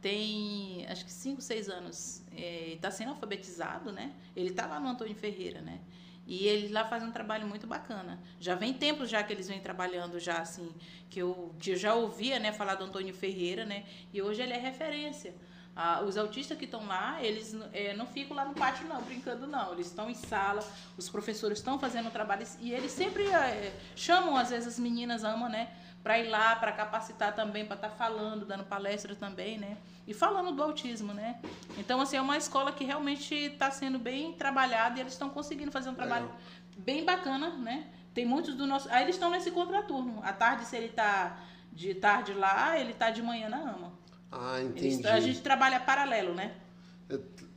Tem 0.00 0.86
acho 0.88 1.04
que 1.04 1.12
5, 1.12 1.40
6 1.40 1.68
anos. 1.68 2.22
Está 2.32 2.90
sendo 2.90 3.10
alfabetizado, 3.10 3.92
né? 3.92 4.14
Ele 4.34 4.50
está 4.50 4.66
lá 4.66 4.80
no 4.80 4.88
Antônio 4.88 5.14
Ferreira, 5.14 5.60
né? 5.60 5.80
E 6.26 6.46
ele 6.46 6.68
lá 6.68 6.84
faz 6.84 7.02
um 7.04 7.12
trabalho 7.12 7.46
muito 7.46 7.66
bacana. 7.66 8.18
Já 8.40 8.54
vem 8.54 8.72
tempo 8.72 9.04
já 9.06 9.22
que 9.22 9.32
eles 9.32 9.46
vêm 9.46 9.60
trabalhando 9.60 10.18
já 10.18 10.38
assim, 10.38 10.72
que 11.08 11.20
eu, 11.20 11.54
que 11.60 11.72
eu 11.72 11.76
já 11.76 11.94
ouvia, 11.94 12.40
né, 12.40 12.52
falar 12.52 12.74
do 12.74 12.84
Antônio 12.84 13.14
Ferreira, 13.14 13.64
né? 13.64 13.84
E 14.12 14.20
hoje 14.20 14.42
ele 14.42 14.52
é 14.52 14.58
referência. 14.58 15.34
Ah, 15.78 16.00
os 16.00 16.16
autistas 16.16 16.56
que 16.56 16.64
estão 16.64 16.86
lá, 16.86 17.22
eles 17.22 17.54
eh, 17.74 17.92
não 17.92 18.06
ficam 18.06 18.34
lá 18.34 18.46
no 18.46 18.54
pátio 18.54 18.88
não, 18.88 19.02
brincando 19.02 19.46
não. 19.46 19.74
Eles 19.74 19.88
estão 19.88 20.08
em 20.08 20.14
sala, 20.14 20.66
os 20.96 21.06
professores 21.10 21.58
estão 21.58 21.78
fazendo 21.78 22.10
trabalho 22.10 22.46
e 22.60 22.72
eles 22.72 22.90
sempre 22.90 23.26
eh, 23.26 23.78
chamam 23.94 24.38
às 24.38 24.48
vezes 24.48 24.68
as 24.68 24.78
meninas 24.78 25.22
amam, 25.22 25.50
né, 25.50 25.68
para 26.02 26.18
ir 26.18 26.30
lá, 26.30 26.56
para 26.56 26.72
capacitar 26.72 27.34
também, 27.34 27.66
para 27.66 27.76
estar 27.76 27.90
falando, 27.90 28.46
dando 28.46 28.64
palestra 28.64 29.14
também, 29.14 29.58
né? 29.58 29.76
E 30.06 30.14
falando 30.14 30.50
do 30.52 30.62
autismo, 30.62 31.12
né? 31.12 31.38
Então 31.76 32.00
assim 32.00 32.16
é 32.16 32.22
uma 32.22 32.38
escola 32.38 32.72
que 32.72 32.84
realmente 32.84 33.34
está 33.34 33.70
sendo 33.70 33.98
bem 33.98 34.32
trabalhada 34.32 34.96
e 34.96 35.02
eles 35.02 35.12
estão 35.12 35.28
conseguindo 35.28 35.70
fazer 35.70 35.90
um 35.90 35.94
trabalho 35.94 36.30
bem 36.78 37.04
bacana, 37.04 37.50
né? 37.50 37.88
Tem 38.14 38.24
muitos 38.24 38.54
do 38.54 38.66
nosso, 38.66 38.88
aí 38.90 39.02
eles 39.02 39.16
estão 39.16 39.28
nesse 39.28 39.50
contraturno. 39.50 40.22
À 40.24 40.32
tarde 40.32 40.64
se 40.64 40.74
ele 40.74 40.88
tá 40.88 41.38
de 41.70 41.92
tarde 41.94 42.32
lá, 42.32 42.78
ele 42.78 42.94
tá 42.94 43.10
de 43.10 43.20
manhã 43.20 43.50
na 43.50 43.58
ama. 43.58 44.05
Ah, 44.38 44.60
Eles- 44.60 44.94
entendi. 44.94 45.06
a 45.08 45.20
gente 45.20 45.40
trabalha 45.40 45.80
paralelo, 45.80 46.34
né? 46.34 46.54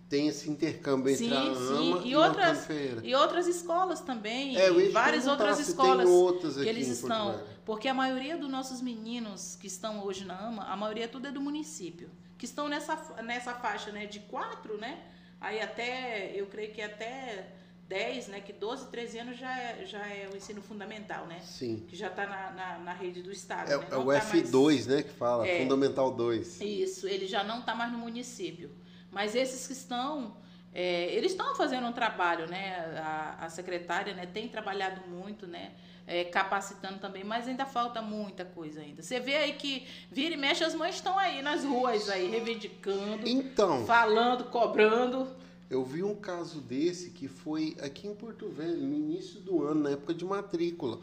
Tem 0.08 0.28
esse 0.28 0.50
intercâmbio 0.50 1.12
entre 1.14 1.26
Sim, 1.28 1.38
a 1.38 1.56
sim. 1.56 1.94
AMA 1.94 2.02
e, 2.04 2.10
E 2.10 2.16
o 2.16 2.20
outras, 2.20 2.68
e 3.04 3.16
outras 3.16 3.48
escolas 3.48 4.02
também. 4.02 4.58
É, 4.58 4.70
eu 4.70 4.92
várias 4.92 5.28
outras 5.28 5.60
escolas 5.60 6.10
outras 6.10 6.56
que 6.58 6.68
eles 6.68 6.88
estão. 6.88 7.40
Porque 7.64 7.88
a 7.88 7.94
maioria 7.94 8.36
dos 8.36 8.50
nossos 8.50 8.82
meninos 8.82 9.56
que 9.60 9.68
estão 9.68 10.04
hoje 10.04 10.26
na 10.26 10.36
AMA, 10.36 10.64
a 10.64 10.76
maioria 10.76 11.08
tudo 11.08 11.28
é 11.28 11.32
do 11.32 11.40
município. 11.40 12.10
Que 12.40 12.46
estão 12.46 12.68
nessa, 12.68 12.96
nessa 13.22 13.54
faixa 13.54 13.92
né, 13.92 14.08
de 14.08 14.22
4, 14.22 14.78
né? 14.78 14.98
Aí 15.40 15.62
até, 15.62 16.32
eu 16.36 16.48
creio 16.48 16.74
que 16.74 16.82
até 16.82 17.48
10, 17.90 18.28
né? 18.28 18.40
Que 18.40 18.54
12, 18.54 18.88
13 18.92 19.18
anos 19.20 19.38
já 19.38 19.60
é, 19.60 19.86
já 19.86 19.98
é 20.08 20.30
o 20.32 20.38
ensino 20.38 20.62
fundamental, 20.62 21.26
né? 21.26 21.40
Sim. 21.44 21.84
Que 21.88 21.96
já 21.96 22.08
está 22.08 22.28
na, 22.28 22.52
na, 22.52 22.80
na 22.80 22.94
rede 22.94 23.24
do 23.24 23.32
Estado. 23.32 23.72
É, 23.72 23.78
né? 23.78 23.84
é 23.84 23.96
o 23.98 24.00
tá 24.00 24.06
mais- 24.06 24.32
F2, 24.32 24.86
né, 24.86 25.02
que 25.02 25.10
fala, 25.10 25.48
É. 25.48 25.64
Fundamental 25.64 26.12
2. 26.12 26.62
Isso, 26.62 27.08
ele 27.08 27.26
já 27.26 27.44
não 27.44 27.60
está 27.60 27.74
mais 27.74 27.92
no 27.92 27.98
município. 27.98 28.72
Mas 29.12 29.34
esses 29.36 29.66
que 29.66 29.74
estão, 29.74 30.38
é, 30.72 31.12
eles 31.16 31.32
estão 31.32 31.56
fazendo 31.56 31.88
um 31.88 31.92
trabalho, 31.92 32.48
né? 32.48 32.76
A, 33.04 33.46
a 33.46 33.50
secretária 33.50 34.14
né, 34.14 34.28
tem 34.28 34.48
trabalhado 34.48 35.02
muito, 35.10 35.48
né? 35.48 35.72
é, 36.10 36.24
capacitando 36.24 36.98
também, 36.98 37.24
mas 37.24 37.48
ainda 37.48 37.68
falta 37.68 38.02
muita 38.02 38.44
coisa 38.44 38.82
ainda. 38.82 39.04
Você 39.04 39.20
vê 39.20 39.36
aí 39.38 39.54
que 39.54 39.86
vira 40.12 40.34
e 40.34 40.38
mexe, 40.38 40.64
as 40.64 40.74
mães 40.74 40.96
estão 40.96 41.20
aí 41.20 41.40
nas 41.44 41.64
ruas 41.64 42.10
aí, 42.10 42.28
reivindicando, 42.28 43.30
Então, 43.30 43.86
falando, 43.86 44.46
cobrando. 44.46 45.28
Eu 45.70 45.84
vi 45.84 46.04
um 46.04 46.16
caso 46.16 46.60
desse 46.62 47.12
que 47.12 47.28
foi 47.28 47.78
aqui 47.80 48.08
em 48.08 48.16
Porto 48.16 48.50
Velho, 48.50 48.78
no 48.78 48.96
início 48.96 49.40
do 49.40 49.64
ano, 49.64 49.84
na 49.84 49.92
época 49.92 50.14
de 50.14 50.26
matrícula, 50.26 51.00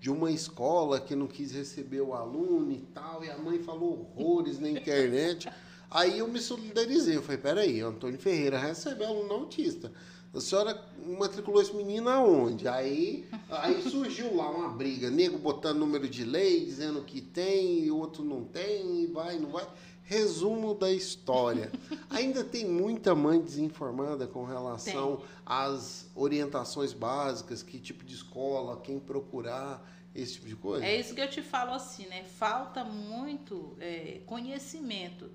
de 0.00 0.10
uma 0.10 0.30
escola 0.30 0.98
que 0.98 1.14
não 1.14 1.26
quis 1.26 1.52
receber 1.52 2.00
o 2.00 2.14
aluno 2.14 2.72
e 2.72 2.80
tal, 2.94 3.22
e 3.22 3.30
a 3.30 3.36
mãe 3.36 3.58
falou 3.58 4.10
horrores 4.16 4.58
na 4.58 4.70
internet. 4.70 5.48
Aí 5.90 6.18
eu 6.18 6.28
me 6.28 6.40
solidarizei, 6.40 7.16
eu 7.16 7.22
falei, 7.22 7.38
peraí, 7.38 7.80
Antônio 7.80 8.18
Ferreira 8.18 8.58
recebe 8.58 9.04
aluno 9.04 9.32
autista. 9.32 9.92
A 10.34 10.40
senhora 10.40 10.78
matriculou 11.18 11.62
esse 11.62 11.74
menino 11.74 12.10
aonde? 12.10 12.68
Aí, 12.68 13.26
aí 13.48 13.80
surgiu 13.82 14.34
lá 14.36 14.50
uma 14.50 14.68
briga, 14.68 15.10
nego 15.10 15.38
botando 15.38 15.78
número 15.78 16.08
de 16.08 16.24
lei, 16.24 16.64
dizendo 16.64 17.02
que 17.02 17.20
tem, 17.20 17.84
e 17.84 17.90
o 17.90 17.96
outro 17.96 18.22
não 18.22 18.44
tem, 18.44 19.02
e 19.02 19.06
vai, 19.06 19.38
não 19.38 19.50
vai. 19.50 19.66
Resumo 20.06 20.72
da 20.74 20.90
história. 20.92 21.70
Ainda 22.08 22.44
tem 22.44 22.64
muita 22.64 23.14
mãe 23.14 23.40
desinformada 23.40 24.26
com 24.26 24.44
relação 24.44 25.22
às 25.44 26.08
orientações 26.14 26.92
básicas, 26.92 27.62
que 27.62 27.78
tipo 27.80 28.04
de 28.04 28.14
escola, 28.14 28.80
quem 28.80 29.00
procurar, 29.00 29.84
esse 30.14 30.34
tipo 30.34 30.46
de 30.46 30.56
coisa. 30.56 30.84
É 30.86 30.98
isso 30.98 31.14
que 31.14 31.20
eu 31.20 31.28
te 31.28 31.42
falo 31.42 31.72
assim, 31.72 32.06
né? 32.06 32.22
Falta 32.24 32.84
muito 32.84 33.76
é, 33.80 34.20
conhecimento. 34.26 35.28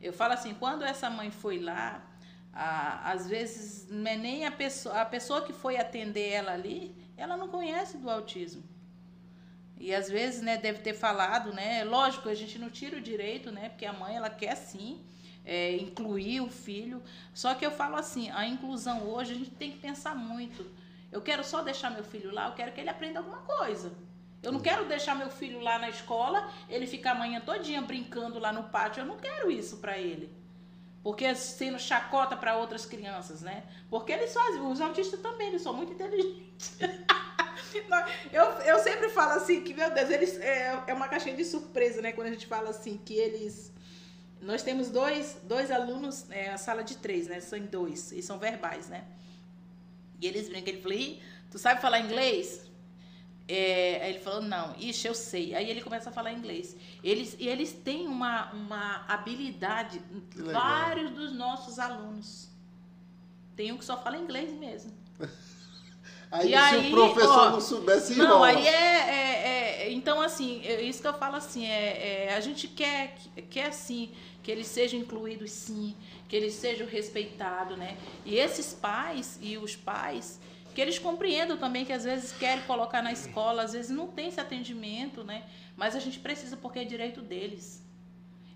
Eu 0.00 0.12
falo 0.12 0.34
assim, 0.34 0.54
quando 0.54 0.84
essa 0.84 1.08
mãe 1.10 1.30
foi 1.30 1.58
lá, 1.58 2.06
a- 2.52 3.10
às 3.10 3.26
vezes 3.26 3.88
é 3.90 4.16
nem 4.16 4.46
a 4.46 4.52
pessoa, 4.52 5.00
a 5.00 5.04
pessoa 5.06 5.42
que 5.42 5.52
foi 5.52 5.76
atender 5.76 6.28
ela 6.28 6.52
ali, 6.52 6.94
ela 7.16 7.36
não 7.36 7.48
conhece 7.48 7.96
do 7.96 8.08
autismo. 8.08 8.62
E 9.80 9.94
às 9.94 10.08
vezes, 10.08 10.42
né, 10.42 10.56
deve 10.56 10.80
ter 10.80 10.94
falado, 10.94 11.52
né? 11.52 11.84
Lógico, 11.84 12.28
a 12.28 12.34
gente 12.34 12.58
não 12.58 12.68
tira 12.68 12.96
o 12.96 13.00
direito, 13.00 13.50
né? 13.52 13.68
Porque 13.68 13.86
a 13.86 13.92
mãe, 13.92 14.16
ela 14.16 14.28
quer 14.28 14.56
sim 14.56 15.00
é, 15.44 15.76
incluir 15.76 16.40
o 16.40 16.50
filho. 16.50 17.02
Só 17.32 17.54
que 17.54 17.64
eu 17.64 17.70
falo 17.70 17.96
assim, 17.96 18.30
a 18.30 18.46
inclusão 18.46 19.08
hoje, 19.08 19.32
a 19.32 19.36
gente 19.36 19.50
tem 19.50 19.72
que 19.72 19.78
pensar 19.78 20.14
muito. 20.14 20.66
Eu 21.10 21.22
quero 21.22 21.44
só 21.44 21.62
deixar 21.62 21.90
meu 21.90 22.04
filho 22.04 22.32
lá, 22.32 22.48
eu 22.48 22.54
quero 22.54 22.72
que 22.72 22.80
ele 22.80 22.90
aprenda 22.90 23.20
alguma 23.20 23.38
coisa. 23.38 23.92
Eu 24.42 24.52
não 24.52 24.60
quero 24.60 24.84
deixar 24.84 25.14
meu 25.16 25.30
filho 25.30 25.60
lá 25.60 25.78
na 25.78 25.88
escola, 25.88 26.48
ele 26.68 26.86
ficar 26.86 27.12
a 27.12 27.14
manhã 27.14 27.40
todinha 27.40 27.80
brincando 27.80 28.38
lá 28.38 28.52
no 28.52 28.64
pátio. 28.64 29.00
Eu 29.00 29.06
não 29.06 29.16
quero 29.16 29.50
isso 29.50 29.78
para 29.78 29.98
ele. 29.98 30.30
Porque 31.02 31.34
sendo 31.34 31.78
chacota 31.78 32.36
para 32.36 32.56
outras 32.56 32.84
crianças, 32.84 33.40
né? 33.40 33.64
Porque 33.88 34.12
eles 34.12 34.32
fazem, 34.32 34.60
os 34.60 34.80
autistas 34.80 35.20
também, 35.20 35.48
eles 35.48 35.62
são 35.62 35.72
muito 35.72 35.92
inteligentes. 35.92 36.78
eu, 38.32 38.44
eu 38.44 38.78
sempre 38.78 39.08
falo 39.10 39.32
assim, 39.32 39.62
que, 39.62 39.74
meu 39.74 39.90
Deus, 39.92 40.10
eles 40.10 40.38
é, 40.38 40.84
é 40.86 40.94
uma 40.94 41.08
caixinha 41.08 41.36
de 41.36 41.44
surpresa, 41.44 42.00
né? 42.00 42.12
Quando 42.12 42.28
a 42.28 42.30
gente 42.30 42.46
fala 42.46 42.70
assim, 42.70 42.98
que 42.98 43.14
eles. 43.14 43.72
Nós 44.40 44.62
temos 44.62 44.88
dois, 44.88 45.36
dois 45.44 45.70
alunos, 45.70 46.30
é, 46.30 46.50
a 46.50 46.58
sala 46.58 46.82
de 46.82 46.96
três, 46.96 47.26
né? 47.26 47.40
São 47.40 47.58
dois, 47.58 48.12
e 48.12 48.22
são 48.22 48.38
verbais, 48.38 48.88
né? 48.88 49.04
E 50.20 50.26
eles 50.26 50.48
brincam, 50.48 50.72
ele 50.72 50.82
falou, 50.82 51.18
tu 51.50 51.58
sabe 51.58 51.80
falar 51.80 52.00
inglês? 52.00 52.68
É, 53.48 54.02
aí 54.02 54.10
ele 54.10 54.20
falou, 54.20 54.42
não, 54.42 54.76
ixi, 54.76 55.08
eu 55.08 55.14
sei. 55.14 55.54
Aí 55.54 55.70
ele 55.70 55.80
começa 55.80 56.10
a 56.10 56.12
falar 56.12 56.32
inglês. 56.32 56.76
Eles, 57.02 57.34
e 57.38 57.48
eles 57.48 57.72
têm 57.72 58.06
uma, 58.06 58.52
uma 58.52 59.06
habilidade, 59.08 60.02
vários 60.36 61.10
dos 61.12 61.32
nossos 61.32 61.78
alunos. 61.78 62.50
Tem 63.56 63.72
um 63.72 63.78
que 63.78 63.84
só 63.84 64.00
fala 64.02 64.18
inglês 64.18 64.52
mesmo. 64.52 64.92
aí 66.30 66.48
e 66.48 66.50
se 66.50 66.56
aí, 66.56 66.88
o 66.88 66.90
professor 66.90 67.38
ó, 67.38 67.50
não 67.50 67.60
soubesse 67.60 68.14
Não, 68.16 68.38
rola. 68.38 68.48
aí 68.48 68.66
é, 68.66 68.70
é, 68.70 69.82
é, 69.86 69.90
Então, 69.92 70.20
assim, 70.20 70.62
é 70.64 70.82
isso 70.82 71.00
que 71.00 71.08
eu 71.08 71.14
falo 71.14 71.36
assim, 71.36 71.66
é, 71.66 72.26
é, 72.26 72.34
a 72.34 72.40
gente 72.40 72.68
quer, 72.68 73.16
quer 73.50 73.66
assim, 73.66 74.10
que 74.42 74.50
eles 74.50 74.66
sejam 74.66 75.00
incluídos 75.00 75.50
sim, 75.50 75.94
que 76.28 76.36
eles 76.36 76.54
sejam 76.54 76.86
respeitados, 76.86 77.76
né? 77.76 77.96
E 78.24 78.36
esses 78.36 78.74
pais 78.74 79.38
e 79.42 79.56
os 79.56 79.76
pais 79.76 80.38
que 80.78 80.82
eles 80.82 80.96
compreendam 80.96 81.56
também 81.56 81.84
que 81.84 81.92
às 81.92 82.04
vezes 82.04 82.30
querem 82.30 82.62
colocar 82.62 83.02
na 83.02 83.10
escola, 83.10 83.64
às 83.64 83.72
vezes 83.72 83.90
não 83.90 84.06
tem 84.06 84.28
esse 84.28 84.40
atendimento, 84.40 85.24
né? 85.24 85.42
Mas 85.76 85.96
a 85.96 85.98
gente 85.98 86.20
precisa 86.20 86.56
porque 86.56 86.78
é 86.78 86.84
direito 86.84 87.20
deles. 87.20 87.82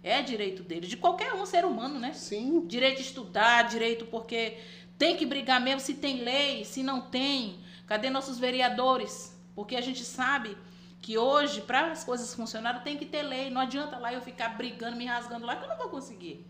É 0.05 0.23
direito 0.23 0.63
deles, 0.63 0.89
de 0.89 0.97
qualquer 0.97 1.33
um 1.35 1.45
ser 1.45 1.65
humano, 1.65 1.99
né? 1.99 2.13
Sim. 2.13 2.65
Direito 2.65 2.99
de 2.99 3.03
estudar, 3.03 3.63
direito 3.63 4.07
porque 4.07 4.57
tem 5.03 5.17
que 5.17 5.27
brigar 5.27 5.61
mesmo 5.61 5.81
se 5.81 5.95
tem 5.95 6.23
lei, 6.23 6.65
se 6.65 6.81
não 6.81 7.01
tem. 7.01 7.59
Cadê 7.89 8.09
nossos 8.09 8.39
vereadores? 8.39 9.37
Porque 9.53 9.75
a 9.75 9.81
gente 9.81 10.05
sabe 10.05 10.57
que 11.01 11.19
hoje, 11.19 11.61
para 11.61 11.91
as 11.91 12.05
coisas 12.05 12.33
funcionarem, 12.33 12.83
tem 12.83 12.97
que 12.97 13.05
ter 13.05 13.23
lei. 13.23 13.51
Não 13.51 13.61
adianta 13.61 13.99
lá 13.99 14.13
eu 14.13 14.21
ficar 14.21 14.51
brigando, 14.51 14.97
me 14.97 15.05
rasgando 15.05 15.45
lá, 15.45 15.57
que 15.57 15.65
eu 15.65 15.69
não 15.69 15.77
vou 15.77 15.89
conseguir. 15.89 16.47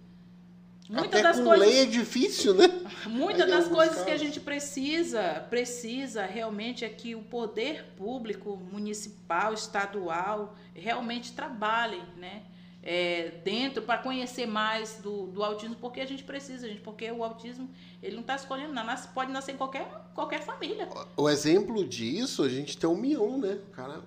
Muitas 0.86 1.20
Até 1.20 1.22
das 1.22 1.38
com 1.38 1.44
coisas, 1.44 1.66
lei 1.66 1.78
é 1.78 1.86
difícil, 1.86 2.53
né? 2.53 2.68
Muitas 3.09 3.48
das 3.48 3.68
coisas 3.68 3.94
casos. 3.94 4.05
que 4.05 4.11
a 4.11 4.18
gente 4.18 4.38
precisa, 4.38 5.46
precisa 5.48 6.26
realmente 6.26 6.84
é 6.84 6.90
que 6.90 7.14
o 7.14 7.22
poder 7.22 7.94
público, 7.96 8.59
municipal, 8.70 9.55
estadual, 9.55 10.55
realmente 10.74 11.32
trabalhem, 11.32 12.03
né? 12.18 12.42
É, 12.82 13.40
dentro 13.44 13.80
para 13.80 13.96
conhecer 13.96 14.44
mais 14.44 14.96
do, 14.96 15.28
do 15.28 15.42
autismo, 15.42 15.76
porque 15.76 16.00
a 16.00 16.07
gente 16.07 16.24
precisa, 16.24 16.68
gente, 16.68 16.80
porque 16.80 17.11
o 17.11 17.24
autismo 17.24 17.70
ele 18.03 18.16
não 18.16 18.22
está 18.22 18.34
escolhendo 18.34 18.72
nada, 18.72 18.96
pode 19.14 19.30
nascer 19.30 19.53
em 19.53 19.57
qualquer, 19.57 19.86
qualquer 20.14 20.42
família. 20.42 20.88
O 21.16 21.28
exemplo 21.28 21.86
disso, 21.86 22.42
a 22.42 22.48
gente 22.48 22.76
tem 22.76 22.90
o 22.90 22.96
Mion, 22.96 23.38
né? 23.38 23.59
O 23.68 23.70
cara 23.70 24.00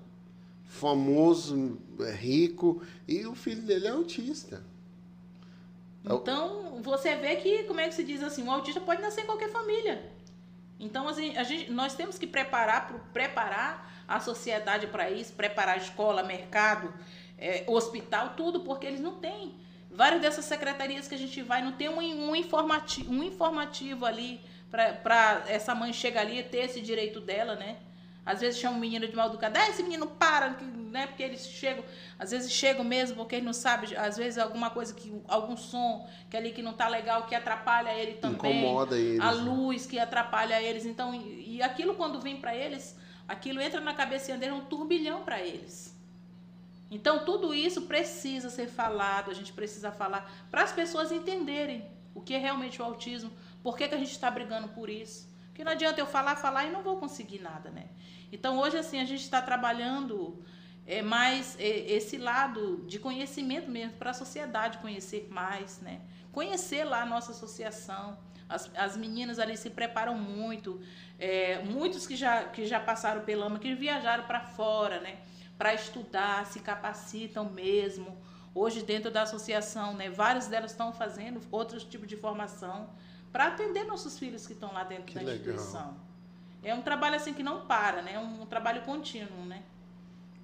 famoso, 0.67 1.77
é 2.01 2.11
rico, 2.11 2.83
e 3.07 3.25
o 3.25 3.33
filho 3.33 3.61
dele 3.61 3.87
é 3.87 3.91
autista. 3.91 4.61
Então, 6.03 6.81
você 6.83 7.15
vê 7.15 7.37
que, 7.37 7.63
como 7.63 7.79
é 7.79 7.87
que 7.87 7.95
se 7.95 8.03
diz 8.03 8.21
assim, 8.21 8.43
um 8.43 8.51
autista 8.51 8.81
pode 8.81 9.01
nascer 9.01 9.21
em 9.21 9.25
qualquer 9.25 9.49
família. 9.49 10.11
Então, 10.79 11.07
assim, 11.07 11.35
a 11.37 11.43
gente, 11.43 11.71
nós 11.71 11.95
temos 11.95 12.17
que 12.17 12.27
preparar, 12.27 13.09
preparar 13.13 14.03
a 14.07 14.19
sociedade 14.19 14.87
para 14.87 15.09
isso, 15.09 15.33
preparar 15.33 15.75
a 15.75 15.77
escola, 15.77 16.21
mercado, 16.21 16.93
é, 17.37 17.63
hospital, 17.67 18.33
tudo, 18.35 18.59
porque 18.59 18.85
eles 18.85 18.99
não 18.99 19.15
têm. 19.15 19.55
Várias 19.95 20.21
dessas 20.21 20.43
secretarias 20.43 21.07
que 21.07 21.15
a 21.15 21.17
gente 21.17 21.41
vai, 21.41 21.61
não 21.61 21.71
tem 21.71 21.87
um, 21.87 21.99
um, 21.99 22.35
informativo, 22.35 23.11
um 23.13 23.23
informativo 23.23 24.05
ali 24.05 24.41
para 24.69 25.43
essa 25.47 25.73
mãe 25.73 25.93
chegar 25.93 26.21
ali 26.21 26.39
e 26.39 26.43
ter 26.43 26.65
esse 26.65 26.81
direito 26.81 27.21
dela, 27.21 27.55
né? 27.55 27.77
Às 28.25 28.41
vezes 28.41 28.59
chama 28.59 28.75
um 28.75 28.79
menino 28.79 29.07
de 29.07 29.15
mal 29.15 29.29
educado, 29.29 29.57
ah, 29.57 29.69
esse 29.69 29.83
menino 29.83 30.07
para, 30.07 30.49
né? 30.49 31.07
Porque 31.07 31.23
eles 31.23 31.47
chegam, 31.47 31.85
às 32.19 32.31
vezes 32.31 32.51
chegam 32.51 32.83
mesmo 32.83 33.15
porque 33.15 33.35
ele 33.35 33.45
não 33.45 33.53
sabe, 33.53 33.95
às 33.95 34.17
vezes 34.17 34.37
alguma 34.37 34.69
coisa 34.69 34.93
que 34.93 35.13
algum 35.29 35.55
som 35.55 36.09
que 36.29 36.35
ali 36.35 36.51
que 36.51 36.61
não 36.61 36.73
tá 36.73 36.89
legal 36.89 37.25
que 37.25 37.33
atrapalha 37.33 37.93
ele 37.93 38.15
também. 38.15 38.57
Incomoda 38.57 38.97
eles. 38.97 39.21
A 39.21 39.31
né? 39.31 39.41
luz 39.43 39.85
que 39.85 39.97
atrapalha 39.97 40.61
eles. 40.61 40.85
Então, 40.85 41.15
e, 41.15 41.55
e 41.55 41.63
aquilo 41.63 41.95
quando 41.95 42.19
vem 42.19 42.35
para 42.35 42.53
eles, 42.53 42.97
aquilo 43.25 43.61
entra 43.61 43.79
na 43.79 43.93
cabecinha 43.93 44.37
deles, 44.37 44.55
é 44.55 44.57
um 44.57 44.65
turbilhão 44.65 45.23
para 45.23 45.39
eles. 45.39 45.94
Então, 46.89 47.25
tudo 47.25 47.53
isso 47.53 47.83
precisa 47.83 48.49
ser 48.49 48.67
falado, 48.67 49.31
a 49.31 49.33
gente 49.33 49.51
precisa 49.51 49.91
falar 49.91 50.31
para 50.51 50.63
as 50.63 50.71
pessoas 50.71 51.11
entenderem 51.11 51.85
o 52.13 52.21
que 52.21 52.33
é 52.33 52.37
realmente 52.37 52.81
o 52.81 52.85
autismo, 52.85 53.31
por 53.61 53.75
que, 53.77 53.87
que 53.87 53.95
a 53.95 53.97
gente 53.97 54.11
está 54.11 54.29
brigando 54.31 54.69
por 54.69 54.89
isso. 54.89 55.27
Porque 55.47 55.63
não 55.63 55.71
adianta 55.71 55.99
eu 55.99 56.05
falar, 56.05 56.35
falar 56.35 56.65
e 56.65 56.71
não 56.71 56.83
vou 56.83 56.97
conseguir 56.97 57.39
nada, 57.39 57.69
né? 57.69 57.87
Então 58.31 58.59
hoje 58.59 58.77
assim 58.77 58.99
a 58.99 59.05
gente 59.05 59.21
está 59.21 59.41
trabalhando 59.41 60.43
é, 60.85 61.01
mais 61.01 61.57
é, 61.59 61.91
esse 61.93 62.17
lado 62.17 62.83
de 62.87 62.99
conhecimento 62.99 63.69
mesmo 63.69 63.93
para 63.93 64.11
a 64.11 64.13
sociedade 64.13 64.77
conhecer 64.79 65.27
mais, 65.31 65.79
né? 65.81 66.01
Conhecer 66.31 66.83
lá 66.83 67.01
a 67.01 67.05
nossa 67.05 67.31
associação. 67.31 68.17
As, 68.47 68.69
as 68.75 68.95
meninas 68.95 69.39
ali 69.39 69.57
se 69.57 69.69
preparam 69.69 70.15
muito, 70.15 70.79
é, 71.17 71.63
muitos 71.63 72.05
que 72.05 72.15
já, 72.15 72.43
que 72.43 72.65
já 72.65 72.79
passaram 72.79 73.21
pela 73.21 73.45
AMA, 73.45 73.57
que 73.57 73.73
viajaram 73.73 74.25
para 74.25 74.41
fora, 74.41 74.99
né? 74.99 75.17
Para 75.57 75.73
estudar, 75.73 76.45
se 76.45 76.59
capacitam 76.59 77.49
mesmo. 77.49 78.17
Hoje, 78.53 78.81
dentro 78.81 79.11
da 79.11 79.23
associação, 79.23 79.93
né, 79.93 80.09
várias 80.09 80.47
delas 80.47 80.71
estão 80.71 80.93
fazendo 80.93 81.41
outros 81.51 81.83
tipos 81.83 82.07
de 82.07 82.15
formação 82.15 82.89
para 83.31 83.47
atender 83.47 83.83
nossos 83.83 84.17
filhos 84.17 84.47
que 84.47 84.53
estão 84.53 84.71
lá 84.73 84.83
dentro 84.83 85.05
que 85.05 85.15
da 85.15 85.21
legal. 85.21 85.35
instituição. 85.35 85.97
É 86.63 86.73
um 86.73 86.81
trabalho 86.81 87.15
assim 87.15 87.33
que 87.33 87.43
não 87.43 87.65
para, 87.65 88.01
né? 88.01 88.13
É 88.13 88.19
um 88.19 88.45
trabalho 88.45 88.81
contínuo, 88.83 89.45
né? 89.45 89.61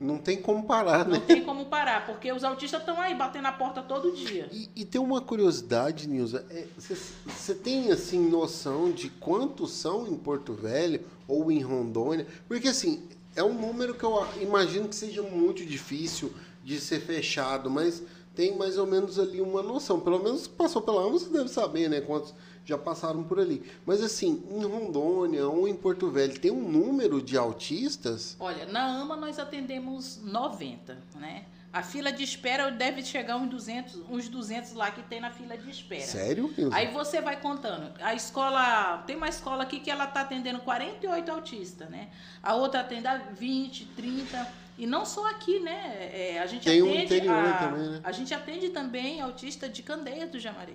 Não 0.02 0.18
tem 0.18 0.42
como 0.42 0.64
parar, 0.64 1.08
né? 1.08 1.20
Não 1.20 1.26
tem 1.26 1.44
como 1.46 1.66
parar, 1.68 2.08
porque 2.08 2.32
os 2.32 2.44
autistas 2.44 2.80
estão 2.80 3.00
aí 3.00 3.14
batendo 3.14 3.44
na 3.44 3.52
porta 3.52 3.84
todo 3.84 4.12
dia. 4.12 4.50
E, 4.52 4.68
e 4.76 4.84
tem 4.84 5.00
uma 5.00 5.22
curiosidade, 5.22 6.08
Nilza. 6.08 6.44
Você 6.76 7.52
é, 7.52 7.56
tem, 7.56 7.92
assim, 7.92 8.28
noção 8.28 8.92
de 8.92 9.10
quantos 9.10 9.72
são 9.74 10.08
em 10.08 10.16
Porto 10.16 10.54
Velho 10.54 11.06
ou 11.28 11.52
em 11.52 11.62
Rondônia? 11.62 12.26
Porque, 12.48 12.70
assim, 12.70 13.08
é 13.36 13.44
um 13.44 13.54
número 13.54 13.94
que 13.94 14.04
eu 14.04 14.26
imagino 14.42 14.88
que 14.88 14.96
seja 14.96 15.22
muito 15.22 15.66
difícil 15.66 16.34
de 16.64 16.80
ser 16.80 17.00
fechado, 17.00 17.70
mas 17.70 18.04
tem 18.36 18.58
mais 18.58 18.78
ou 18.78 18.86
menos 18.86 19.20
ali 19.20 19.42
uma 19.42 19.62
noção. 19.62 20.00
Pelo 20.00 20.22
menos 20.22 20.48
passou 20.48 20.82
pela 20.82 21.02
AMA, 21.02 21.12
você 21.12 21.30
deve 21.30 21.50
saber, 21.50 21.90
né? 21.90 22.02
Quantos 22.02 22.34
já 22.66 22.78
passaram 22.78 23.24
por 23.24 23.40
ali. 23.40 23.64
Mas 23.86 24.02
assim, 24.02 24.44
em 24.50 24.64
Rondônia 24.64 25.48
ou 25.48 25.68
em 25.68 25.76
Porto 25.76 26.10
Velho, 26.10 26.40
tem 26.40 26.52
um 26.52 26.70
número 26.70 27.22
de 27.22 27.38
autistas? 27.38 28.36
Olha, 28.40 28.66
na 28.66 29.02
AMA 29.02 29.16
nós 29.16 29.40
atendemos 29.40 30.20
90, 30.24 30.98
né? 31.16 31.46
A 31.74 31.82
fila 31.82 32.12
de 32.12 32.22
espera 32.22 32.70
deve 32.70 33.02
chegar 33.02 33.38
uns 33.38 33.50
200, 33.50 33.96
uns 34.10 34.28
200 34.28 34.74
lá 34.74 34.92
que 34.92 35.02
tem 35.04 35.22
na 35.22 35.32
fila 35.32 35.58
de 35.58 35.70
espera. 35.70 36.02
Sério? 36.02 36.54
Aí 36.72 36.92
você 36.92 37.22
vai 37.22 37.40
contando. 37.40 37.94
A 38.02 38.14
escola, 38.14 38.98
tem 39.08 39.16
uma 39.16 39.30
escola 39.30 39.64
aqui 39.64 39.80
que 39.80 39.90
ela 39.90 40.04
está 40.04 40.22
atendendo 40.22 40.60
48 40.60 41.32
autistas, 41.32 41.90
né? 41.90 42.10
A 42.44 42.56
outra 42.56 42.82
atende 42.82 43.08
20, 43.38 43.86
30. 43.96 44.48
E 44.78 44.86
não 44.86 45.06
só 45.06 45.30
aqui, 45.30 45.60
né? 45.60 46.10
É, 46.12 46.40
a 46.40 46.46
gente 46.46 46.66
tem 46.66 46.82
atende. 46.82 46.98
Um 46.98 47.04
interior 47.04 47.46
a, 47.46 47.54
também, 47.54 47.90
né? 47.90 48.02
A 48.04 48.12
gente 48.12 48.34
atende 48.34 48.70
também 48.70 49.22
autista 49.22 49.70
de 49.70 49.82
Candeias 49.82 50.30
do 50.30 50.40
Jamaré. 50.40 50.74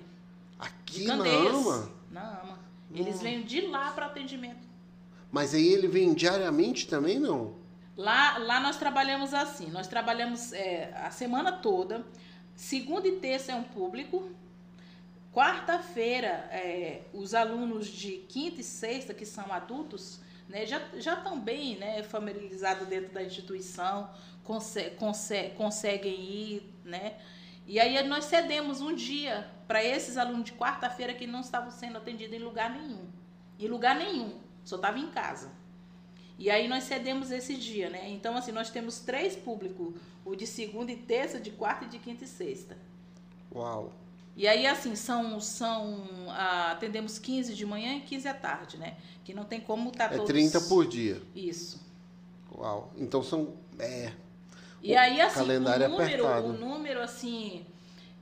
Aqui 0.59 1.01
de 1.01 1.07
Candeias, 1.07 1.53
na 1.53 1.59
AMA? 1.59 1.91
Na 2.11 2.41
AMA. 2.41 2.59
Eles 2.95 3.21
vêm 3.21 3.43
de 3.43 3.61
lá 3.63 3.91
para 3.91 4.07
atendimento. 4.07 4.67
Mas 5.31 5.53
aí 5.53 5.67
ele 5.67 5.89
vem 5.89 6.15
diariamente 6.15 6.87
também, 6.87 7.19
não? 7.19 7.66
Lá, 7.97 8.37
lá 8.39 8.61
nós 8.61 8.77
trabalhamos 8.77 9.33
assim, 9.33 9.71
nós 9.71 9.87
trabalhamos 9.87 10.53
é, 10.53 10.93
a 10.97 11.11
semana 11.11 11.51
toda, 11.51 12.05
segunda 12.55 13.09
e 13.09 13.17
terça 13.17 13.53
é 13.53 13.55
um 13.55 13.63
público, 13.63 14.31
quarta-feira 15.33 16.49
é, 16.51 17.03
os 17.15 17.35
alunos 17.35 17.87
de 17.87 18.19
quinta 18.29 18.61
e 18.61 18.65
sexta, 18.65 19.15
que 19.15 19.25
são 19.25 19.51
adultos, 19.51 20.21
né, 20.47 20.67
já, 20.67 20.81
já 20.97 21.15
estão 21.15 21.41
bem 21.41 21.77
né, 21.79 22.03
familiarizados 22.03 22.87
dentro 22.87 23.13
da 23.13 23.23
instituição, 23.23 24.11
consegue, 24.45 24.97
consegue, 24.97 25.55
conseguem 25.57 26.21
ir, 26.21 26.75
né? 26.85 27.17
E 27.67 27.81
aí 27.81 28.01
nós 28.07 28.27
cedemos 28.27 28.81
um 28.81 28.95
dia 28.95 29.51
para 29.67 29.83
esses 29.83 30.17
alunos 30.17 30.45
de 30.45 30.53
quarta-feira 30.53 31.13
que 31.13 31.27
não 31.27 31.41
estavam 31.41 31.71
sendo 31.71 31.99
atendidos 31.99 32.37
em 32.37 32.43
lugar 32.43 32.71
nenhum. 32.71 33.11
Em 33.59 33.67
lugar 33.67 33.97
nenhum, 33.97 34.39
só 34.65 34.77
estava 34.77 34.99
em 34.99 35.11
casa. 35.11 35.51
E 36.39 36.51
aí 36.51 36.69
nós 36.69 36.85
cedemos 36.85 37.31
esse 37.31 37.57
dia, 37.57 37.89
né? 37.89 38.11
Então, 38.11 38.37
assim, 38.37 38.53
nós 38.53 38.71
temos 38.71 39.01
três 39.01 39.35
públicos: 39.35 39.95
o 40.25 40.35
de 40.35 40.47
segunda 40.47 40.93
e 40.93 40.97
terça, 40.97 41.41
de 41.41 41.51
quarta 41.51 41.87
e 41.87 41.89
de 41.89 41.99
quinta 41.99 42.25
e 42.25 42.29
sexta. 42.29 42.77
Uau! 43.55 43.93
E 44.37 44.47
aí, 44.47 44.67
assim, 44.67 44.95
são. 44.95 45.41
são 45.41 46.05
ah, 46.29 46.73
atendemos 46.73 47.19
15 47.19 47.55
de 47.55 47.65
manhã 47.65 47.97
e 47.97 48.01
15 48.01 48.29
à 48.29 48.35
tarde, 48.35 48.77
né? 48.77 48.97
Que 49.25 49.33
não 49.33 49.45
tem 49.45 49.61
como 49.61 49.89
estar 49.89 50.09
tá 50.09 50.15
é 50.15 50.19
todos. 50.19 50.31
É 50.31 50.33
30 50.35 50.61
por 50.63 50.87
dia. 50.87 51.23
Isso. 51.35 51.81
Uau! 52.55 52.93
Então 52.97 53.23
são 53.23 53.55
É. 53.79 54.13
E 54.83 54.95
aí, 54.95 55.21
assim, 55.21 55.37
calendário 55.37 55.87
o 55.87 55.89
número, 55.89 56.27
apertado. 56.27 56.49
o 56.49 56.53
número, 56.53 57.03
assim. 57.03 57.65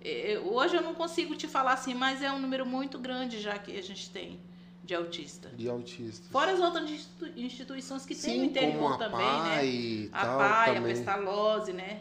é, 0.00 0.40
Hoje 0.44 0.76
eu 0.76 0.82
não 0.82 0.94
consigo 0.94 1.34
te 1.34 1.48
falar 1.48 1.72
assim, 1.72 1.94
mas 1.94 2.22
é 2.22 2.30
um 2.30 2.38
número 2.38 2.64
muito 2.64 2.96
grande 2.96 3.40
já 3.40 3.58
que 3.58 3.76
a 3.76 3.82
gente 3.82 4.08
tem 4.10 4.38
de 4.84 4.94
autista. 4.94 5.48
De 5.56 5.68
autistas. 5.68 6.26
Fora 6.30 6.52
as 6.52 6.60
outras 6.60 6.88
institu- 6.90 7.32
instituições 7.40 8.04
que 8.04 8.14
tem 8.14 8.36
no 8.38 8.44
Sim, 8.44 8.50
interior 8.50 8.92
a 8.92 8.98
também, 8.98 9.18
PAI 9.18 9.66
né? 9.66 10.08
A 10.12 10.26
tal 10.26 10.38
PAI, 10.38 10.70
a 10.70 10.74
também. 10.74 10.94
Pestalozzi, 10.94 11.72
né? 11.72 12.00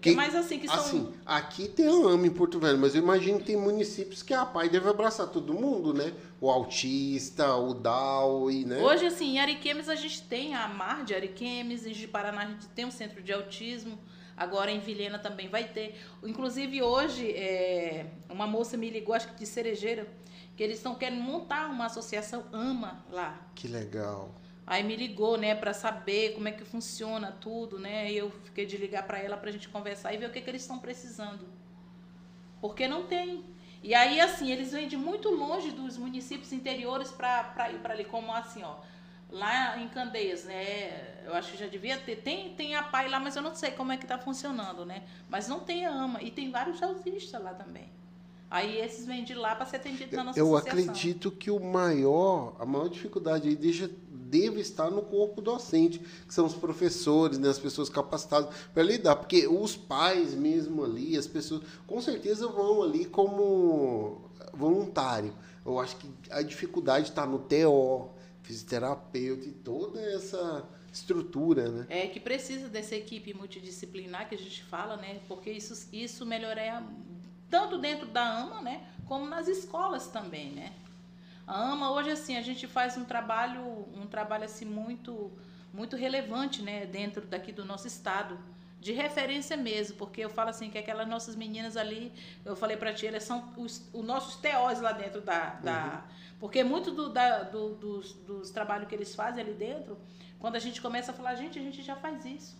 Que- 0.00 0.14
Mas 0.14 0.34
assim, 0.34 0.58
que 0.58 0.66
são. 0.66 0.76
Assim, 0.76 1.12
aqui 1.24 1.68
tem 1.68 1.86
a 1.86 1.90
AMA 1.90 2.26
em 2.26 2.30
Porto 2.30 2.58
Velho, 2.58 2.78
mas 2.78 2.94
eu 2.94 3.02
imagino 3.02 3.38
que 3.38 3.44
tem 3.46 3.56
municípios 3.56 4.22
que 4.22 4.34
a 4.34 4.44
PAI 4.44 4.68
deve 4.68 4.88
abraçar 4.88 5.28
todo 5.28 5.54
mundo, 5.54 5.94
né? 5.94 6.12
O 6.40 6.50
autista, 6.50 7.54
o 7.56 7.72
DAO 7.74 8.50
e, 8.50 8.64
né? 8.64 8.78
Hoje, 8.82 9.06
assim, 9.06 9.36
em 9.36 9.38
Ariquemes 9.40 9.88
a 9.88 9.94
gente 9.94 10.22
tem 10.22 10.54
a 10.54 10.68
Mar 10.68 11.04
de 11.04 11.14
Ariquemes, 11.14 11.86
em 11.86 12.06
Paraná 12.08 12.42
a 12.42 12.46
gente 12.46 12.66
tem 12.68 12.84
um 12.84 12.90
centro 12.90 13.22
de 13.22 13.32
autismo, 13.32 13.98
agora 14.36 14.70
em 14.70 14.80
Vilhena 14.80 15.18
também 15.18 15.48
vai 15.48 15.64
ter. 15.64 15.98
Inclusive 16.22 16.82
hoje, 16.82 17.30
é, 17.30 18.06
uma 18.28 18.46
moça 18.46 18.76
me 18.76 18.90
ligou, 18.90 19.14
acho 19.14 19.28
que 19.28 19.36
de 19.36 19.46
Cerejeira, 19.46 20.06
que 20.56 20.62
eles 20.62 20.76
estão 20.76 20.94
querendo 20.94 21.22
montar 21.22 21.68
uma 21.68 21.86
associação 21.86 22.44
AMA 22.52 23.04
lá. 23.10 23.48
Que 23.54 23.66
legal. 23.66 24.34
Aí 24.66 24.82
me 24.82 24.96
ligou, 24.96 25.36
né, 25.36 25.54
para 25.54 25.74
saber 25.74 26.34
como 26.34 26.48
é 26.48 26.52
que 26.52 26.64
funciona 26.64 27.32
tudo, 27.32 27.78
né? 27.78 28.10
E 28.10 28.16
eu 28.16 28.30
fiquei 28.44 28.64
de 28.64 28.76
ligar 28.76 29.06
para 29.06 29.18
ela 29.18 29.36
pra 29.36 29.50
gente 29.50 29.68
conversar 29.68 30.14
e 30.14 30.16
ver 30.16 30.26
o 30.26 30.32
que, 30.32 30.40
que 30.40 30.48
eles 30.48 30.62
estão 30.62 30.78
precisando. 30.78 31.46
Porque 32.60 32.88
não 32.88 33.06
tem. 33.06 33.44
E 33.82 33.94
aí, 33.94 34.18
assim, 34.20 34.50
eles 34.50 34.72
vêm 34.72 34.88
de 34.88 34.96
muito 34.96 35.28
longe 35.28 35.70
dos 35.70 35.98
municípios 35.98 36.50
interiores 36.50 37.10
para 37.10 37.70
ir 37.70 37.78
para 37.80 37.92
ali, 37.92 38.04
como 38.04 38.32
assim, 38.32 38.62
ó. 38.62 38.76
Lá 39.28 39.78
em 39.78 39.88
Candeias, 39.88 40.44
né? 40.44 41.22
Eu 41.26 41.34
acho 41.34 41.52
que 41.52 41.58
já 41.58 41.66
devia 41.66 41.98
ter. 41.98 42.16
Tem, 42.16 42.54
tem 42.54 42.74
a 42.74 42.82
PAI 42.82 43.08
lá, 43.08 43.20
mas 43.20 43.36
eu 43.36 43.42
não 43.42 43.54
sei 43.54 43.72
como 43.72 43.92
é 43.92 43.98
que 43.98 44.06
tá 44.06 44.16
funcionando, 44.16 44.86
né? 44.86 45.02
Mas 45.28 45.46
não 45.46 45.60
tem 45.60 45.84
a 45.84 45.90
AMA. 45.90 46.22
E 46.22 46.30
tem 46.30 46.50
vários 46.50 46.82
autistas 46.82 47.42
lá 47.42 47.52
também. 47.52 47.90
Aí 48.50 48.78
esses 48.78 49.06
vêm 49.06 49.24
de 49.24 49.34
lá 49.34 49.54
para 49.56 49.66
ser 49.66 49.76
atendido 49.76 50.14
na 50.14 50.24
nossa 50.24 50.38
Eu 50.38 50.56
associação. 50.56 50.82
acredito 50.82 51.30
que 51.30 51.50
o 51.50 51.58
maior, 51.58 52.54
a 52.58 52.64
maior 52.64 52.88
dificuldade 52.88 53.48
aí 53.48 53.56
deixa, 53.56 53.90
deve 54.10 54.60
estar 54.60 54.90
no 54.90 55.02
corpo 55.02 55.40
docente, 55.40 55.98
que 55.98 56.32
são 56.32 56.46
os 56.46 56.54
professores, 56.54 57.38
né, 57.38 57.48
as 57.48 57.58
pessoas 57.58 57.88
capacitadas 57.88 58.54
para 58.72 58.82
lidar, 58.82 59.16
porque 59.16 59.46
os 59.46 59.76
pais 59.76 60.34
mesmo 60.34 60.84
ali, 60.84 61.16
as 61.16 61.26
pessoas, 61.26 61.62
com 61.86 62.00
certeza 62.00 62.46
vão 62.46 62.82
ali 62.82 63.04
como 63.06 64.20
voluntário. 64.52 65.32
Eu 65.64 65.80
acho 65.80 65.96
que 65.96 66.08
a 66.30 66.42
dificuldade 66.42 67.08
está 67.08 67.26
no 67.26 67.38
TO, 67.38 68.10
fisioterapeuta 68.42 69.48
e 69.48 69.52
toda 69.52 70.00
essa 70.00 70.64
estrutura, 70.92 71.70
né? 71.70 71.86
É 71.88 72.06
que 72.06 72.20
precisa 72.20 72.68
dessa 72.68 72.94
equipe 72.94 73.34
multidisciplinar 73.34 74.28
que 74.28 74.34
a 74.34 74.38
gente 74.38 74.62
fala, 74.62 74.96
né? 74.96 75.20
Porque 75.26 75.50
isso, 75.50 75.88
isso 75.92 76.24
melhoraria 76.24 76.82
tanto 77.54 77.78
dentro 77.78 78.06
da 78.06 78.24
AMA, 78.42 78.60
né? 78.62 78.76
Como 79.06 79.24
nas 79.26 79.46
escolas 79.46 80.08
também, 80.08 80.50
né? 80.50 80.72
A 81.46 81.56
AMA 81.70 81.92
hoje 81.92 82.10
assim 82.10 82.36
a 82.36 82.42
gente 82.42 82.66
faz 82.66 82.96
um 82.96 83.04
trabalho, 83.04 83.62
um 84.02 84.06
trabalho 84.08 84.44
assim 84.44 84.64
muito, 84.64 85.30
muito 85.72 85.94
relevante, 85.94 86.62
né? 86.62 86.84
Dentro 86.84 87.24
daqui 87.24 87.52
do 87.52 87.64
nosso 87.64 87.86
estado 87.86 88.36
de 88.80 88.92
referência 88.92 89.56
mesmo, 89.56 89.96
porque 89.96 90.20
eu 90.20 90.28
falo 90.28 90.50
assim 90.50 90.68
que 90.68 90.76
aquelas 90.76 91.06
nossas 91.06 91.36
meninas 91.36 91.76
ali, 91.76 92.12
eu 92.44 92.56
falei 92.56 92.76
para 92.76 92.92
ti, 92.92 93.06
elas 93.06 93.22
são 93.22 93.38
os, 93.56 93.88
os 93.94 94.04
nossos 94.04 94.34
teós 94.36 94.80
lá 94.80 94.90
dentro 94.92 95.20
da, 95.20 95.50
da 95.68 96.02
porque 96.40 96.64
muito 96.64 96.90
do, 96.90 97.08
da, 97.08 97.44
do- 97.44 97.76
dos, 97.76 98.12
dos 98.14 98.50
trabalhos 98.50 98.88
que 98.88 98.94
eles 98.96 99.14
fazem 99.14 99.44
ali 99.44 99.54
dentro, 99.54 99.96
quando 100.40 100.56
a 100.56 100.58
gente 100.58 100.82
começa 100.82 101.12
a 101.12 101.14
falar, 101.14 101.36
gente, 101.36 101.56
a 101.58 101.62
gente 101.62 101.82
já 101.82 101.94
faz 101.94 102.24
isso 102.26 102.56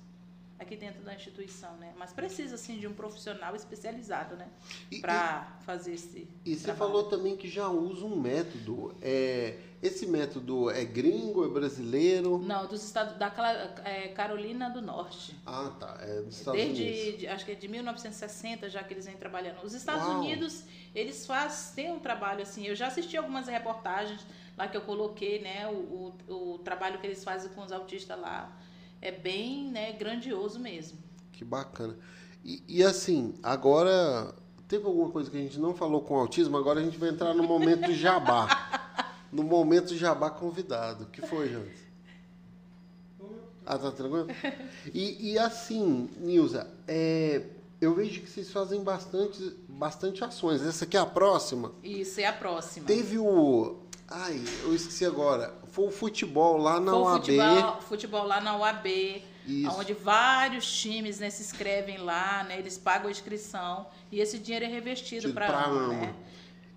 aqui 0.59 0.77
dentro 0.77 1.03
da 1.03 1.15
instituição, 1.15 1.77
né? 1.77 1.93
Mas 1.97 2.13
precisa 2.13 2.55
assim 2.55 2.79
de 2.79 2.87
um 2.87 2.95
profissional 2.95 3.55
especializado, 3.57 4.37
né, 4.37 4.49
para 5.01 5.59
fazer 5.67 5.95
esse 5.95 6.29
E 6.45 6.55
você 6.55 6.65
trabalho. 6.65 6.93
falou 6.93 7.09
também 7.11 7.37
que 7.37 7.49
já 7.49 7.69
usa 7.69 8.05
um 8.05 8.17
método. 8.21 8.95
É, 9.03 9.59
esse 9.83 10.07
método 10.07 10.71
é 10.71 10.85
gringo, 10.85 11.45
é 11.45 11.49
brasileiro? 11.49 12.39
Não, 12.39 12.67
dos 12.67 12.83
estados 12.85 13.17
da 13.19 13.27
é, 13.85 14.09
Carolina 14.09 14.71
do 14.71 14.81
Norte. 14.81 15.37
Ah, 15.45 15.71
tá. 15.79 15.99
É 16.01 16.23
dos 16.23 16.39
Estados 16.39 16.61
Unidos. 16.61 16.79
Desde, 16.79 17.17
de- 17.19 17.27
acho 17.29 17.45
que 17.45 17.53
é 17.53 17.55
de 17.55 17.69
1960 17.69 18.71
já 18.71 18.83
que 18.83 18.95
eles 18.95 19.05
vêm 19.07 19.17
trabalhando. 19.17 19.63
Os 19.65 19.75
Estados 19.75 20.07
Uau. 20.07 20.21
Unidos, 20.21 20.63
eles 20.95 21.27
fazem 21.27 21.75
têm 21.75 21.93
um 21.93 21.99
trabalho 21.99 22.43
assim. 22.43 22.65
Eu 22.67 22.75
já 22.75 22.87
assisti 22.87 23.17
algumas 23.17 23.49
reportagens 23.49 24.25
lá 24.57 24.69
que 24.69 24.77
eu 24.77 24.83
coloquei, 24.83 25.41
né? 25.41 25.67
O, 25.69 26.15
o, 26.29 26.55
o 26.55 26.59
trabalho 26.61 26.99
que 26.99 27.07
eles 27.07 27.23
fazem 27.25 27.51
com 27.53 27.63
os 27.63 27.73
autistas 27.73 28.19
lá 28.19 28.51
é 29.05 29.13
bem, 29.13 29.69
né, 29.71 29.93
grandioso 29.93 30.59
mesmo. 30.59 30.99
Que 31.33 31.45
bacana. 31.45 31.97
E, 32.43 32.63
e 32.67 32.83
assim, 32.83 33.35
agora. 33.43 34.35
Teve 34.67 34.87
alguma 34.87 35.11
coisa 35.11 35.31
que 35.31 35.37
a 35.37 35.41
gente 35.41 35.61
não 35.61 35.75
falou 35.75 36.01
com 36.01 36.17
autismo, 36.17 36.57
agora 36.57 36.81
a 36.81 36.83
gente 36.83 36.97
vai 36.97 37.11
entrar 37.11 37.35
no 37.35 37.45
momento 37.45 37.93
jabá. 37.93 38.49
no 39.31 39.43
momento 39.43 39.95
jabá 39.95 40.31
convidado. 40.31 41.05
O 41.05 41.07
que 41.09 41.21
foi, 41.21 41.51
Jans? 41.51 41.85
Ah, 43.67 43.79
tá 43.79 43.91
tranquilo? 43.91 44.27
E, 44.93 45.33
e 45.33 45.39
assim, 45.39 46.09
Nilza, 46.19 46.71
é, 46.89 47.43
eu 47.81 47.95
vejo 47.95 48.23
que 48.23 48.31
vocês 48.31 48.51
fazem 48.51 48.83
bastante, 48.83 49.55
bastante 49.69 50.25
ações. 50.25 50.63
Essa 50.63 50.85
aqui 50.85 50.97
é 50.97 51.01
a 51.01 51.07
próxima. 51.07 51.73
Isso 51.83 52.21
é 52.21 52.27
a 52.27 52.33
próxima. 52.33 52.87
Teve 52.87 53.19
o. 53.19 53.77
Ai, 54.09 54.43
eu 54.63 54.75
esqueci 54.75 55.05
agora. 55.05 55.55
Foi 55.69 55.87
o 55.87 55.91
futebol 55.91 56.57
lá 56.59 56.79
na 56.79 56.93
Foi 56.93 57.01
UAB. 57.03 57.21
futebol, 57.21 57.81
futebol 57.81 58.27
lá 58.27 58.41
na 58.41 58.57
UAB, 58.57 59.23
Isso. 59.47 59.71
onde 59.79 59.95
vários 59.95 60.71
times 60.71 61.19
né, 61.19 61.31
se 61.31 61.43
inscrevem 61.43 61.99
lá, 61.99 62.45
né, 62.45 62.59
eles 62.59 62.77
pagam 62.77 63.09
a 63.09 63.11
inscrição 63.11 63.87
e 64.13 64.21
esse 64.21 64.39
dinheiro 64.39 64.67
é 64.67 64.69
revestido 64.69 65.23
Tido 65.23 65.35
para 65.35 65.49
a 65.49 65.89
né? 65.89 66.15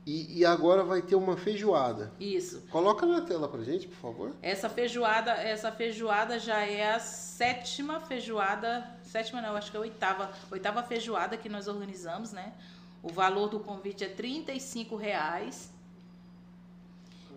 E, 0.06 0.40
e 0.40 0.46
agora 0.46 0.86
vai 0.86 1.02
ter 1.02 1.16
uma 1.16 1.36
feijoada. 1.36 2.14
Isso. 2.18 2.62
Coloca 2.72 3.06
na 3.06 3.20
tela 3.20 3.50
pra 3.50 3.62
gente, 3.62 3.90
por 3.90 3.98
favor. 3.98 4.32
Essa 4.42 4.70
feijoada, 4.70 5.32
essa 5.32 5.70
feijoada 5.70 6.40
já 6.40 6.66
é 6.66 6.94
a 6.94 7.00
sétima 7.00 8.00
feijoada, 8.00 8.90
sétima 9.04 9.42
não, 9.42 9.58
acho 9.58 9.70
que 9.70 9.76
é 9.76 9.80
a 9.80 9.82
oitava, 9.82 10.32
oitava 10.50 10.82
feijoada 10.82 11.36
que 11.36 11.50
nós 11.50 11.68
organizamos, 11.68 12.32
né? 12.32 12.54
O 13.04 13.10
valor 13.10 13.50
do 13.50 13.60
convite 13.60 14.06
é 14.06 14.08
35 14.08 14.96
reais. 14.96 15.70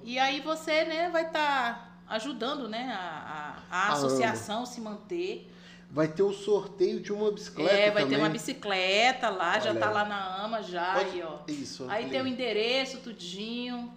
E 0.04 0.18
aí 0.18 0.40
você, 0.40 0.84
né, 0.84 1.08
vai 1.10 1.26
estar 1.26 2.02
ajudando, 2.08 2.68
né, 2.68 2.92
a, 2.92 3.56
a, 3.70 3.76
a 3.76 3.88
A 3.88 3.92
associação 3.92 4.64
se 4.66 4.80
manter. 4.80 5.50
Vai 5.90 6.06
ter 6.08 6.22
o 6.22 6.32
sorteio 6.32 7.00
de 7.00 7.12
uma 7.12 7.32
bicicleta 7.32 7.74
É, 7.74 7.90
vai 7.90 8.02
também. 8.04 8.18
ter 8.18 8.22
uma 8.24 8.30
bicicleta 8.30 9.28
lá, 9.28 9.58
já 9.58 9.70
Olha. 9.70 9.80
tá 9.80 9.90
lá 9.90 10.04
na 10.04 10.36
AMA 10.44 10.62
já, 10.62 10.94
Pode- 10.94 11.10
aí, 11.10 11.22
ó. 11.22 11.38
Isso. 11.48 11.86
Aí 11.88 12.08
tem 12.08 12.22
o 12.22 12.26
endereço, 12.26 12.98
tudinho. 12.98 13.92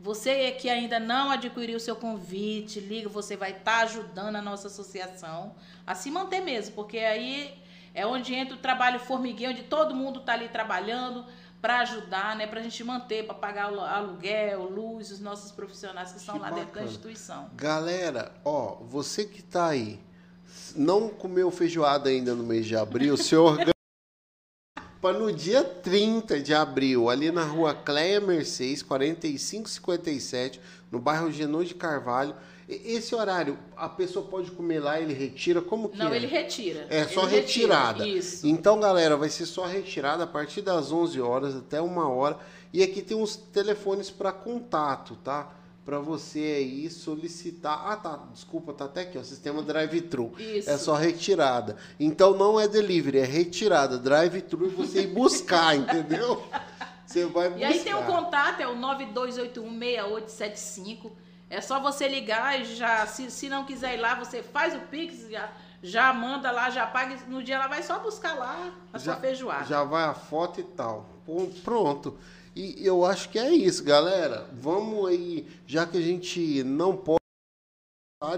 Você 0.00 0.52
que 0.52 0.68
ainda 0.68 0.98
não 1.00 1.30
adquiriu 1.30 1.76
o 1.76 1.80
seu 1.80 1.96
convite, 1.96 2.80
liga, 2.80 3.08
você 3.08 3.36
vai 3.36 3.50
estar 3.52 3.80
ajudando 3.84 4.36
a 4.36 4.42
nossa 4.42 4.68
associação 4.68 5.54
a 5.86 5.94
se 5.94 6.10
manter 6.10 6.40
mesmo, 6.40 6.74
porque 6.74 6.98
aí 6.98 7.54
é 7.94 8.06
onde 8.06 8.34
entra 8.34 8.54
o 8.54 8.58
trabalho 8.58 9.00
formiguinho, 9.00 9.50
onde 9.50 9.62
todo 9.62 9.94
mundo 9.94 10.20
está 10.20 10.34
ali 10.34 10.48
trabalhando 10.48 11.24
para 11.66 11.80
ajudar, 11.80 12.36
né, 12.36 12.46
para 12.46 12.60
a 12.60 12.62
gente 12.62 12.84
manter, 12.84 13.26
para 13.26 13.34
pagar 13.34 13.72
o 13.72 13.80
aluguel, 13.80 14.70
luz, 14.70 15.10
os 15.10 15.18
nossos 15.18 15.50
profissionais 15.50 16.12
que 16.12 16.18
estão 16.18 16.36
Que 16.36 16.40
lá 16.42 16.50
dentro 16.50 16.66
da 16.66 16.66
bacana. 16.66 16.86
instituição. 16.86 17.50
Galera, 17.56 18.32
ó, 18.44 18.76
você 18.88 19.24
que 19.24 19.42
tá 19.42 19.66
aí, 19.66 19.98
não 20.76 21.08
comeu 21.08 21.50
feijoada 21.50 22.08
ainda 22.08 22.36
no 22.36 22.44
mês 22.44 22.66
de 22.66 22.76
abril, 22.76 23.16
se 23.18 23.34
organiza 23.34 23.74
para 25.02 25.18
no 25.18 25.32
dia 25.32 25.64
30 25.64 26.38
de 26.38 26.54
abril, 26.54 27.10
ali 27.10 27.32
na 27.32 27.42
rua 27.42 27.74
Cleia 27.74 28.20
Mercedes, 28.20 28.84
4557, 28.84 30.60
no 30.92 31.00
bairro 31.00 31.32
Genô 31.32 31.64
de 31.64 31.74
Carvalho. 31.74 32.36
Esse 32.68 33.14
horário, 33.14 33.56
a 33.76 33.88
pessoa 33.88 34.26
pode 34.26 34.50
comer 34.50 34.80
lá, 34.80 35.00
ele 35.00 35.14
retira, 35.14 35.62
como 35.62 35.88
que 35.88 35.96
Não, 35.98 36.12
é? 36.12 36.16
ele 36.16 36.26
retira. 36.26 36.84
É 36.90 37.06
só 37.06 37.22
Ele 37.22 37.36
retira, 37.36 37.76
retirada. 37.76 38.08
Isso. 38.08 38.44
Então, 38.44 38.80
galera, 38.80 39.16
vai 39.16 39.28
ser 39.28 39.46
só 39.46 39.66
retirada 39.66 40.24
a 40.24 40.26
partir 40.26 40.62
das 40.62 40.90
11 40.90 41.20
horas 41.20 41.54
até 41.54 41.80
uma 41.80 42.08
hora. 42.08 42.36
E 42.72 42.82
aqui 42.82 43.02
tem 43.02 43.16
uns 43.16 43.36
telefones 43.36 44.10
para 44.10 44.32
contato, 44.32 45.14
tá? 45.22 45.52
Para 45.84 46.00
você 46.00 46.40
aí 46.40 46.90
solicitar. 46.90 47.84
Ah, 47.86 47.96
tá. 47.96 48.20
Desculpa, 48.32 48.72
tá 48.72 48.86
até 48.86 49.02
aqui, 49.02 49.16
ó. 49.16 49.22
Sistema 49.22 49.62
drive-thru. 49.62 50.32
Isso. 50.36 50.68
É 50.68 50.76
só 50.76 50.94
retirada. 50.94 51.76
Então 52.00 52.36
não 52.36 52.58
é 52.58 52.66
delivery, 52.66 53.18
é 53.18 53.24
retirada. 53.24 53.96
Drive-thru 53.96 54.66
e 54.66 54.70
você 54.70 55.02
ir 55.02 55.14
buscar, 55.14 55.76
entendeu? 55.78 56.42
Você 57.06 57.26
vai 57.26 57.48
buscar. 57.48 57.70
E 57.70 57.72
aí 57.72 57.78
tem 57.84 57.94
o 57.94 58.02
contato, 58.02 58.60
é 58.60 58.66
o 58.66 58.74
92816875. 58.74 61.12
É 61.48 61.60
só 61.60 61.80
você 61.80 62.08
ligar 62.08 62.60
e 62.60 62.64
já, 62.64 63.06
se, 63.06 63.30
se 63.30 63.48
não 63.48 63.64
quiser 63.64 63.94
ir 63.94 64.00
lá, 64.00 64.14
você 64.14 64.42
faz 64.42 64.74
o 64.74 64.80
Pix, 64.80 65.30
já, 65.30 65.52
já 65.82 66.12
manda 66.12 66.50
lá, 66.50 66.70
já 66.70 66.86
paga. 66.86 67.16
No 67.28 67.42
dia 67.42 67.54
ela 67.54 67.68
vai 67.68 67.82
só 67.82 67.98
buscar 68.00 68.34
lá 68.34 68.72
a 68.92 68.98
sua 68.98 69.16
feijoada. 69.16 69.64
Já 69.64 69.84
vai 69.84 70.04
a 70.04 70.14
foto 70.14 70.60
e 70.60 70.64
tal. 70.64 71.08
Pronto. 71.64 72.18
E 72.54 72.84
eu 72.84 73.04
acho 73.04 73.28
que 73.28 73.38
é 73.38 73.50
isso, 73.50 73.84
galera. 73.84 74.48
Vamos 74.52 75.08
aí, 75.08 75.46
já 75.66 75.86
que 75.86 75.98
a 75.98 76.00
gente 76.00 76.64
não 76.64 76.96
pode 76.96 77.16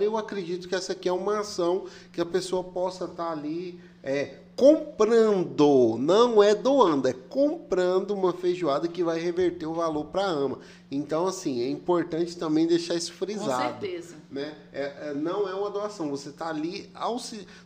eu 0.00 0.16
acredito 0.16 0.68
que 0.68 0.74
essa 0.74 0.92
aqui 0.92 1.08
é 1.08 1.12
uma 1.12 1.38
ação 1.38 1.86
que 2.12 2.20
a 2.20 2.26
pessoa 2.26 2.64
possa 2.64 3.04
estar 3.04 3.30
ali 3.30 3.80
é, 4.02 4.40
comprando, 4.58 5.96
não 6.00 6.42
é 6.42 6.52
doando, 6.52 7.06
é 7.06 7.12
comprando 7.12 8.10
uma 8.10 8.32
feijoada 8.32 8.88
que 8.88 9.04
vai 9.04 9.20
reverter 9.20 9.66
o 9.66 9.72
valor 9.72 10.06
para 10.06 10.22
a 10.22 10.30
AMA. 10.30 10.58
Então, 10.90 11.28
assim, 11.28 11.62
é 11.62 11.70
importante 11.70 12.36
também 12.36 12.66
deixar 12.66 12.96
isso 12.96 13.12
frisado. 13.12 13.74
Com 13.74 13.80
certeza. 13.80 14.16
Né? 14.28 14.52
É, 14.72 15.10
é, 15.10 15.14
não 15.14 15.48
é 15.48 15.54
uma 15.54 15.70
doação, 15.70 16.10
você 16.10 16.30
está 16.30 16.48
ali. 16.48 16.90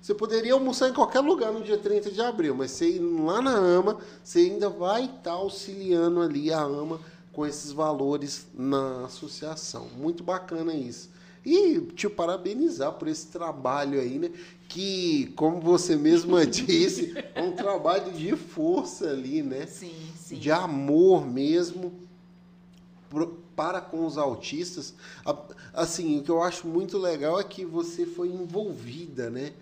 Você 0.02 0.14
poderia 0.14 0.52
almoçar 0.52 0.90
em 0.90 0.92
qualquer 0.92 1.20
lugar 1.20 1.50
no 1.50 1.62
dia 1.62 1.78
30 1.78 2.10
de 2.10 2.20
abril, 2.20 2.54
mas 2.54 2.72
você 2.72 3.00
lá 3.00 3.40
na 3.40 3.56
AMA, 3.56 3.96
você 4.22 4.40
ainda 4.40 4.68
vai 4.68 5.06
estar 5.06 5.22
tá 5.22 5.32
auxiliando 5.32 6.20
ali 6.20 6.52
a 6.52 6.60
AMA 6.60 7.00
com 7.32 7.46
esses 7.46 7.72
valores 7.72 8.46
na 8.52 9.06
associação. 9.06 9.88
Muito 9.96 10.22
bacana 10.22 10.74
isso. 10.74 11.10
E 11.44 11.80
te 11.80 12.08
parabenizar 12.08 12.92
por 12.92 13.08
esse 13.08 13.26
trabalho 13.28 13.98
aí, 13.98 14.18
né? 14.18 14.30
Que, 14.72 15.32
como 15.36 15.60
você 15.60 15.96
mesma 15.96 16.44
disse, 16.46 17.14
é 17.34 17.42
um 17.42 17.52
trabalho 17.52 18.10
de 18.12 18.34
força 18.34 19.10
ali, 19.10 19.42
né? 19.42 19.66
Sim, 19.66 19.92
sim. 20.16 20.38
De 20.38 20.50
amor 20.50 21.26
mesmo 21.26 21.92
para 23.54 23.82
com 23.82 24.06
os 24.06 24.16
autistas. 24.16 24.94
Assim, 25.74 26.18
o 26.18 26.22
que 26.22 26.30
eu 26.30 26.42
acho 26.42 26.66
muito 26.66 26.96
legal 26.96 27.38
é 27.38 27.44
que 27.44 27.66
você 27.66 28.06
foi 28.06 28.28
envolvida, 28.28 29.28
né? 29.28 29.52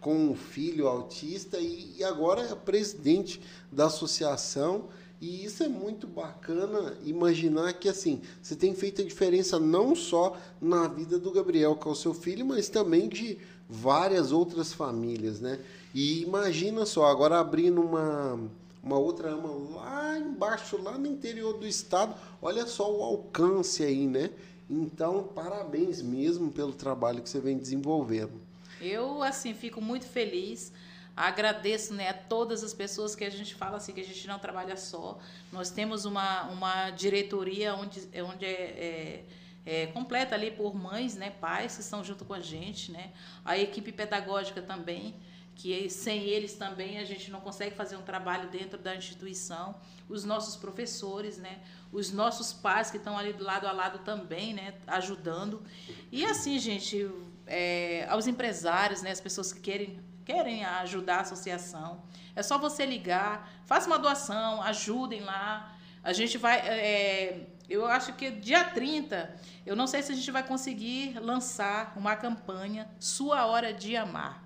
Com 0.00 0.30
o 0.30 0.36
filho 0.36 0.86
autista 0.86 1.58
e 1.58 2.04
agora 2.04 2.42
é 2.42 2.54
presidente 2.54 3.40
da 3.72 3.86
associação 3.86 4.84
e 5.20 5.44
isso 5.44 5.64
é 5.64 5.68
muito 5.68 6.06
bacana 6.06 6.96
imaginar 7.04 7.72
que 7.72 7.88
assim, 7.88 8.20
você 8.40 8.54
tem 8.54 8.72
feito 8.72 9.02
a 9.02 9.04
diferença 9.04 9.58
não 9.58 9.96
só 9.96 10.36
na 10.60 10.86
vida 10.86 11.18
do 11.18 11.32
Gabriel, 11.32 11.74
que 11.74 11.88
é 11.88 11.90
o 11.90 11.94
seu 11.96 12.14
filho, 12.14 12.46
mas 12.46 12.68
também 12.68 13.08
de 13.08 13.36
várias 13.68 14.32
outras 14.32 14.72
famílias, 14.72 15.40
né? 15.40 15.58
E 15.94 16.22
imagina 16.22 16.86
só, 16.86 17.06
agora 17.06 17.38
abrindo 17.38 17.80
uma, 17.80 18.38
uma 18.82 18.98
outra 18.98 19.30
ama 19.30 19.50
lá 19.76 20.18
embaixo, 20.18 20.80
lá 20.80 20.96
no 20.96 21.06
interior 21.06 21.58
do 21.58 21.66
estado, 21.66 22.14
olha 22.40 22.66
só 22.66 22.90
o 22.90 23.02
alcance 23.02 23.82
aí, 23.84 24.06
né? 24.06 24.30
Então, 24.70 25.24
parabéns 25.34 26.02
mesmo 26.02 26.50
pelo 26.50 26.72
trabalho 26.72 27.22
que 27.22 27.28
você 27.28 27.40
vem 27.40 27.58
desenvolvendo. 27.58 28.40
Eu, 28.80 29.22
assim, 29.22 29.54
fico 29.54 29.80
muito 29.80 30.06
feliz 30.06 30.72
Agradeço 31.18 31.94
né, 31.94 32.10
a 32.10 32.14
todas 32.14 32.62
as 32.62 32.72
pessoas 32.72 33.16
que 33.16 33.24
a 33.24 33.30
gente 33.30 33.52
fala 33.52 33.78
assim, 33.78 33.92
que 33.92 34.00
a 34.00 34.04
gente 34.04 34.24
não 34.28 34.38
trabalha 34.38 34.76
só. 34.76 35.18
Nós 35.50 35.68
temos 35.68 36.04
uma, 36.04 36.44
uma 36.44 36.90
diretoria 36.90 37.74
onde, 37.74 38.08
onde 38.22 38.44
é, 38.44 38.50
é, 38.50 39.24
é 39.64 39.86
completa 39.86 40.34
ali 40.34 40.50
por 40.50 40.74
mães, 40.74 41.14
né, 41.14 41.30
pais 41.30 41.76
que 41.76 41.82
estão 41.82 42.02
junto 42.02 42.24
com 42.24 42.34
a 42.34 42.40
gente, 42.40 42.90
né? 42.90 43.12
A 43.44 43.58
equipe 43.58 43.92
pedagógica 43.92 44.62
também, 44.62 45.14
que 45.54 45.90
sem 45.90 46.22
eles 46.22 46.54
também 46.54 46.98
a 46.98 47.04
gente 47.04 47.30
não 47.30 47.40
consegue 47.40 47.74
fazer 47.74 47.96
um 47.96 48.02
trabalho 48.02 48.48
dentro 48.48 48.78
da 48.78 48.94
instituição. 48.94 49.74
Os 50.08 50.24
nossos 50.24 50.56
professores, 50.56 51.36
né? 51.36 51.58
Os 51.92 52.12
nossos 52.12 52.52
pais 52.52 52.90
que 52.90 52.96
estão 52.96 53.18
ali 53.18 53.32
do 53.32 53.44
lado 53.44 53.66
a 53.66 53.72
lado 53.72 53.98
também, 54.00 54.54
né? 54.54 54.74
Ajudando. 54.86 55.62
E 56.10 56.24
assim, 56.24 56.58
gente, 56.58 57.10
é, 57.46 58.06
aos 58.08 58.26
empresários, 58.26 59.02
né? 59.02 59.10
As 59.10 59.20
pessoas 59.20 59.52
que 59.52 59.60
querem 59.60 60.00
querem 60.28 60.62
ajudar 60.62 61.16
a 61.16 61.20
associação. 61.22 62.02
É 62.36 62.42
só 62.42 62.58
você 62.58 62.84
ligar, 62.84 63.50
faça 63.64 63.86
uma 63.86 63.98
doação, 63.98 64.62
ajudem 64.62 65.22
lá. 65.22 65.74
A 66.04 66.12
gente 66.12 66.36
vai. 66.36 66.58
É, 66.58 67.46
eu 67.68 67.86
acho 67.86 68.14
que 68.14 68.30
dia 68.30 68.64
30, 68.64 69.30
eu 69.66 69.76
não 69.76 69.86
sei 69.86 70.02
se 70.02 70.10
a 70.10 70.14
gente 70.14 70.30
vai 70.30 70.42
conseguir 70.42 71.18
lançar 71.20 71.92
uma 71.96 72.16
campanha 72.16 72.88
Sua 72.98 73.44
Hora 73.46 73.74
de 73.74 73.94
Amar. 73.94 74.42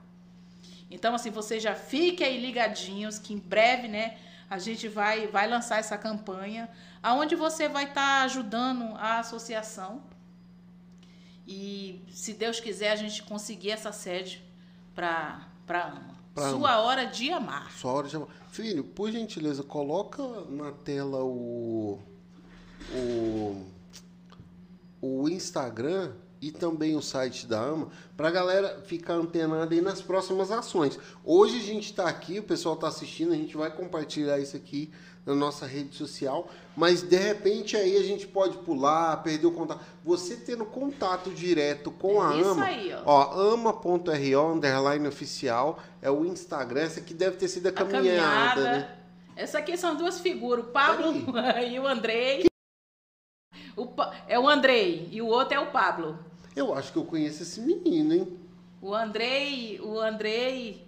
Então, 0.90 1.14
assim, 1.14 1.30
vocês 1.30 1.62
já 1.62 1.74
fiquem 1.74 2.26
aí 2.26 2.40
ligadinhos 2.40 3.18
que 3.18 3.32
em 3.32 3.38
breve, 3.38 3.86
né, 3.86 4.18
a 4.50 4.58
gente 4.58 4.88
vai, 4.88 5.26
vai 5.28 5.48
lançar 5.48 5.78
essa 5.78 5.96
campanha, 5.96 6.68
aonde 7.02 7.34
você 7.36 7.68
vai 7.68 7.84
estar 7.84 8.18
tá 8.18 8.22
ajudando 8.24 8.94
a 8.96 9.20
associação. 9.20 10.02
E 11.46 12.04
se 12.10 12.34
Deus 12.34 12.60
quiser, 12.60 12.90
a 12.90 12.96
gente 12.96 13.22
conseguir 13.22 13.70
essa 13.70 13.92
sede 13.92 14.44
para 14.94 15.46
ama. 15.70 16.22
Pra 16.34 16.50
Sua 16.50 16.72
ama. 16.72 16.82
hora 16.82 17.06
de 17.06 17.30
amar. 17.30 17.70
Sua 17.72 17.92
hora 17.92 18.08
de 18.08 18.16
amar. 18.16 18.28
Filho, 18.50 18.84
por 18.84 19.10
gentileza, 19.10 19.62
coloca 19.62 20.22
na 20.50 20.72
tela 20.72 21.22
o 21.22 21.98
o, 22.94 23.64
o 25.00 25.28
Instagram 25.28 26.12
e 26.42 26.50
também 26.50 26.96
o 26.96 27.00
site 27.00 27.46
da 27.46 27.60
AMA, 27.60 27.86
para 28.16 28.26
a 28.26 28.30
galera 28.30 28.82
ficar 28.84 29.14
antenada 29.14 29.72
aí 29.72 29.80
nas 29.80 30.02
próximas 30.02 30.50
ações. 30.50 30.98
Hoje 31.24 31.58
a 31.58 31.62
gente 31.62 31.84
está 31.84 32.08
aqui, 32.08 32.40
o 32.40 32.42
pessoal 32.42 32.74
está 32.74 32.88
assistindo, 32.88 33.32
a 33.32 33.36
gente 33.36 33.56
vai 33.56 33.70
compartilhar 33.70 34.40
isso 34.40 34.56
aqui 34.56 34.90
na 35.24 35.36
nossa 35.36 35.66
rede 35.66 35.94
social, 35.94 36.48
mas 36.76 37.00
de 37.00 37.16
repente 37.16 37.76
aí 37.76 37.96
a 37.96 38.02
gente 38.02 38.26
pode 38.26 38.58
pular, 38.58 39.22
perder 39.22 39.46
o 39.46 39.52
contato. 39.52 39.84
Você 40.04 40.34
tendo 40.34 40.64
contato 40.64 41.30
direto 41.30 41.92
com 41.92 42.20
a 42.20 42.36
isso 42.36 42.50
AMA, 42.50 42.64
aí, 42.64 42.92
ó. 42.92 43.02
ó 43.04 43.52
ama.ro, 43.52 44.52
underline 44.52 45.06
oficial, 45.06 45.78
é 46.02 46.10
o 46.10 46.24
Instagram, 46.24 46.82
essa 46.82 46.98
aqui 46.98 47.14
deve 47.14 47.36
ter 47.36 47.46
sido 47.46 47.68
a, 47.68 47.70
a 47.70 47.72
caminhada, 47.72 48.00
caminhada, 48.00 48.62
né? 48.62 48.96
Essa 49.36 49.58
aqui 49.58 49.76
são 49.76 49.94
duas 49.94 50.18
figuras, 50.18 50.64
o 50.64 50.68
Pablo 50.68 51.14
e 51.70 51.78
o 51.78 51.86
Andrei. 51.86 52.51
O, 53.76 53.88
é 54.28 54.38
o 54.38 54.48
Andrei 54.48 55.08
e 55.10 55.22
o 55.22 55.26
outro 55.26 55.54
é 55.54 55.60
o 55.60 55.70
Pablo. 55.70 56.18
Eu 56.54 56.74
acho 56.74 56.92
que 56.92 56.98
eu 56.98 57.04
conheço 57.04 57.42
esse 57.42 57.60
menino, 57.60 58.14
hein? 58.14 58.38
O 58.80 58.94
Andrei, 58.94 59.80
o 59.80 59.98
Andrei 59.98 60.86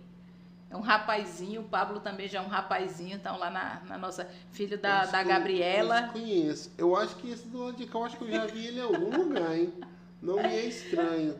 é 0.69 0.77
um 0.77 0.81
rapazinho, 0.81 1.61
o 1.61 1.65
Pablo 1.65 2.01
também 2.01 2.29
já 2.29 2.41
é 2.41 2.43
um 2.43 2.49
rapazinho, 2.49 3.17
estão 3.17 3.39
lá 3.39 3.49
na, 3.49 3.81
na 3.87 3.97
nossa 3.97 4.29
filha 4.51 4.77
da, 4.77 5.07
da 5.07 5.23
Gabriela. 5.23 6.07
Eu 6.07 6.13
conheço. 6.13 6.73
Eu 6.77 6.97
acho 6.97 7.15
que 7.17 7.31
esse 7.31 7.47
do 7.47 7.65
lado 7.65 7.77
de 7.77 7.87
cá, 7.87 7.99
eu 7.99 8.05
acho 8.05 8.17
que 8.17 8.25
eu 8.25 8.31
já 8.31 8.47
vi 8.47 8.67
ele 8.67 8.81
em 8.81 8.83
algum 8.83 9.17
lugar, 9.17 9.57
hein? 9.57 9.73
Não 10.21 10.37
me 10.37 10.43
é 10.43 10.67
estranho. 10.67 11.39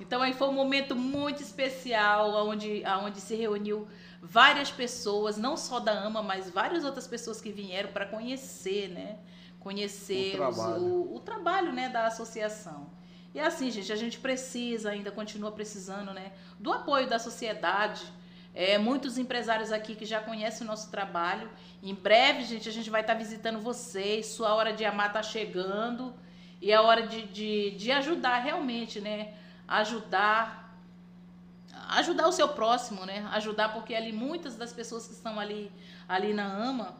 Então 0.00 0.20
aí 0.22 0.32
foi 0.32 0.48
um 0.48 0.52
momento 0.52 0.96
muito 0.96 1.42
especial, 1.42 2.46
onde, 2.46 2.82
onde 3.04 3.20
se 3.20 3.34
reuniu 3.34 3.86
várias 4.22 4.70
pessoas, 4.70 5.36
não 5.36 5.56
só 5.56 5.78
da 5.78 5.92
AMA, 5.92 6.22
mas 6.22 6.50
várias 6.50 6.84
outras 6.84 7.06
pessoas 7.06 7.40
que 7.40 7.50
vieram 7.50 7.92
para 7.92 8.06
conhecer, 8.06 8.88
né? 8.88 9.18
Conhecer 9.60 10.34
o 10.34 10.36
trabalho, 10.36 10.82
o, 10.82 11.16
o 11.16 11.20
trabalho 11.20 11.72
né, 11.72 11.88
da 11.88 12.06
associação. 12.06 12.86
E 13.34 13.40
assim, 13.40 13.70
gente, 13.70 13.92
a 13.92 13.96
gente 13.96 14.18
precisa, 14.18 14.90
ainda 14.90 15.10
continua 15.10 15.52
precisando, 15.52 16.12
né, 16.14 16.32
do 16.58 16.72
apoio 16.72 17.06
da 17.08 17.18
sociedade. 17.18 18.02
É, 18.54 18.78
muitos 18.78 19.18
empresários 19.18 19.70
aqui 19.70 19.94
que 19.94 20.06
já 20.06 20.20
conhecem 20.20 20.66
o 20.66 20.70
nosso 20.70 20.90
trabalho. 20.90 21.50
Em 21.82 21.94
breve, 21.94 22.44
gente, 22.44 22.66
a 22.66 22.72
gente 22.72 22.88
vai 22.88 23.02
estar 23.02 23.12
visitando 23.12 23.60
vocês. 23.60 24.24
Sua 24.28 24.54
hora 24.54 24.72
de 24.72 24.82
amar 24.86 25.08
está 25.08 25.22
chegando. 25.22 26.14
E 26.62 26.72
é 26.72 26.80
hora 26.80 27.06
de, 27.06 27.26
de, 27.26 27.72
de 27.72 27.92
ajudar 27.92 28.38
realmente, 28.38 28.98
né? 28.98 29.34
Ajudar. 29.68 30.74
Ajudar 31.90 32.26
o 32.26 32.32
seu 32.32 32.48
próximo, 32.48 33.04
né? 33.04 33.28
Ajudar, 33.32 33.74
porque 33.74 33.94
ali 33.94 34.12
muitas 34.12 34.56
das 34.56 34.72
pessoas 34.72 35.06
que 35.06 35.12
estão 35.12 35.38
ali, 35.38 35.70
ali 36.08 36.32
na 36.32 36.46
AMA 36.46 36.96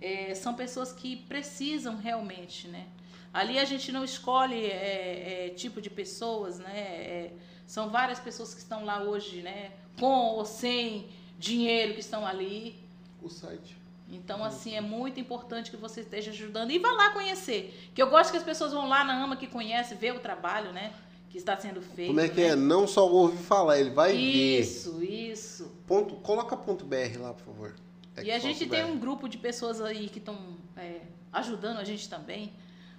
é, 0.00 0.34
são 0.34 0.54
pessoas 0.54 0.92
que 0.92 1.16
precisam 1.16 1.96
realmente, 1.96 2.68
né? 2.68 2.86
Ali 3.32 3.58
a 3.58 3.64
gente 3.64 3.92
não 3.92 4.04
escolhe 4.04 4.64
é, 4.64 5.46
é, 5.46 5.48
tipo 5.50 5.80
de 5.80 5.90
pessoas, 5.90 6.58
né? 6.58 6.78
É, 6.78 7.32
são 7.66 7.90
várias 7.90 8.18
pessoas 8.18 8.54
que 8.54 8.60
estão 8.60 8.84
lá 8.84 9.02
hoje, 9.02 9.42
né? 9.42 9.72
Com 9.98 10.36
ou 10.36 10.44
sem 10.44 11.08
dinheiro 11.38 11.94
que 11.94 12.00
estão 12.00 12.26
ali. 12.26 12.76
O 13.22 13.28
site. 13.28 13.76
Então, 14.10 14.44
assim, 14.44 14.74
é 14.74 14.80
muito 14.80 15.18
importante 15.18 15.70
que 15.70 15.76
você 15.76 16.00
esteja 16.00 16.30
ajudando. 16.30 16.70
E 16.70 16.78
vá 16.78 16.92
lá 16.92 17.10
conhecer. 17.10 17.90
Que 17.94 18.00
eu 18.00 18.08
gosto 18.08 18.30
que 18.30 18.36
as 18.36 18.42
pessoas 18.44 18.72
vão 18.72 18.88
lá 18.88 19.04
na 19.04 19.22
AMA 19.22 19.36
que 19.36 19.48
conhece, 19.48 19.94
ver 19.96 20.14
o 20.14 20.20
trabalho, 20.20 20.72
né? 20.72 20.92
Que 21.28 21.38
está 21.38 21.56
sendo 21.56 21.82
feito. 21.82 22.08
Como 22.08 22.20
é 22.20 22.28
que 22.28 22.40
né? 22.40 22.48
é? 22.48 22.56
Não 22.56 22.86
só 22.86 23.10
ouvir 23.10 23.38
falar, 23.38 23.80
ele 23.80 23.90
vai 23.90 24.14
isso, 24.14 24.92
ver. 24.92 25.06
Isso, 25.06 25.32
isso. 25.32 25.72
Ponto, 25.86 26.14
coloca 26.16 26.56
ponto 26.56 26.84
.br 26.84 27.18
lá, 27.18 27.34
por 27.34 27.44
favor. 27.44 27.74
É 28.16 28.24
e 28.24 28.30
a 28.30 28.38
gente 28.38 28.66
tem 28.66 28.84
um 28.84 28.98
grupo 28.98 29.28
de 29.28 29.38
pessoas 29.38 29.80
aí 29.80 30.08
que 30.08 30.18
estão 30.18 30.38
é, 30.76 31.00
ajudando 31.32 31.78
a 31.78 31.84
gente 31.84 32.08
também 32.08 32.52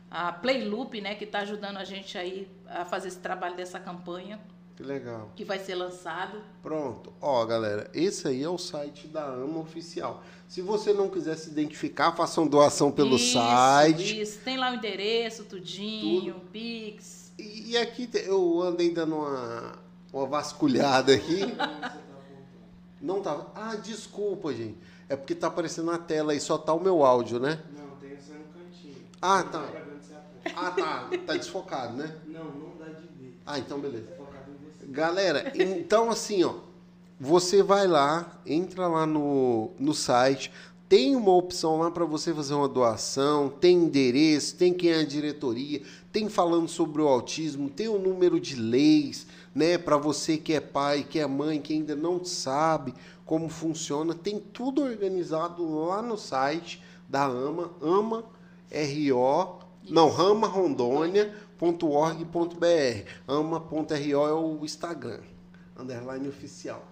a 0.09 0.32
Playloop, 0.32 0.99
né, 1.01 1.15
que 1.15 1.26
está 1.26 1.39
ajudando 1.39 1.78
a 1.78 1.84
gente 1.84 2.18
aí 2.18 2.47
a 2.65 2.86
fazer 2.86 3.09
esse 3.09 3.20
trabalho 3.20 3.55
dessa 3.55 3.80
campanha. 3.80 4.39
Que 4.76 4.84
legal. 4.84 5.32
Que 5.36 5.43
vai 5.43 5.57
ser 5.57 5.76
lançado. 5.76 6.39
Pronto. 6.61 7.11
Ó, 7.20 7.43
galera, 7.45 7.89
esse 7.93 8.28
aí 8.28 8.43
é 8.43 8.49
o 8.49 8.59
site 8.59 9.07
da 9.07 9.26
AMA 9.26 9.59
Oficial. 9.59 10.24
Se 10.47 10.61
você 10.61 10.93
não 10.93 11.09
quiser 11.09 11.36
se 11.36 11.49
identificar, 11.49 12.11
façam 12.11 12.47
doação 12.47 12.91
pelo 12.91 13.15
isso, 13.15 13.34
site. 13.34 14.22
Isso, 14.22 14.39
tem 14.45 14.55
lá 14.55 14.72
o 14.72 14.76
endereço, 14.76 15.45
tudinho, 15.45 16.36
Tudo. 16.36 16.45
Pix. 16.51 17.34
E, 17.39 17.72
e 17.72 17.78
aqui 17.78 18.07
eu 18.13 18.61
andei 18.61 18.91
dando 18.93 19.15
uma, 19.15 19.80
uma 20.13 20.26
vasculhada 20.28 21.11
aqui. 21.11 21.39
não 23.01 23.22
tava. 23.22 23.51
Ah, 23.55 23.76
desculpa, 23.76 24.53
gente. 24.53 24.78
É 25.10 25.16
porque 25.16 25.34
tá 25.34 25.47
aparecendo 25.47 25.86
na 25.91 25.97
tela 25.97 26.36
e 26.36 26.39
só 26.39 26.58
tá 26.58 26.74
o 26.74 26.80
meu 26.82 27.03
áudio, 27.03 27.39
né? 27.39 27.60
Não, 27.74 27.91
tem 27.99 28.12
essa 28.14 28.34
no 28.34 28.45
cantinho. 28.45 28.95
Ah, 29.22 29.43
tá. 29.43 29.74
Ah, 30.55 30.72
tá. 30.72 31.10
Tá 31.26 31.36
desfocado, 31.36 31.95
né? 31.95 32.14
Não, 32.28 32.45
não 32.45 32.78
dá 32.78 32.86
de 32.88 33.08
ver. 33.08 33.34
Ah, 33.45 33.58
então 33.60 33.80
beleza. 33.80 34.08
Galera, 34.89 35.51
então 35.55 36.10
assim, 36.10 36.43
ó, 36.43 36.55
você 37.20 37.64
vai 37.64 37.88
lá, 37.88 38.39
entra 38.45 38.88
lá 38.88 39.05
no, 39.05 39.72
no 39.80 39.93
site, 39.93 40.51
tem 40.88 41.16
uma 41.16 41.32
opção 41.34 41.80
lá 41.80 41.91
para 41.91 42.05
você 42.05 42.34
fazer 42.34 42.53
uma 42.53 42.68
doação, 42.68 43.49
tem 43.49 43.76
endereço, 43.78 44.55
tem 44.55 44.74
quem 44.74 44.91
é 44.91 44.99
a 45.01 45.05
diretoria, 45.05 45.82
tem 46.12 46.30
falando 46.30 46.68
sobre 46.70 47.01
o 47.01 47.08
autismo, 47.08 47.70
tem 47.70 47.88
o 47.89 47.99
número 47.99 48.39
de 48.39 48.55
leis, 48.55 49.28
né, 49.53 49.77
para 49.77 49.97
você 49.97 50.37
que 50.37 50.53
é 50.53 50.59
pai, 50.59 51.03
que 51.03 51.19
é 51.19 51.27
mãe, 51.27 51.61
que 51.61 51.73
ainda 51.73 51.95
não 51.95 52.23
sabe 52.23 52.93
como 53.25 53.49
funciona, 53.49 54.15
tem 54.15 54.39
tudo 54.39 54.81
organizado 54.81 55.85
lá 55.85 56.01
no 56.01 56.17
site 56.17 56.81
da 57.09 57.25
AMA, 57.25 57.71
AMA 57.81 58.23
RO, 58.71 59.59
não, 59.89 60.09
ramarondônia.org.br. 60.09 63.09
ama.ro 63.27 64.27
é 64.27 64.33
o 64.33 64.59
Instagram, 64.63 65.21
underline 65.77 66.27
oficial. 66.27 66.85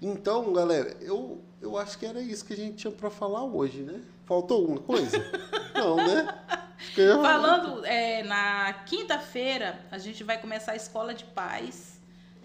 Então, 0.00 0.52
galera, 0.52 0.96
eu, 1.00 1.42
eu 1.60 1.76
acho 1.76 1.98
que 1.98 2.06
era 2.06 2.20
isso 2.20 2.44
que 2.44 2.52
a 2.52 2.56
gente 2.56 2.76
tinha 2.76 2.92
para 2.92 3.10
falar 3.10 3.42
hoje, 3.44 3.82
né? 3.82 4.00
Faltou 4.24 4.58
alguma 4.58 4.80
coisa? 4.80 5.18
Não, 5.74 5.96
né? 5.96 6.28
Falando 7.22 7.84
é, 7.84 8.22
na 8.22 8.72
quinta-feira, 8.86 9.80
a 9.90 9.98
gente 9.98 10.22
vai 10.22 10.40
começar 10.40 10.72
a 10.72 10.76
escola 10.76 11.14
de 11.14 11.24
paz 11.24 11.95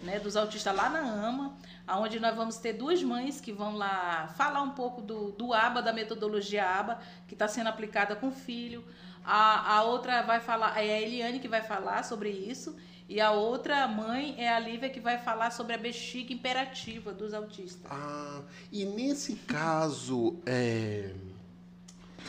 né, 0.02 0.18
dos 0.18 0.36
autistas 0.36 0.74
lá 0.74 0.90
na 0.90 1.00
AMA, 1.00 1.56
onde 1.88 2.18
nós 2.18 2.34
vamos 2.34 2.56
ter 2.58 2.72
duas 2.72 3.02
mães 3.02 3.40
que 3.40 3.52
vão 3.52 3.76
lá 3.76 4.28
falar 4.36 4.62
um 4.62 4.70
pouco 4.70 5.00
do, 5.00 5.30
do 5.32 5.52
ABA, 5.52 5.82
da 5.82 5.92
metodologia 5.92 6.64
ABA, 6.66 7.00
que 7.26 7.34
está 7.34 7.48
sendo 7.48 7.68
aplicada 7.68 8.16
com 8.16 8.28
o 8.28 8.32
filho. 8.32 8.84
A, 9.24 9.76
a 9.76 9.82
outra 9.84 10.22
vai 10.22 10.40
falar, 10.40 10.78
é 10.82 10.96
a 10.96 11.00
Eliane 11.00 11.38
que 11.38 11.48
vai 11.48 11.62
falar 11.62 12.04
sobre 12.04 12.30
isso. 12.30 12.76
E 13.08 13.20
a 13.20 13.30
outra 13.30 13.86
mãe 13.86 14.34
é 14.38 14.48
a 14.48 14.58
Lívia 14.58 14.88
que 14.88 15.00
vai 15.00 15.18
falar 15.18 15.50
sobre 15.50 15.74
a 15.74 15.78
bexiga 15.78 16.32
imperativa 16.32 17.12
dos 17.12 17.34
autistas. 17.34 17.90
Ah, 17.90 18.40
e 18.70 18.84
nesse 18.84 19.34
caso, 19.34 20.36
é... 20.46 21.10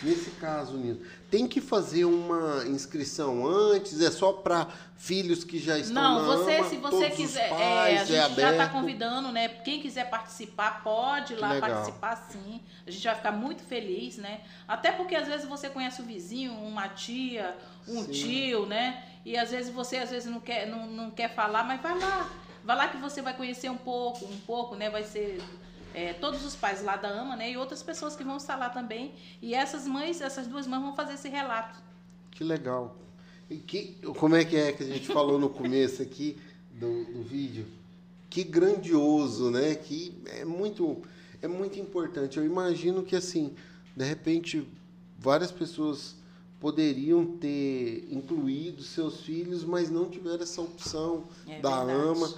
nesse 0.02 0.32
caso, 0.32 0.78
Nino, 0.78 1.02
tem 1.30 1.48
que 1.48 1.62
fazer 1.62 2.06
uma 2.06 2.66
inscrição 2.66 3.46
antes? 3.46 4.02
É 4.02 4.10
só 4.10 4.34
para 4.34 4.68
filhos 4.98 5.44
que 5.44 5.60
já 5.60 5.78
estão 5.78 6.02
Não, 6.02 6.22
na 6.22 6.36
você, 6.36 6.56
ama, 6.58 6.70
se 6.70 6.78
você 6.78 7.10
quiser, 7.10 7.50
pais, 7.50 8.10
é, 8.10 8.20
a 8.20 8.26
é 8.26 8.28
gente 8.30 8.41
já 8.41 8.52
está 8.52 8.70
convidando, 8.70 9.32
né? 9.32 9.48
Quem 9.48 9.82
quiser 9.82 10.10
participar, 10.10 10.84
pode 10.84 11.34
ir 11.34 11.36
lá 11.38 11.60
participar 11.60 12.16
sim. 12.32 12.62
A 12.88 12.91
gente 12.91 13.04
vai 13.04 13.16
ficar 13.16 13.32
muito 13.32 13.64
feliz, 13.64 14.18
né? 14.18 14.41
Até 14.68 14.91
porque 14.91 15.16
às 15.16 15.28
vezes 15.28 15.48
você 15.48 15.70
conhece 15.70 16.02
o 16.02 16.06
vizinho, 16.06 16.54
uma 16.54 16.88
tia, 16.88 17.56
um 17.88 18.04
Sim. 18.04 18.12
tio, 18.12 18.66
né? 18.66 19.04
E 19.26 19.38
às 19.38 19.52
vezes 19.52 19.74
você 19.74 19.98
às 19.98 20.10
vezes 20.10 20.32
não 20.32 20.39
quer, 20.39 20.68
não, 20.68 20.88
não 20.88 21.12
quer 21.12 21.34
falar, 21.34 21.64
mas 21.64 21.82
vai 21.82 21.98
lá. 21.98 22.30
Vai 22.64 22.78
lá 22.78 22.88
que 22.88 22.98
você 22.98 23.22
vai 23.22 23.36
conhecer 23.36 23.70
um 23.70 23.78
pouco, 23.78 24.26
um 24.26 24.39
pouco, 24.39 24.76
né? 24.76 24.89
Vai 24.89 25.04
ser 25.04 25.41
é, 25.94 26.14
todos 26.14 26.44
os 26.46 26.56
pais 26.56 26.84
lá 26.84 26.96
da 26.96 27.10
AMA, 27.10 27.36
né? 27.36 27.52
E 27.52 27.58
outras 27.58 27.84
pessoas 27.84 28.16
que 28.16 28.24
vão 28.24 28.38
estar 28.38 28.56
lá 28.56 28.70
também. 28.70 29.14
E 29.41 29.54
essas 29.54 29.88
mães, 29.88 30.22
essas 30.22 30.48
duas 30.48 30.68
mães 30.68 30.82
vão 30.82 30.96
fazer 30.96 31.14
esse 31.14 31.30
relato. 31.30 31.80
Que 32.32 32.44
legal. 32.44 32.98
E 33.50 33.58
que, 33.58 33.98
como 34.18 34.36
é 34.36 34.44
que 34.44 34.56
é 34.56 34.72
que 34.72 34.84
a 34.84 34.88
gente 34.88 35.08
falou 35.08 35.38
no 35.38 35.50
começo 35.50 36.02
aqui 36.02 36.38
do, 36.72 37.06
do 37.06 37.24
vídeo? 37.24 37.66
Que 38.30 38.44
grandioso, 38.44 39.52
né? 39.52 39.76
Que 39.76 40.16
é 40.26 40.44
muito, 40.44 41.02
é 41.41 41.48
muito 41.48 41.80
importante. 41.80 42.38
Eu 42.38 42.46
imagino 42.46 43.04
que 43.04 43.16
assim, 43.16 43.54
de 43.96 44.04
repente, 44.04 44.68
várias 45.20 45.52
pessoas 45.52 46.16
poderiam 46.60 47.26
ter 47.26 48.08
incluído 48.10 48.82
seus 48.82 49.22
filhos, 49.22 49.64
mas 49.66 49.89
não 49.89 50.10
tiveram 50.10 50.41
essa 50.41 50.62
opção 50.62 51.26
É 51.46 51.60
da 51.60 51.84
verdade. 51.84 52.10
AMA. 52.10 52.34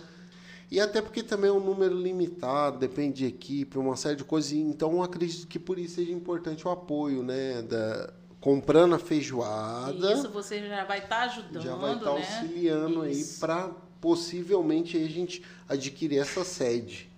E 0.72 0.80
até 0.80 1.02
porque 1.02 1.22
também 1.22 1.50
é 1.50 1.54
um 1.54 1.60
número 1.60 1.96
limitado, 1.96 2.80
depende 2.80 3.18
de 3.18 3.26
equipe, 3.28 3.78
uma 3.78 3.96
série 3.96 4.16
de 4.16 4.24
coisas. 4.24 4.52
Então, 4.52 5.02
acredito 5.04 5.48
que 5.48 5.60
por 5.60 5.78
isso 5.78 5.96
seja 5.96 6.12
importante 6.12 6.68
o 6.68 6.72
apoio, 6.72 7.22
né? 7.22 7.62
Da, 7.62 8.12
comprando 8.46 8.94
a 8.94 9.00
feijoada, 9.00 10.14
Isso 10.14 10.30
você 10.30 10.68
já 10.68 10.86
vai 10.86 11.00
estar 11.00 11.24
ajudando, 11.24 11.64
já 11.64 11.74
vai 11.74 11.96
estar 11.96 12.14
né? 12.14 12.18
auxiliando 12.18 13.02
aí 13.02 13.12
Isso. 13.14 13.40
para 13.40 13.72
possivelmente 14.00 14.96
aí 14.96 15.04
a 15.06 15.10
gente 15.10 15.42
adquirir 15.68 16.20
essa 16.20 16.44
sede. 16.44 17.10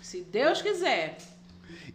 Se 0.00 0.20
Deus 0.22 0.62
quiser. 0.62 1.18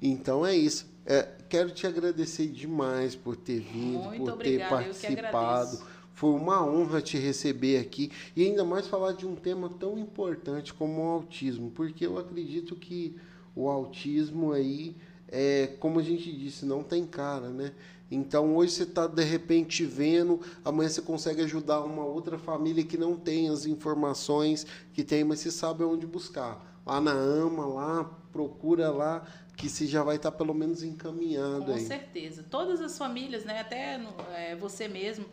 Então 0.02 0.46
é 0.46 0.54
isso. 0.54 0.86
É, 1.06 1.30
quero 1.48 1.72
te 1.72 1.88
agradecer 1.88 2.48
demais 2.48 3.16
por 3.16 3.38
ter 3.38 3.62
vindo, 3.62 4.00
Muito 4.00 4.24
por 4.24 4.34
obrigada, 4.34 4.84
ter 4.84 5.16
participado. 5.22 5.82
Foi 6.14 6.32
uma 6.32 6.66
honra 6.66 7.02
te 7.02 7.18
receber 7.18 7.80
aqui 7.80 8.12
e 8.36 8.44
ainda 8.44 8.64
mais 8.64 8.88
falar 8.88 9.14
de 9.14 9.26
um 9.26 9.36
tema 9.36 9.70
tão 9.80 9.98
importante 9.98 10.74
como 10.74 11.02
o 11.02 11.10
autismo, 11.10 11.72
porque 11.72 12.06
eu 12.06 12.18
acredito 12.18 12.76
que 12.76 13.16
o 13.56 13.68
autismo 13.70 14.52
aí 14.54 14.96
é, 15.36 15.66
como 15.80 16.00
a 16.00 16.04
gente 16.04 16.32
disse, 16.32 16.64
não 16.64 16.84
tem 16.84 17.08
cara, 17.08 17.50
né? 17.50 17.74
Então 18.12 18.56
hoje 18.56 18.74
você 18.74 18.84
está 18.84 19.08
de 19.08 19.24
repente 19.24 19.84
vendo, 19.84 20.40
amanhã 20.64 20.88
você 20.88 21.02
consegue 21.02 21.42
ajudar 21.42 21.82
uma 21.82 22.06
outra 22.06 22.38
família 22.38 22.84
que 22.84 23.00
não 23.00 23.18
tem 23.18 23.50
as 23.50 23.66
informações 23.66 24.68
que 24.94 25.04
tem, 25.04 25.24
mas 25.24 25.40
você 25.40 25.50
sabe 25.50 25.84
onde 25.84 26.06
buscar. 26.06 26.64
Lá 26.86 27.02
na 27.02 27.14
AMA, 27.14 27.66
lá, 27.66 28.04
procura 28.32 28.92
lá, 28.92 29.26
que 29.58 29.68
você 29.68 29.88
já 29.88 30.04
vai 30.04 30.18
estar 30.18 30.32
pelo 30.32 30.54
menos 30.54 30.84
encaminhado 30.84 31.66
Com 31.66 31.74
aí. 31.74 31.80
certeza. 31.80 32.46
Todas 32.48 32.80
as 32.80 32.96
famílias, 32.96 33.44
né? 33.44 33.60
Até 33.60 34.00
é, 34.36 34.56
você 34.56 34.88
mesmo, 34.88 35.26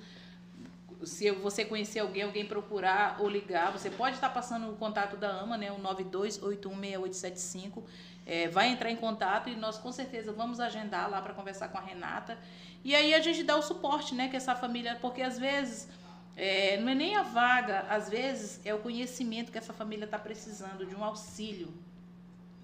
se 1.05 1.30
você 1.30 1.64
conhecer 1.64 2.01
alguém, 2.01 2.22
alguém 2.22 2.46
procurar 2.46 3.16
ou 3.20 3.28
ligar, 3.28 3.72
você 3.72 3.90
pode 3.90 4.16
estar 4.16 4.30
passando 4.30 4.70
o 4.70 4.76
contato 4.76 5.16
da 5.16 5.30
AMA, 5.30 5.57
né? 5.57 5.72
O 5.72 5.78
92816875. 5.78 7.82
É, 8.26 8.48
vai 8.48 8.68
entrar 8.68 8.90
em 8.90 8.96
contato 8.96 9.48
e 9.48 9.57
nós 9.57 9.78
com 9.78 9.90
certeza 9.90 10.32
vamos 10.32 10.61
agendar 10.61 11.11
lá 11.11 11.20
para 11.22 11.34
conversar 11.34 11.68
com 11.68 11.78
a 11.78 11.80
Renata. 11.80 12.38
E 12.84 12.94
aí 12.94 13.14
a 13.14 13.20
gente 13.20 13.42
dá 13.42 13.57
o 13.57 13.62
suporte, 13.62 14.14
né? 14.14 14.28
Que 14.28 14.36
essa 14.36 14.55
família, 14.55 14.96
porque 15.01 15.22
às 15.22 15.38
vezes 15.38 15.88
é, 16.36 16.76
não 16.78 16.90
é 16.90 16.94
nem 16.94 17.16
a 17.16 17.22
vaga, 17.22 17.80
às 17.88 18.09
vezes 18.09 18.61
é 18.64 18.74
o 18.74 18.78
conhecimento 18.78 19.51
que 19.53 19.59
essa 19.59 19.72
família 19.72 20.05
está 20.05 20.18
precisando 20.18 20.86
de 20.86 20.94
um 20.94 21.05
auxílio. 21.05 21.72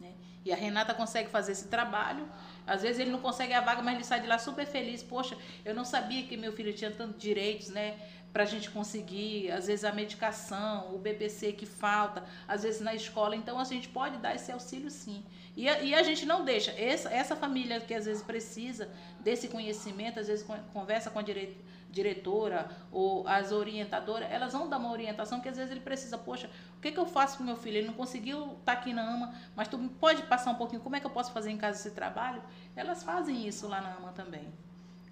né? 0.01 0.13
E 0.45 0.53
a 0.53 0.57
Renata 0.57 0.95
consegue 0.95 1.31
fazer 1.31 1.53
esse 1.53 1.69
trabalho. 1.69 2.27
Às 2.67 2.83
vezes 2.83 3.01
ele 3.01 3.11
não 3.11 3.21
consegue 3.21 3.53
a 3.53 3.61
vaga, 3.61 3.83
mas 3.83 3.95
ele 3.95 4.05
sai 4.05 4.21
de 4.21 4.27
lá 4.27 4.39
super 4.39 4.67
feliz. 4.67 5.03
Poxa, 5.03 5.37
eu 5.65 5.75
não 5.75 5.85
sabia 5.85 6.23
que 6.25 6.37
meu 6.37 6.53
filho 6.53 6.73
tinha 6.73 6.91
tantos 6.91 7.21
direitos, 7.21 7.69
né? 7.69 7.97
Pra 8.37 8.45
gente 8.45 8.69
conseguir, 8.71 9.51
às 9.51 9.67
vezes 9.67 9.83
a 9.83 9.93
medicação, 9.93 10.95
o 10.95 10.99
BBC 10.99 11.53
que 11.53 11.65
falta, 11.65 12.23
às 12.47 12.63
vezes 12.65 12.81
na 12.83 12.95
escola. 12.95 13.35
Então 13.35 13.59
a 13.59 13.65
gente 13.65 13.89
pode 13.89 14.19
dar 14.19 14.35
esse 14.35 14.53
auxílio 14.53 14.91
sim. 14.91 15.25
E 15.57 15.67
a, 15.71 15.81
e 15.81 15.95
a 15.95 16.03
gente 16.03 16.27
não 16.27 16.45
deixa. 16.45 16.71
Essa, 16.73 17.09
essa 17.09 17.35
família 17.35 17.81
que 17.81 17.95
às 17.95 18.05
vezes 18.05 18.23
precisa 18.23 18.91
desse 19.21 19.49
conhecimento, 19.49 20.21
às 20.21 20.27
vezes 20.27 20.45
con- 20.45 20.59
conversa 20.75 21.09
com 21.09 21.19
a 21.19 21.23
dire- 21.23 21.57
diretora 21.91 22.69
ou 22.93 23.27
as 23.27 23.53
orientadoras, 23.53 24.29
elas 24.31 24.53
vão 24.53 24.69
dar 24.69 24.77
uma 24.77 24.93
orientação 24.93 25.41
que 25.41 25.49
às 25.49 25.57
vezes 25.57 25.71
ele 25.73 25.81
precisa, 25.81 26.19
poxa, 26.19 26.51
o 26.77 26.81
que, 26.83 26.93
que 26.93 26.99
eu 26.99 27.07
faço 27.07 27.39
com 27.39 27.45
meu 27.45 27.57
filho? 27.57 27.79
Ele 27.79 27.87
não 27.87 27.95
conseguiu 27.95 28.53
estar 28.61 28.73
aqui 28.73 28.93
na 28.93 29.03
AMA, 29.15 29.35
mas 29.57 29.67
tu 29.69 29.79
pode 29.99 30.21
passar 30.25 30.51
um 30.51 30.57
pouquinho, 30.57 30.83
como 30.83 30.95
é 30.95 31.01
que 31.01 31.07
eu 31.07 31.11
posso 31.11 31.33
fazer 31.33 31.51
em 31.51 31.57
casa 31.57 31.79
esse 31.81 31.93
trabalho? 31.93 32.43
Elas 32.77 33.03
fazem 33.03 33.49
isso 33.49 33.67
lá 33.67 33.81
na 33.81 33.95
AMA 33.95 34.13
também. 34.13 34.47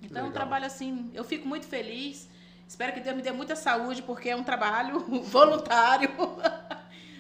Então 0.03 0.19
é 0.19 0.29
um 0.29 0.33
trabalho 0.33 0.67
assim, 0.67 1.11
eu 1.15 1.25
fico 1.25 1.49
muito 1.49 1.67
feliz. 1.67 2.29
Espero 2.69 2.93
que 2.93 3.01
Deus 3.01 3.15
me 3.17 3.23
dê 3.23 3.31
muita 3.33 3.55
saúde, 3.55 4.03
porque 4.03 4.31
é 4.31 4.37
um 4.37 4.43
trabalho 4.45 5.01
voluntário. 5.25 6.11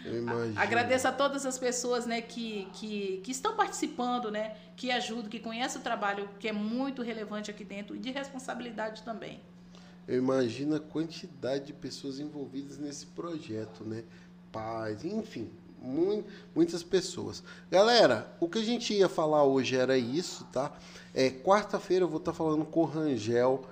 Eu 0.04 0.18
imagino. 0.18 0.60
Agradeço 0.60 1.08
a 1.08 1.12
todas 1.12 1.46
as 1.46 1.58
pessoas 1.58 2.04
né, 2.06 2.20
que, 2.20 2.68
que, 2.74 3.20
que 3.24 3.30
estão 3.30 3.54
participando, 3.56 4.30
né, 4.30 4.54
que 4.76 4.90
ajudam, 4.90 5.30
que 5.30 5.38
conhecem 5.40 5.80
o 5.80 5.84
trabalho, 5.84 6.28
que 6.38 6.48
é 6.48 6.52
muito 6.52 7.02
relevante 7.02 7.50
aqui 7.50 7.64
dentro, 7.64 7.96
e 7.96 7.98
de 7.98 8.10
responsabilidade 8.10 9.02
também. 9.02 9.40
Eu 10.06 10.18
imagino 10.18 10.76
a 10.76 10.80
quantidade 10.80 11.66
de 11.66 11.72
pessoas 11.72 12.18
envolvidas 12.20 12.76
nesse 12.76 13.06
projeto, 13.06 13.84
né? 13.84 14.04
Pais, 14.52 15.02
enfim, 15.04 15.50
mui- 15.80 16.22
muitas 16.54 16.82
pessoas. 16.82 17.42
Galera, 17.70 18.30
o 18.38 18.46
que 18.46 18.58
a 18.58 18.62
gente 18.62 18.92
ia 18.92 19.08
falar 19.08 19.44
hoje 19.44 19.74
era 19.76 19.96
isso, 19.96 20.44
tá? 20.52 20.70
É, 21.14 21.30
Quarta-feira 21.30 22.04
eu 22.04 22.08
vou 22.08 22.18
estar 22.18 22.34
falando 22.34 22.66
com 22.66 22.80
o 22.80 22.84
Rangel, 22.84 23.64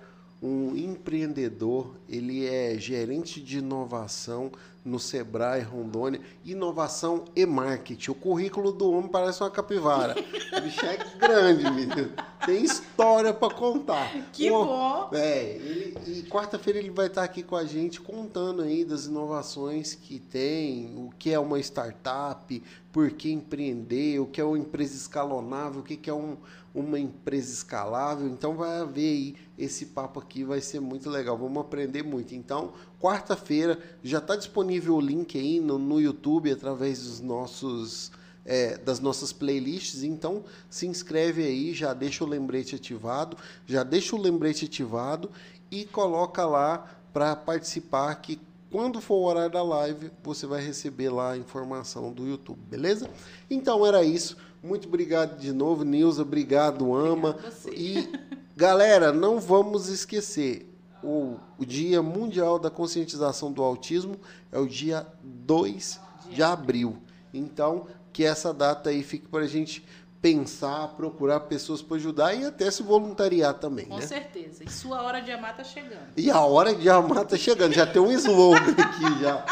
um 0.42 0.74
empreendedor. 0.76 1.94
Ele 2.08 2.46
é 2.46 2.76
gerente 2.78 3.40
de 3.40 3.58
inovação 3.58 4.50
no 4.84 4.98
Sebrae 4.98 5.62
Rondônia, 5.62 6.20
inovação 6.44 7.26
e 7.36 7.46
marketing. 7.46 8.10
O 8.10 8.14
currículo 8.16 8.72
do 8.72 8.90
homem 8.90 9.08
parece 9.08 9.40
uma 9.42 9.50
capivara. 9.50 10.14
O 10.52 10.60
bicho 10.60 10.84
é 10.84 10.98
grande, 11.18 11.64
menino. 11.70 12.12
Tem 12.44 12.62
história 12.62 13.32
para 13.32 13.54
contar. 13.54 14.12
Que 14.32 14.50
bom! 14.50 15.08
é, 15.14 15.54
ele- 15.54 15.96
e 16.06 16.22
quarta-feira 16.24 16.78
ele 16.78 16.90
vai 16.90 17.06
estar 17.06 17.22
aqui 17.24 17.42
com 17.42 17.56
a 17.56 17.64
gente 17.64 18.00
contando 18.00 18.60
aí 18.60 18.84
das 18.84 19.06
inovações 19.06 19.94
que 19.94 20.18
tem, 20.18 20.92
o 20.96 21.10
que 21.18 21.32
é 21.32 21.38
uma 21.38 21.58
startup, 21.60 22.62
por 22.92 23.10
que 23.10 23.32
empreender, 23.32 24.20
o 24.20 24.26
que 24.26 24.40
é 24.40 24.44
uma 24.44 24.58
empresa 24.58 24.94
escalonável, 24.94 25.80
o 25.80 25.82
que 25.82 26.10
é 26.10 26.14
um- 26.14 26.36
uma 26.74 26.98
empresa 26.98 27.52
escalável. 27.52 28.28
Então 28.28 28.54
vai 28.54 28.78
haver 28.80 29.08
aí 29.08 29.36
esse 29.58 29.86
papo 29.86 30.20
aqui, 30.20 30.44
vai 30.44 30.60
ser 30.60 30.80
muito 30.80 31.08
legal, 31.08 31.36
vamos 31.36 31.60
aprender 31.60 32.02
muito. 32.02 32.34
Então, 32.34 32.72
quarta-feira 33.00 33.78
já 34.02 34.18
está 34.18 34.36
disponível 34.36 34.62
disponível 34.62 34.94
o 34.96 35.00
link 35.00 35.38
aí 35.38 35.60
no, 35.60 35.78
no 35.78 36.00
YouTube 36.00 36.50
através 36.50 37.02
dos 37.02 37.20
nossos 37.20 38.12
é, 38.44 38.76
das 38.76 39.00
nossas 39.00 39.32
playlists. 39.32 40.02
Então 40.02 40.44
se 40.68 40.86
inscreve 40.86 41.44
aí, 41.44 41.72
já 41.72 41.94
deixa 41.94 42.24
o 42.24 42.26
lembrete 42.26 42.74
ativado, 42.74 43.36
já 43.66 43.82
deixa 43.82 44.16
o 44.16 44.20
lembrete 44.20 44.64
ativado 44.64 45.30
e 45.70 45.84
coloca 45.84 46.44
lá 46.44 46.86
para 47.12 47.36
participar 47.36 48.14
que 48.16 48.40
quando 48.72 49.02
for 49.02 49.16
o 49.16 49.24
horário 49.24 49.52
da 49.52 49.62
live, 49.62 50.10
você 50.24 50.46
vai 50.46 50.64
receber 50.64 51.10
lá 51.10 51.32
a 51.32 51.36
informação 51.36 52.10
do 52.10 52.26
YouTube, 52.26 52.58
beleza? 52.70 53.08
Então 53.50 53.84
era 53.84 54.02
isso. 54.02 54.38
Muito 54.62 54.88
obrigado 54.88 55.38
de 55.38 55.52
novo, 55.52 55.84
Nilza. 55.84 56.22
Obrigado, 56.22 56.94
Ama. 56.94 57.36
E 57.70 58.08
galera, 58.56 59.12
não 59.12 59.38
vamos 59.38 59.88
esquecer. 59.88 60.66
O, 61.04 61.36
o 61.58 61.66
Dia 61.66 62.00
Mundial 62.00 62.58
da 62.58 62.70
Conscientização 62.70 63.52
do 63.52 63.62
Autismo 63.62 64.16
é 64.50 64.58
o 64.58 64.66
dia 64.66 65.06
2 65.22 66.00
de 66.30 66.42
abril. 66.42 66.96
Então, 67.34 67.86
que 68.10 68.24
essa 68.24 68.54
data 68.54 68.88
aí 68.88 69.02
fique 69.02 69.28
para 69.28 69.44
a 69.44 69.48
gente 69.48 69.84
pensar, 70.22 70.86
procurar 70.96 71.40
pessoas 71.40 71.82
para 71.82 71.96
ajudar 71.96 72.32
e 72.32 72.44
até 72.44 72.70
se 72.70 72.80
voluntariar 72.80 73.54
também. 73.54 73.86
Com 73.86 73.96
né? 73.96 74.06
certeza. 74.06 74.62
E 74.62 74.70
sua 74.70 75.02
hora 75.02 75.20
de 75.20 75.32
amar 75.32 75.50
está 75.50 75.64
chegando. 75.64 76.12
E 76.16 76.30
a 76.30 76.40
hora 76.40 76.72
de 76.72 76.88
amar 76.88 77.24
está 77.24 77.36
chegando. 77.36 77.72
Já 77.74 77.84
tem 77.84 78.00
um 78.00 78.12
slogan 78.12 78.70
aqui 78.78 79.20
já. 79.20 79.44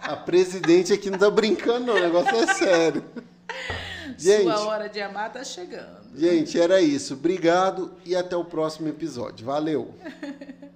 A 0.00 0.16
presidente 0.16 0.92
aqui 0.92 1.10
não 1.10 1.18
tá 1.18 1.28
brincando, 1.28 1.86
não. 1.86 1.96
O 1.96 2.00
negócio 2.00 2.36
é 2.36 2.54
sério. 2.54 3.04
Gente, 4.16 4.44
sua 4.44 4.66
hora 4.66 4.88
de 4.88 5.00
amar 5.00 5.28
está 5.28 5.42
chegando. 5.42 6.02
Gente, 6.14 6.60
era 6.60 6.80
isso. 6.80 7.14
Obrigado 7.14 7.92
e 8.04 8.14
até 8.14 8.36
o 8.36 8.44
próximo 8.44 8.88
episódio. 8.88 9.44
Valeu! 9.44 9.92